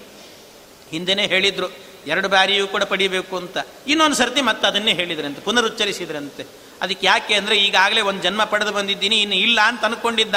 [0.91, 1.69] ಹಿಂದೆನೇ ಹೇಳಿದ್ರು,
[2.07, 3.57] ಎರಡು ಬಾರಿಯೂ ಕೂಡ ಪಡಿಬೇಕು ಅಂತ.
[3.87, 6.45] ಇನ್ನೊಂದು ಸರ್ತಿ ಮತ್ತೆ ಅದನ್ನೇ ಹೇಳಿದ್ರಂತೆ, ಪುನರುಚ್ಚರಿಸಿದ್ರಂತೆ.
[6.83, 10.37] ಅದಕ್ಕೆ ಯಾಕೆ ಅಂದರೆ ಈಗಾಗಲೇ ಒಂದು ಜನ್ಮ ಪಡೆದು ಬಂದಿದ್ದೀನಿ, ಇನ್ನು ಇಲ್ಲ ಅಂತ ಅನ್ಕೊಂಡಿದ್ದ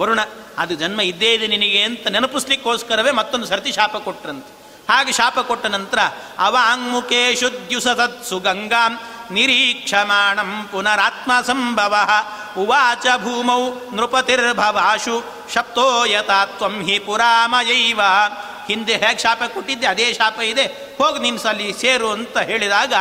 [0.00, 0.20] ವರುಣ.
[0.62, 4.52] ಅದು ಜನ್ಮ ಇದ್ದೇ ಇದೆ ನಿನಗೆ ಅಂತ ನೆನಪಿಸ್ಲಿಕ್ಕೋಸ್ಕರವೇ ಮತ್ತೊಂದು ಸರ್ತಿ ಶಾಪ ಕೊಟ್ರಂತೆ.
[4.90, 6.00] ಹಾಗೆ ಶಾಪ ಕೊಟ್ಟ ನಂತರ
[6.46, 8.92] ಅವಾಂಗ್ಮುಖೇ ಶುದ್ಯುಸತ್ಸು ಗಂಗಾಂ
[9.36, 11.94] ನಿರೀಕ್ಷಮಾಣಂ ಪುನರಾತ್ಮ ಸಂಭವ,
[12.62, 13.62] ಉವಾಚ ಭೂಮೌ
[13.96, 15.16] ನೃಪತಿರ್ಭವಾಶು
[15.54, 18.00] ಶಪ್ತೋ ಯಥಾತ್ವಂ ಹಿ ಪುರಾಮಯೈವ.
[18.68, 20.66] ಹಿಂದೆ ಹೇಗೆ ಶಾಪ ಕೊಟ್ಟಿದ್ದೆ, ಅದೇ ಶಾಪ ಇದೆ.
[20.98, 22.94] ಹೋಗಿ ನಿನ್ನ ಸಲ್ಲಿ ಸೇರು ಅಂತ ಹೇಳಿದಾಗ,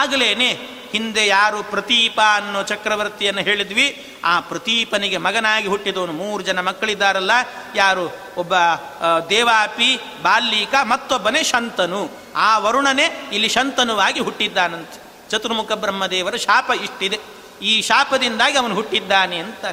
[0.00, 0.50] ಆಗಲೇನೆ
[0.92, 6.12] ಹಿಂದೆ ಯಾರು ಪ್ರತೀಪ ಅನ್ನೋ ಚಕ್ರವರ್ತಿಯನ್ನು ಹೇಳಿದ್ವಿ, ಆ ಪ್ರತೀಪನಿಗೆ ಮಗನಾಗಿ ಹುಟ್ಟಿದವನು.
[6.12, 7.30] ಮೂರು ಜನ ಮಕ್ಕಳಿದ್ದಾರಲ್ಲ,
[7.74, 8.16] ಯಾರು?
[8.36, 8.54] ಒಬ್ಬ
[9.30, 12.10] ದೇವಾಪಿ, ಬಾಲ್ಯಿಕ, ಮತ್ತೊಬ್ಬನೇ ಶಂತನು.
[12.36, 15.30] ಆ ವರುಣನೇ ಇಲ್ಲಿ ಶಂತನುವಾಗಿ ಹುಟ್ಟಿದ್ದಾನಂತೆ.
[15.30, 17.20] ಚತುರ್ಮುಖ ಬ್ರಹ್ಮದೇವರ ಶಾಪ ಇಷ್ಟಿದೆ.
[17.62, 19.64] ಈ ಶಾಪದಿಂದಾಗಿ ಅವನು ಹುಟ್ಟಿದ್ದಾನೆ ಅಂತ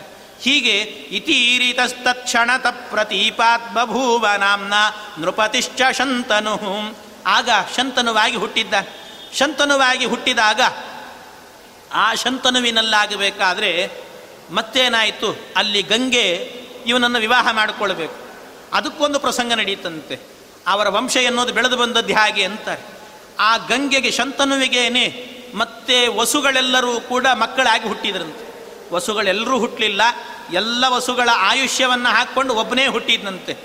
[0.42, 0.80] ಹೀಗೆ
[1.18, 4.74] ಇತೀರಿತಸ್ತಕ್ಷಣತ ಪ್ರತೀಪಾತ್ ಬಭೂವ ನಾಂನ
[5.20, 6.60] ನೃಪತಿಶ್ಚ ಶಂತನು.
[7.28, 8.74] ಆಗ ಶಂತನುವಾಗಿ ಹುಟ್ಟಿದ್ದ
[9.34, 10.62] ಶಂತನುವಾಗಿ ಹುಟ್ಟಿದಾಗ
[11.94, 13.92] ಆ ಶಂತನುವಿನಲ್ಲಾಗಬೇಕಾದ್ರೆ
[14.52, 15.40] ಮತ್ತೇನಾಯಿತು?
[15.56, 16.52] ಅಲ್ಲಿ ಗಂಗೆ
[16.86, 18.16] ಇವನನ್ನು ವಿವಾಹ ಮಾಡಿಕೊಳ್ಬೇಕು.
[18.74, 20.20] ಅದಕ್ಕೊಂದು ಪ್ರಸಂಗ ನಡೀತಂತೆ.
[20.68, 22.82] ಅವರ ವಂಶ ಎನ್ನುವುದು ಬೆಳೆದು ಬಂದದ್ದು ಹಾಗೆ ಅಂತಾರೆ.
[23.40, 28.54] ಆ ಗಂಗೆಗೆ ಶಂತನುವಿಗೇನೆ ಮತ್ತೆ ವಸುಗಳೆಲ್ಲರೂ ಕೂಡ ಮಕ್ಕಳಾಗಿ ಹುಟ್ಟಿದ್ರಂತೆ.
[28.94, 30.02] ವಸುಗಳೆಲ್ಲರೂ ಹುಟ್ಟಲಿಲ್ಲ
[30.54, 33.58] ಎಲ್ಲ ವಸುಗಳ ಆಯುಷ್ಯವನ್ನು ಹಾಕ್ಕೊಂಡು ಒಬ್ಬನೇ ಹುಟ್ಟಿದ್ನಂತೆ.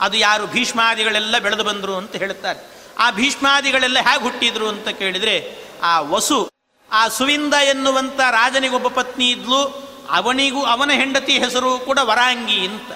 [0.00, 0.46] ಅದು ಯಾರು?
[0.46, 2.76] ಭೀಷ್ಮಾದಿಗಳೆಲ್ಲ ಬೆಳೆದು ಬಂದರು ಅಂತ ಹೇಳ್ತಾರೆ.
[2.98, 6.55] ಆ ಭೀಷ್ಮಾದಿಗಳೆಲ್ಲ ಹೇಗೆ ಹುಟ್ಟಿದ್ರು ಅಂತ ಕೇಳಿದರೆ ಆ ವಸು
[6.92, 9.60] ಆ ಸುವಿಂದ ಎನ್ನುವಂಥ ರಾಜನಿಗೊಬ್ಬ ಪತ್ನಿ ಇದ್ಲು,
[10.10, 12.90] ಅವನಿಗೂ ಅವನ ಹೆಂಡತಿ ಹೆಸರು ಕೂಡ ವರಾಂಗಿ ಅಂತ.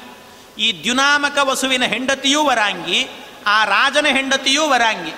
[0.58, 3.00] ಈ ದ್ಯುನಾಮಕ ವಸುವಿನ ಹೆಂಡತಿಯೂ ವರಾಂಗಿ,
[3.46, 5.12] ಆ ರಾಜನ ಹೆಂಡತಿಯೂ ವರಾಂಗಿ.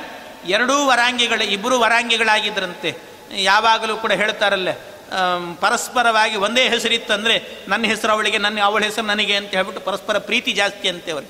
[0.53, 2.97] ಎರಡೂ ವರಾಂಗಿಗಳ, ಇಬ್ಬರು ವರಾಂಗಿಗಳಾಗಿದ್ದರಂತೆ
[3.33, 4.75] ಯಾವಾಗಲೂ ಕೂಡ ಹೇಳ್ತಾರಲ್ಲೇ
[5.61, 10.89] ಪರಸ್ಪರವಾಗಿ ಒಂದೇ ಹೆಸರಿತ್ತಂದರೆ ನನ್ನ ಹೆಸರು ಅವಳಿಗೆ, ನನ್ನ ಅವಳ ಹೆಸರು ನನಗೆ ಅಂತ ಹೇಳ್ಬಿಟ್ಟು ಪರಸ್ಪರ ಪ್ರೀತಿ ಜಾಸ್ತಿ
[10.89, 11.29] ಅಂತೆ ಅವರು.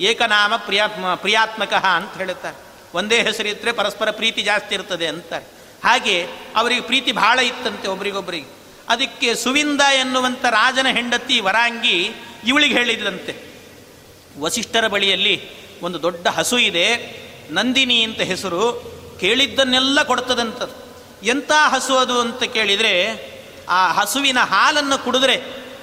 [0.00, 2.56] ಏಕನಾಮ ಪ್ರಿಯಾತ್ಮ, ಪ್ರಿಯಾತ್ಮಕ ಅಂತ ಹೇಳುತ್ತಾರೆ
[2.94, 5.55] ಒಂದೇ ಹೆಸರಿದ್ದರೆ ಪರಸ್ಪರ ಪ್ರೀತಿ ಜಾಸ್ತಿ ಇರ್ತದೆ ಅಂತಾರೆ.
[5.84, 8.48] ಹಾಗೆ ಅವರಿಗೆ ಪ್ರೀತಿ ಬಹಳ ಇತ್ತಂತೆ ಒಬ್ರಿಗೊಬ್ಬರಿಗೆ
[8.88, 12.10] ಅದಕ್ಕೆ ಸುವಿಂದ ಎನ್ನುವಂಥ ರಾಜನ ಹೆಂಡತಿ ವರಾಂಗಿ
[12.44, 13.32] ಇವಳಿಗೆ ಹೇಳಿದ್ಲಂತೆ.
[14.40, 15.50] ವಸಿಷ್ಠರ ಬಳಿಯಲ್ಲಿ
[15.82, 17.16] ಒಂದು ದೊಡ್ಡ ಹಸು ಇದೆ,
[17.50, 18.62] ನಂದಿನಿ ಅಂತ ಹೆಸರು,
[19.20, 20.76] ಕೇಳಿದ್ದನ್ನೆಲ್ಲ ಕೊಡ್ತದಂಥದ್ದು
[21.26, 22.94] ಎಂಥ ಹಸು ಅದು ಅಂತ ಕೇಳಿದರೆ,
[23.68, 25.42] ಆ ಹಸುವಿನ ಹಾಲನ್ನು ಕುಡಿದ್ರೆ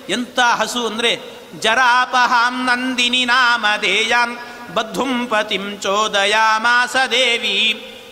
[0.10, 1.20] ಎಂಥ ಹಸು ಅಂದರೆ,
[1.60, 4.40] ಜರಾಪಹಾಂ ನಂದಿನಿ ನಾಮಧೇಯಾಂ
[4.74, 7.58] ಬದ್ಧುಂ ಪತಿಂ ಚೋದಯಾಮಾಸ ದೇವಿ.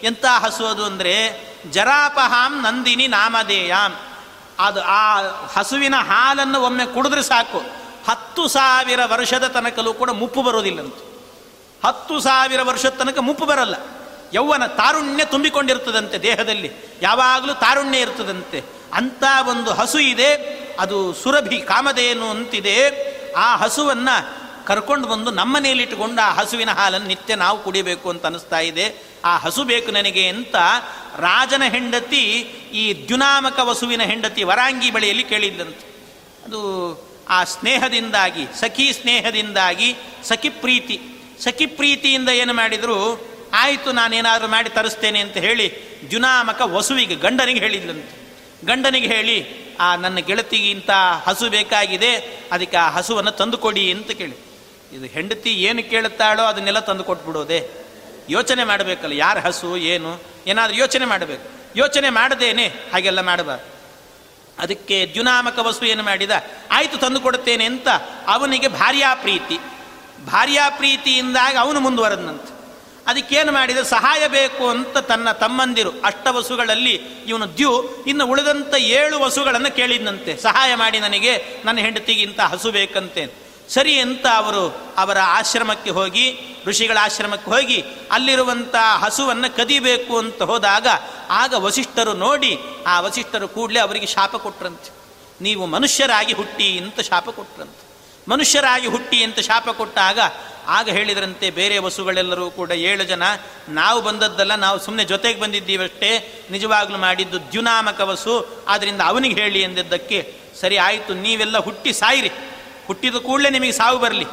[0.04, 3.96] ಎಂಥ ಹಸು ಅದು ಅಂದರೆ ಜರಾಪಹಾಂ ನಂದಿನಿ ನಾಮಧೇಯಾಂ.
[4.60, 5.22] ಅದು ಆ
[5.54, 7.82] ಹಸುವಿನ ಹಾಲನ್ನು ಒಮ್ಮೆ ಕುಡಿದ್ರೆ ಸಾಕು.
[8.10, 10.96] ಹತ್ತು ಸಾವಿರ ವರ್ಷದ ತನಕಲೂ ಕೂಡ ಮುಪ್ಪು ಬರೋದಿಲ್ಲಂತ
[11.86, 13.76] ಹತ್ತು ಸಾವಿರ ವರ್ಷದ ತನಕ ಮುಪ್ಪು ಬರಲ್ಲ.
[14.34, 16.72] ಯೌವನ ತಾರುಣ್ಯ ತುಂಬಿಕೊಂಡಿರ್ತದಂತೆ ದೇಹದಲ್ಲಿ.
[17.02, 18.64] ಯಾವಾಗಲೂ ತಾರುಣ್ಯ ಇರ್ತದಂತೆ.
[18.94, 20.34] ಅಂಥ ಒಂದು ಹಸು ಇದೆ.
[20.80, 23.12] ಅದು ಸುರಭಿ ಕಾಮಧೇನು ಅಂತಿದೆ.
[23.34, 24.10] ಆ ಹಸುವನ್ನ
[24.66, 29.12] ಕರ್ಕೊಂಡು ಬಂದು ನಮ್ಮ ಮನೆಯಲ್ಲಿಟ್ಟುಕೊಂಡು ಆ ಹಸುವಿನ ಹಾಲನ್ನು ನಿತ್ಯ ನಾವು ಕುಡಿಬೇಕು ಅಂತ ಅನಿಸ್ತಾ ಇದೆ.
[29.26, 30.56] ಆ ಹಸು ಬೇಕು ನನಗೆ ಅಂತ
[31.18, 32.26] ರಾಜನ ಹೆಂಡತಿ
[32.74, 35.92] ಈ ದ್ಯುನಾಮಕ ವಸುವಿನ ಹೆಂಡತಿ ವರಾಂಗಿ ಬಳಿಯಲ್ಲಿ ಕೇಳಿದ್ದಂತೆ.
[36.46, 41.02] ಅದು ಆ ಸ್ನೇಹದಿಂದಾಗಿ, ಸಖಿ ಸ್ನೇಹದಿಂದಾಗಿ ಸಖಿ ಪ್ರೀತಿ.
[41.40, 45.74] ಸಖಿ ಪ್ರೀತಿಯಿಂದ ಏನು ಮಾಡಿದ್ರು, ಆಯಿತು, ನಾನೇನಾದರೂ ಮಾಡಿ ತರಿಸ್ತೇನೆ ಅಂತ ಹೇಳಿ
[46.10, 48.22] ದ್ಯುನಾಮಕ ವಸುವಿಗೆ ಗಂಡನಿಗೆ ಹೇಳಿದ್ಲಂತೆ
[48.66, 50.90] ಗಂಡನಿಗೆ ಹೇಳಿ, ಆ, ನನ್ನ ಗೆಳತಿಗಿಂತ
[51.28, 52.16] ಹಸು ಬೇಕಾಗಿದೆ,
[52.52, 54.51] ಅದಕ್ಕೆ ಆ ಹಸುವನ್ನು ತಂದುಕೊಡಿ ಅಂತ ಕೇಳಿ.
[54.94, 57.70] ಇದು ಹೆಂಡತಿ ಏನು ಕೇಳುತ್ತಾಳೋ ಅದನ್ನೆಲ್ಲ ತಂದು ಕೊಟ್ಬಿಡೋದೆ.
[58.30, 61.50] ಯೋಚನೆ ಮಾಡಬೇಕಲ್ಲ, ಯಾರ ಹಸು, ಏನು, ಏನಾದರೂ ಯೋಚನೆ ಮಾಡಬೇಕು.
[61.76, 63.72] ಯೋಚನೆ ಮಾಡದೇನೆ, ಹಾಗೆಲ್ಲ ಮಾಡಬಾರ್ದು.
[64.62, 66.32] ಅದಕ್ಕೆ ದ್ಯುನಾಮಕ ವಸು ಏನು ಮಾಡಿದ?
[66.72, 67.88] ಆಯಿತು, ತಂದು ಕೊಡುತ್ತೇನೆ ಅಂತ
[68.28, 69.58] ಅವನಿಗೆ ಭಾರ್ಯಾ ಪ್ರೀತಿ.
[70.26, 72.62] ಭಾರ್ಯಾ ಪ್ರೀತಿಯಿಂದಾಗಿ ಅವನು ಮುಂದುವರೆದಂತೆ
[73.08, 73.78] ಅದಕ್ಕೇನು ಮಾಡಿದ?
[73.78, 77.72] ಸಹಾಯ ಬೇಕು ಅಂತ ತನ್ನ ತಮ್ಮಂದಿರು, ಅಷ್ಟ ವಸುಗಳಲ್ಲಿ ಇವನು ದ್ಯು,
[78.06, 84.94] ಇನ್ನು ಉಳಿದಂಥ ಏಳು ವಸುಗಳನ್ನು ಕೇಳಿದಂತೆ ಸಹಾಯ ಮಾಡಿ ನನಗೆ, ನನ್ನ ಹೆಂಡತಿಗಿಂತ ಹಸು ಬೇಕಂತೆ ಸರಿ ಅಂತ ಅವರು
[84.98, 90.88] ಅವರ ಆಶ್ರಮಕ್ಕೆ ಹೋಗಿ, ಋಷಿಗಳ ಆಶ್ರಮಕ್ಕೆ ಹೋಗಿ ಅಲ್ಲಿರುವಂಥ ಹಸುವನ್ನು ಕದಿಬೇಕು ಅಂತ ಹೋದಾಗ
[91.30, 94.92] ಆಗ ವಸಿಷ್ಠರು ನೋಡಿ, ಆ ವಸಿಷ್ಠರು ಕೂಡಲೇ ಅವರಿಗೆ ಶಾಪ ಕೊಟ್ರಂತೆ.
[95.42, 97.84] ನೀವು ಮನುಷ್ಯರಾಗಿ ಹುಟ್ಟಿ ಅಂತ ಶಾಪ ಕೊಟ್ರಂತೆ.
[98.30, 100.20] ಮನುಷ್ಯರಾಗಿ ಹುಟ್ಟಿ ಅಂತ ಶಾಪ ಕೊಟ್ಟಾಗ
[100.68, 103.24] ಆಗ ಹೇಳಿದ್ರಂತೆ, ಬೇರೆ ವಸುಗಳೆಲ್ಲರೂ ಕೂಡ ಏಳು ಜನ,
[103.70, 110.78] ನಾವು ಬಂದದ್ದಲ್ಲ, ನಾವು ಸುಮ್ಮನೆ ಜೊತೆಗೆ ಬಂದಿದ್ದೀವಷ್ಟೇ, ನಿಜವಾಗ್ಲೂ ಮಾಡಿದ್ದು ದ್ಯುನಾಮಕ ವಸು ಆದ್ದರಿಂದ ಅವನಿಗೆ ಹೇಳಿ ಎಂದಿದ್ದಕ್ಕೆ, ಸರಿ
[110.78, 112.30] ಆಯಿತು, ನೀವೆಲ್ಲ ಹುಟ್ಟಿ ಸಾಯಿರಿ.
[112.92, 114.26] ಹುಟ್ಟಿದ ಕೂಡಲೇ ನಿಮಗೆ ಸಾವು ಬರಲಿ.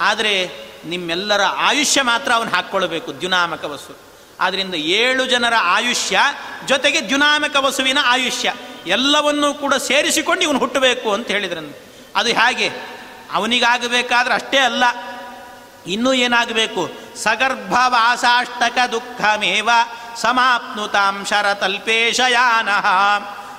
[0.00, 0.50] ಆದರೆ
[0.84, 3.98] ನಿಮ್ಮೆಲ್ಲರ ಆಯುಷ್ಯ ಮಾತ್ರ ಅವನು ಹಾಕ್ಕೊಳ್ಬೇಕು, ದ್ಯುನಾಮಕ ವಸು.
[4.40, 6.20] ಆದ್ದರಿಂದ ಏಳು ಜನರ ಆಯುಷ್ಯ
[6.66, 8.54] ಜೊತೆಗೆ ದ್ಯುನಾಮಕ ವಸುವಿನ ಆಯುಷ್ಯ.
[8.86, 11.76] ಎಲ್ಲವನ್ನೂ ಕೂಡ ಸೇರಿಸಿಕೊಂಡು ಇವನು ಹುಟ್ಟಬೇಕು ಅಂತ ಹೇಳಿದ್ರನು
[12.16, 12.70] ಅದು ಹೇಗೆ?
[13.32, 14.84] ಅವನಿಗಾಗಬೇಕಾದ್ರೆ ಅಷ್ಟೇ ಅಲ್ಲ.
[15.86, 16.90] ಇನ್ನೂ ಏನಾಗಬೇಕು?
[17.16, 19.70] ಸಗರ್ಭವಾಸಾಷ್ಟಕ ದುಃಖಮೇವ
[20.16, 22.86] ಸಮಾಪ್ನುತಾಂ ಶರತಲ್ಪೇಶಯಾನಃ.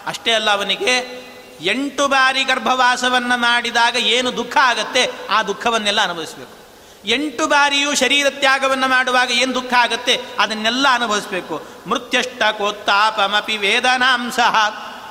[0.08, 1.29] ಅಷ್ಟೇ ಅಲ್ಲ ಅವನಿಗೆ
[1.62, 6.60] ಎಂಟು ಬಾರಿ ಗರ್ಭವಾಸವನ್ನು ಮಾಡಿದಾಗ ಏನು ದುಃಖ ಆಗತ್ತೆ, ಆ ದುಃಖವನ್ನೆಲ್ಲ ಅನುಭವಿಸಬೇಕು.
[7.06, 11.64] ಎಂಟು ಬಾರಿಯೂ ಶರೀರ ತ್ಯಾಗವನ್ನು ಮಾಡುವಾಗ ಏನು ದುಃಖ ಆಗತ್ತೆ, ಅದನ್ನೆಲ್ಲ ಅನುಭವಿಸಬೇಕು.
[11.88, 14.56] ಮೃತ್ಯಷ್ಟ ಕೋತ್ತಾಪಮಪಿ ವೇದನಾಂ ಸಹ.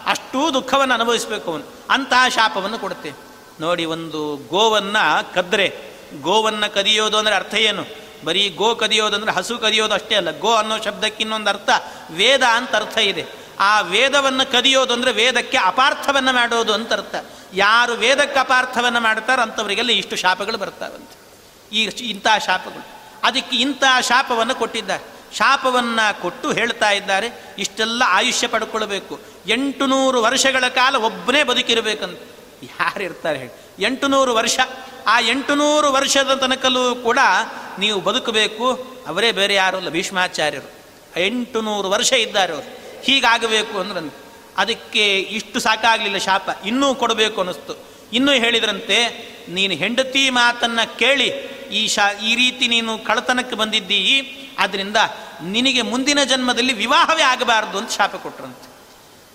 [0.07, 1.65] ಅಷ್ಟೂ ದುಃಖವನ್ನು ಅನುಭವಿಸಬೇಕು ಅವನು.
[1.91, 3.13] ಅಂತಹ ಶಾಪವನ್ನು ಕೊಡುತ್ತೆ.
[3.61, 5.77] ನೋಡಿ, ಒಂದು ಗೋವನ್ನು ಕದ್ರೆ.
[6.21, 8.09] ಗೋವನ್ನು ಕದಿಯೋದು ಅಂದರೆ ಅರ್ಥ ಏನು?
[8.25, 10.39] ಬರೀ ಗೋ ಕದಿಯೋದು ಅಂದರೆ ಹಸು ಕದಿಯೋದು ಅಷ್ಟೇ ಅಲ್ಲ.
[10.39, 11.71] ಗೋ ಅನ್ನೋ ಶಬ್ದಕ್ಕೆ ಇನ್ನೊಂದು ಅರ್ಥ
[12.11, 13.48] ವೇದ ಅಂತ ಅರ್ಥ ಇದೆ.
[13.59, 17.15] ಆ ವೇದವನ್ನು ಕದಿಯೋದು ಅಂದರೆ ವೇದಕ್ಕೆ ಅಪಾರ್ಥವನ್ನು ಮಾಡೋದು ಅಂತ ಅರ್ಥ.
[17.55, 21.19] ಯಾರು ವೇದಕ್ಕೆ ಅಪಾರ್ಥವನ್ನು ಮಾಡ್ತಾರೋ ಅಂಥವರಿಗೆಲ್ಲ ಇಷ್ಟು ಶಾಪಗಳು ಬರ್ತಾವಂತೆ.
[21.77, 22.87] ಈ ಇಂಥ ಶಾಪಗಳು.
[23.25, 25.37] ಅದಕ್ಕೆ ಇಂಥ ಶಾಪವನ್ನು ಕೊಟ್ಟಿದ್ದಾರೆ.
[25.37, 27.55] ಶಾಪವನ್ನು ಕೊಟ್ಟು ಹೇಳ್ತಾ ಇದ್ದಾರೆ.
[27.59, 29.21] ಇಷ್ಟೆಲ್ಲ ಆಯುಷ್ಯ ಪಡ್ಕೊಳ್ಬೇಕು.
[29.47, 32.19] ಎಂಟು ನೂರು ವರ್ಷಗಳ ಕಾಲ ಒಬ್ಬನೇ ಬದುಕಿರಬೇಕಂತ.
[32.63, 33.85] ಯಾರು ಇರ್ತಾರೆ ಹೇಳಿ.
[33.85, 34.59] ಎಂಟು ನೂರು ವರ್ಷ.
[35.07, 37.19] ಆ ಎಂಟು ನೂರು ವರ್ಷದ ತನಕಲ್ಲೂ ಕೂಡ
[37.79, 38.87] ನೀವು ಬದುಕಬೇಕು.
[39.07, 40.71] ಅವರೇ ಬೇರೆ ಯಾರು ಅಲ್ಲ ಭೀಷ್ಮಾಚಾರ್ಯರು.
[41.21, 47.75] ಎಂಟು ನೂರು ವರ್ಷ ಇದ್ದಾರೆ ಹೀಗಾಗಬೇಕು ಅಂದ್ರಂತೆ ಅದಕ್ಕೆ ಇಷ್ಟು ಸಾಕಾಗಲಿಲ್ಲ ಶಾಪ, ಇನ್ನೂ ಕೊಡಬೇಕು ಅನ್ನಿಸ್ತು.
[48.13, 48.97] ಇನ್ನೂ ಹೇಳಿದ್ರಂತೆ,
[49.49, 51.29] ನೀನು ಹೆಂಡತಿ ಮಾತನ್ನು ಕೇಳಿ,
[51.71, 54.01] ಈ ಶಾ, ಈ ರೀತಿ ನೀನು ಕಳತನಕ್ಕೆ ಬಂದಿದ್ದೀ
[54.59, 54.97] ಆದ್ದರಿಂದ
[55.43, 58.69] ನಿನಗೆ ಮುಂದಿನ ಜನ್ಮದಲ್ಲಿ ವಿವಾಹವೇ ಆಗಬಾರದು ಅಂತ ಶಾಪ ಕೊಟ್ರಂತೆ.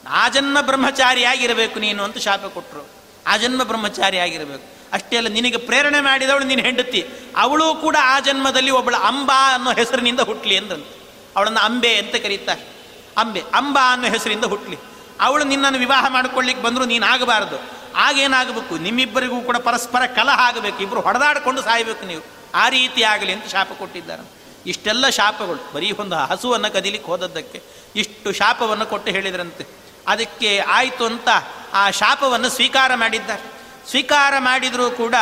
[0.09, 2.89] ಆ ಜನ್ಮ ಬ್ರಹ್ಮಚಾರಿಯಾಗಿರಬೇಕು ನೀನು ಅಂತ ಶಾಪ ಕೊಟ್ಟರು
[3.27, 4.65] ಆ ಜನ್ಮ ಬ್ರಹ್ಮಚಾರಿಯಾಗಿರಬೇಕು.
[4.93, 7.05] ಅಷ್ಟೇ ಅಲ್ಲ, ನಿನಗೆ ಪ್ರೇರಣೆ ಮಾಡಿದವಳು ನೀನು ಹೆಂಡತಿ.
[7.35, 11.23] ಅವಳು ಕೂಡ ಆ ಜನ್ಮದಲ್ಲಿ ಒಬ್ಬಳ ಅಂಬಾ ಅನ್ನೋ ಹೆಸರಿನಿಂದ ಹುಟ್ಲಿ ಅಂದ್ರಂತೆ.
[11.35, 12.72] ಅವಳನ್ನು ಅಂಬೆ ಅಂತ ಕರೀತಾರೆ.
[13.17, 14.77] ಅಂಬೆ, ಅಂಬಾ ಅನ್ನೋ ಹೆಸರಿಂದ ಹುಟ್ಲಿ.
[15.21, 17.83] ಅವಳು ನಿನ್ನನ್ನು ವಿವಾಹ ಮಾಡ್ಕೊಳ್ಳಿಕ್ಕೆ ಬಂದರೂ ನೀನು ಆಗಬಾರದು.
[17.95, 18.77] ಆಗೇನಾಗಬೇಕು?
[18.77, 22.21] ನಿಮ್ಮಿಬ್ಬರಿಗೂ ಕೂಡ ಪರಸ್ಪರ ಕಲಹ ಆಗಬೇಕು ಇಬ್ಬರು ಹೊಡೆದಾಡಿಕೊಂಡು ಸಾಯಬೇಕು ನೀವು.
[22.55, 24.43] ಆ ರೀತಿ ಆಗಲಿ ಅಂತ ಶಾಪ ಕೊಟ್ಟಿದ್ದಾರೆ.
[24.65, 25.73] ಇಷ್ಟೆಲ್ಲ ಶಾಪಗಳು.
[25.73, 27.61] ಬರೀ ಒಂದು ಹಸುವನ್ನು ಕದಿಲಿಕ್ಕೆ ಹೋದದ್ದಕ್ಕೆ
[27.95, 29.65] ಇಷ್ಟು ಶಾಪವನ್ನು ಕೊಟ್ಟು ಹೇಳಿದ್ರಂತೆ.
[30.07, 31.29] ಅದಕ್ಕೆ ಆಯಿತು ಅಂತ
[31.73, 33.41] ಆ ಶಾಪವನ್ನು ಸ್ವೀಕಾರ ಮಾಡಿದ್ದಾರೆ.
[33.89, 35.15] ಸ್ವೀಕಾರ ಮಾಡಿದರೂ ಕೂಡ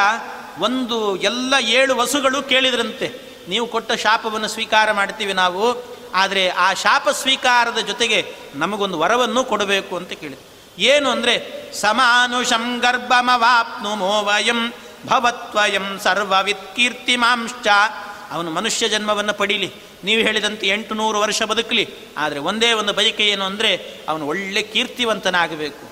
[0.59, 3.31] ಒಂದು ಎಲ್ಲ ಏಳು ವಸುಗಳು ಕೇಳಿದ್ರಂತೆ.
[3.49, 6.00] ನೀವು ಕೊಟ್ಟ ಶಾಪವನ್ನು ಸ್ವೀಕಾರ ಮಾಡ್ತೀವಿ ನಾವು.
[6.13, 10.51] ಆದರೆ ಆ ಶಾಪ ಸ್ವೀಕಾರದ ಜೊತೆಗೆ ನಮಗೊಂದು ವರವನ್ನು ಕೊಡಬೇಕು ಅಂತ ಕೇಳಿದ್ರು.
[10.81, 14.73] ಏನು ಅಂದರೆ, ಸಮಾನುಷಂ ಗರ್ಭಮವಾಪ್ನುಮೋ ವಯಂ
[15.05, 17.67] ಭವತ್ವಯಂ ಸರ್ವವಿತ್ ಕೀರ್ತಿಮಾಂಶ್ಚ
[18.31, 19.71] ಅವನು ಮನುಷ್ಯ ಜನ್ಮವನ್ನು ಪಡೀಲಿ.
[20.03, 21.89] ನೀವು ಹೇಳಿದಂತೆ ಎಂಟು ನೂರು ವರ್ಷ ಬದುಕಲಿ.
[22.17, 25.91] ಆದರೆ ಒಂದೇ ಒಂದು ಬಯಕೆ ಏನು ಅಂದರೆ, ಅವನು ಒಳ್ಳೆ ಕೀರ್ತಿವಂತನಾಗಬೇಕು.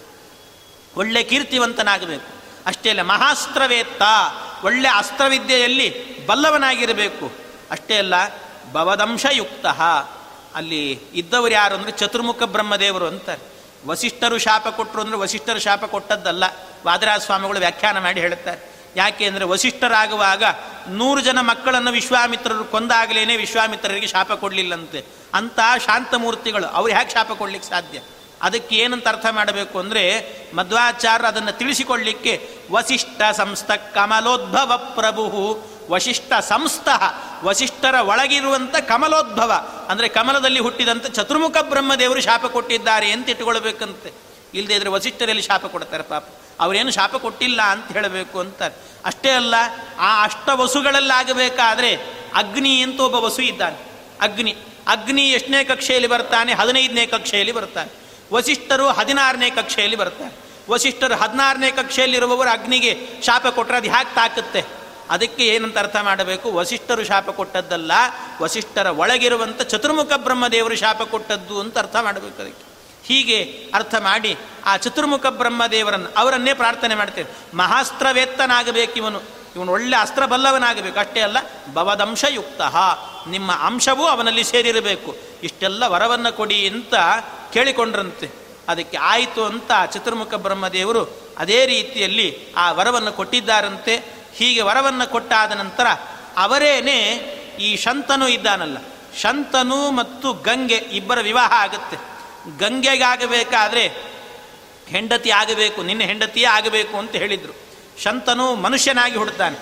[0.98, 2.34] ಒಳ್ಳೆ ಕೀರ್ತಿವಂತನಾಗಬೇಕು.
[2.66, 4.02] ಅಷ್ಟೇ ಅಲ್ಲ, ಮಹಾಸ್ತ್ರವೇತ್ತ,
[4.64, 7.32] ಒಳ್ಳೆ ಅಸ್ತ್ರವಿದ್ಯೆಯಲ್ಲಿ ಬಲ್ಲವನಾಗಿರಬೇಕು.
[7.72, 8.16] ಅಷ್ಟೇ ಅಲ್ಲ
[8.74, 9.66] ಭವದಂಶಯುಕ್ತ.
[10.56, 13.42] ಅಲ್ಲಿ ಇದ್ದವರು ಯಾರು ಅಂದರೆ ಚತುರ್ಮುಖ ಬ್ರಹ್ಮದೇವರು ಅಂತಾರೆ.
[13.88, 16.44] ವಸಿಷ್ಠರು ಶಾಪ ಕೊಟ್ಟರು ಅಂದರೆ ವಸಿಷ್ಠರು ಶಾಪ ಕೊಟ್ಟದ್ದಲ್ಲ.
[16.86, 18.62] ವಾದರಾಜ ಸ್ವಾಮಿಗಳು ವ್ಯಾಖ್ಯಾನ ಮಾಡಿ ಹೇಳುತ್ತಾರೆ.
[18.96, 20.44] ಯಾಕೆ ಅಂದರೆ ವಸಿಷ್ಠರಾಗುವಾಗ
[20.88, 25.06] ನೂರು ಜನ ಮಕ್ಕಳನ್ನು ವಿಶ್ವಾಮಿತ್ರರು ಕೊಂದಾಗಲೇನೆ ವಿಶ್ವಾಮಿತ್ರರಿಗೆ ಶಾಪ ಕೊಡಲಿಲ್ಲಂತೆ.
[25.34, 28.00] ಅಂತಹ ಶಾಂತಮೂರ್ತಿಗಳು ಅವ್ರು ಹೇಗೆ ಶಾಪ ಕೊಡ್ಲಿಕ್ಕೆ ಸಾಧ್ಯ?
[28.42, 30.04] ಅದಕ್ಕೆ ಏನಂತ ಅರ್ಥ ಮಾಡಬೇಕು ಅಂದರೆ
[30.56, 35.24] ಮಧ್ವಾಚಾರ್ಯರು ಅದನ್ನು ತಿಳಿಸಿಕೊಳ್ಳಿಕ್ಕೆ ವಸಿಷ್ಠ ಸಂಸ್ಥ ಕಮಲೋದ್ಭವ ಪ್ರಭು
[35.90, 37.14] ವಶಿಷ್ಠ ಸಂಸ್ಥಃ,
[37.44, 39.52] ವಶಿಷ್ಠರ ಒಳಗಿರುವಂಥ ಕಮಲೋದ್ಭವ,
[39.90, 44.14] ಅಂದರೆ ಕಮಲದಲ್ಲಿ ಹುಟ್ಟಿದಂಥ ಚತುರ್ಮುಖ ಬ್ರಹ್ಮದೇವರು ಶಾಪ ಕೊಟ್ಟಿದ್ದಾರೆ ಅಂತ ಇಟ್ಟುಕೊಳ್ಬೇಕಂತೆ
[44.54, 46.24] ಇಲ್ಲದೆ ಇದ್ರೆ ವಸಿಷ್ಠರಲ್ಲಿ ಶಾಪ ಕೊಡ್ತಾರೆ ಪಾಪ.
[46.60, 48.76] ಅವರೇನು ಶಾಪ ಕೊಟ್ಟಿಲ್ಲ ಅಂತ ಹೇಳಬೇಕು ಅಂತಾರೆ.
[49.06, 49.56] ಅಷ್ಟೇ ಅಲ್ಲ,
[50.00, 51.96] ಆ ಅಷ್ಟ ವಸುಗಳಲ್ಲಾಗಬೇಕಾದ್ರೆ
[52.36, 53.78] ಅಗ್ನಿ ಅಂತ ಒಬ್ಬ ವಸು ಇದ್ದಾನೆ.
[54.22, 54.58] ಅಗ್ನಿ.
[54.88, 56.54] ಅಗ್ನಿ ಎಷ್ಟನೇ ಕಕ್ಷೆಯಲ್ಲಿ ಬರ್ತಾನೆ?
[56.54, 57.92] ಹದಿನೈದನೇ ಕಕ್ಷೆಯಲ್ಲಿ ಬರ್ತಾನೆ.
[58.34, 60.36] ವಸಿಷ್ಠರು ಹದಿನಾರನೇ ಕಕ್ಷೆಯಲ್ಲಿ ಬರ್ತಾರೆ.
[60.72, 64.79] ವಸಿಷ್ಠರು ಹದಿನಾರನೇ ಕಕ್ಷೆಯಲ್ಲಿರುವವರು ಅಗ್ನಿಗೆ ಶಾಪ ಕೊಟ್ಟರೆ ಅದು ಹ್ಯಾಕ್ ತಾಕುತ್ತೆ.
[65.10, 66.52] ಅದಕ್ಕೆ ಏನಂತ ಅರ್ಥ ಮಾಡಬೇಕು?
[66.52, 67.92] ವಸಿಷ್ಠರು ಶಾಪ ಕೊಟ್ಟದ್ದಲ್ಲ,
[68.42, 72.70] ವಸಿಷ್ಠರ ಒಳಗಿರುವಂಥ ಚತುರ್ಮುಖ ಬ್ರಹ್ಮದೇವರು ಶಾಪ ಕೊಟ್ಟದ್ದು ಅಂತ ಅರ್ಥ ಮಾಡಬೇಕು ಅದಕ್ಕೆ.
[73.04, 77.58] ಹೀಗೆ ಅರ್ಥ ಮಾಡಿ ಆ ಚತುರ್ಮುಖ ಬ್ರಹ್ಮದೇವರನ್ನು, ಅವರನ್ನೇ ಪ್ರಾರ್ಥನೆ ಮಾಡ್ತೇವೆ.
[77.58, 79.22] ಮಹಾಸ್ತ್ರವೇತ್ತನಾಗಬೇಕು ಇವನು.
[79.56, 81.38] ಇವನು ಒಳ್ಳೆ ಅಸ್ತ್ರ ಬಲ್ಲವನಾಗಬೇಕು ಅಷ್ಟೇ ಅಲ್ಲ,
[81.74, 82.62] ಭವದಂಶಯುಕ್ತ.
[83.30, 85.16] ನಿಮ್ಮ ಅಂಶವೂ ಅವನಲ್ಲಿ ಸೇರಿರಬೇಕು.
[85.44, 86.94] ಇಷ್ಟೆಲ್ಲ ವರವನ್ನು ಕೊಡಿ ಅಂತ
[87.54, 88.32] ಕೇಳಿಕೊಂಡ್ರಂತೆ.
[88.70, 91.04] ಅದಕ್ಕೆ ಆಯಿತು ಅಂತ ಚತುರ್ಮುಖ ಬ್ರಹ್ಮದೇವರು
[91.38, 94.19] ಅದೇ ರೀತಿಯಲ್ಲಿ ಆ ವರವನ್ನು ಕೊಟ್ಟಿದ್ದಾರಂತೆ.
[94.40, 95.88] ಹೀಗೆ ವರವನ್ನು ಕೊಟ್ಟಾದ ನಂತರ
[96.38, 96.98] ಅವರೇನೆ
[97.60, 98.78] ಈ ಶಂತನು ಇದ್ದಾನಲ್ಲ.
[99.22, 101.98] ಶಂತನು ಮತ್ತು ಗಂಗೆ ಇಬ್ಬರ ವಿವಾಹ ಆಗುತ್ತೆ.
[102.60, 103.84] ಗಂಗೆಗಾಗಬೇಕಾದ್ರೆ
[104.88, 107.56] ಹೆಂಡತಿ ಆಗಬೇಕು, ನಿನ್ನ ಹೆಂಡತಿಯೇ ಆಗಬೇಕು ಅಂತ ಹೇಳಿದರು.
[108.04, 109.58] ಶಂತನು ಮನುಷ್ಯನಾಗಿ ಹುಡ್ತಾನೆ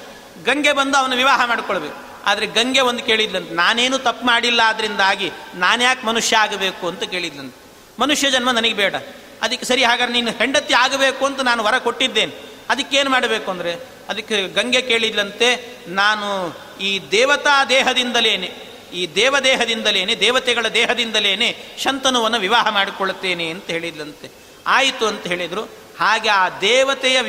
[0.45, 1.99] ಗಂಗೆ ಬಂದು ಅವನು ವಿವಾಹ ಮಾಡಿಕೊಳ್ಬೇಕು.
[2.25, 7.57] ಆದರೆ ಗಂಗೆ ಒಂದು ಕೇಳಿದ್ಲಂತೆ, ನಾನೇನು ತಪ್ಪು ಮಾಡಿಲ್ಲ ಆದ್ರಿಂದಾಗಿ ನಾನ್ಯಾಕೆ ಮನುಷ್ಯ ಆಗಬೇಕು ಅಂತ ಕೇಳಿದ್ಲಂತೆ.
[7.99, 8.95] ಮನುಷ್ಯ ಜನ್ಮ ನನಗೆ ಬೇಡ.
[9.41, 12.33] ಅದಕ್ಕೆ ಸರಿ, ಹಾಗಾದ್ರೆ ನೀನು ಹೆಂಡತಿ ಆಗಬೇಕು ಅಂತ ನಾನು ವರ ಕೊಟ್ಟಿದ್ದೇನೆ.
[12.69, 13.73] ಅದಕ್ಕೇನು ಮಾಡಬೇಕು ಅಂದರೆ
[14.09, 23.65] ಅದಕ್ಕೆ ಗಂಗೆ ಕೇಳಿದ್ಲಂತೆ, ನಾನು ಈ ದೇವತಾ ದೇಹದಿಂದಲೇನೆ, ಈ ದೇವದೇಹದಿಂದಲೇನೆ ದೇವತೆಗಳ ದೇಹದಿಂದಲೇನೆ ಶಂತನುವನ್ನು ವಿವಾಹ ಮಾಡಿಕೊಳ್ಳುತ್ತೇನೆ ಅಂತ
[23.65, 24.31] ಹೇಳಿದ್ಲಂತೆ.
[24.67, 25.87] ಆಯಿತು ಅಂತ ಹೇಳಿದರು.
[25.99, 27.21] ಹಾಗೆ ಆ ದೇವತೆಯ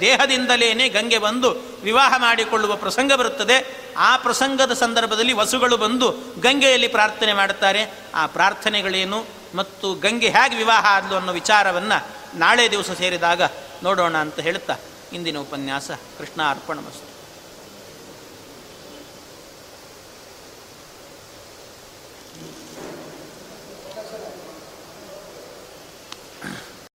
[0.00, 3.86] ದೇಹದಿಂದಲೇನೆ ಗಂಗೆ ಬಂದು ವಿವಾಹ ಮಾಡಿಕೊಳ್ಳುವ ಪ್ರಸಂಗ ಬರುತ್ತದೆ.
[3.96, 6.10] ಆ ಪ್ರಸಂಗದ ಸಂದರ್ಭದಲ್ಲಿ ವಸುಗಳು ಬಂದು
[6.40, 7.90] ಗಂಗೆಯಲ್ಲಿ ಪ್ರಾರ್ಥನೆ ಮಾಡುತ್ತಾರೆ.
[8.14, 9.24] ಆ ಪ್ರಾರ್ಥನೆಗಳೇನು
[9.54, 13.42] ಮತ್ತು ಗಂಗೆ ಹೇಗೆ ವಿವಾಹ ಆದಲು ಅನ್ನೋ ವಿಚಾರವನ್ನು ನಾಳೆ ದಿವಸ ಸೇರಿದಾಗ
[13.82, 14.76] ನೋಡೋಣ ಅಂತ ಹೇಳ್ತಾ
[15.12, 16.78] ಇಂದಿನ ಉಪನ್ಯಾಸ ಕೃಷ್ಣ ಅರ್ಪಣ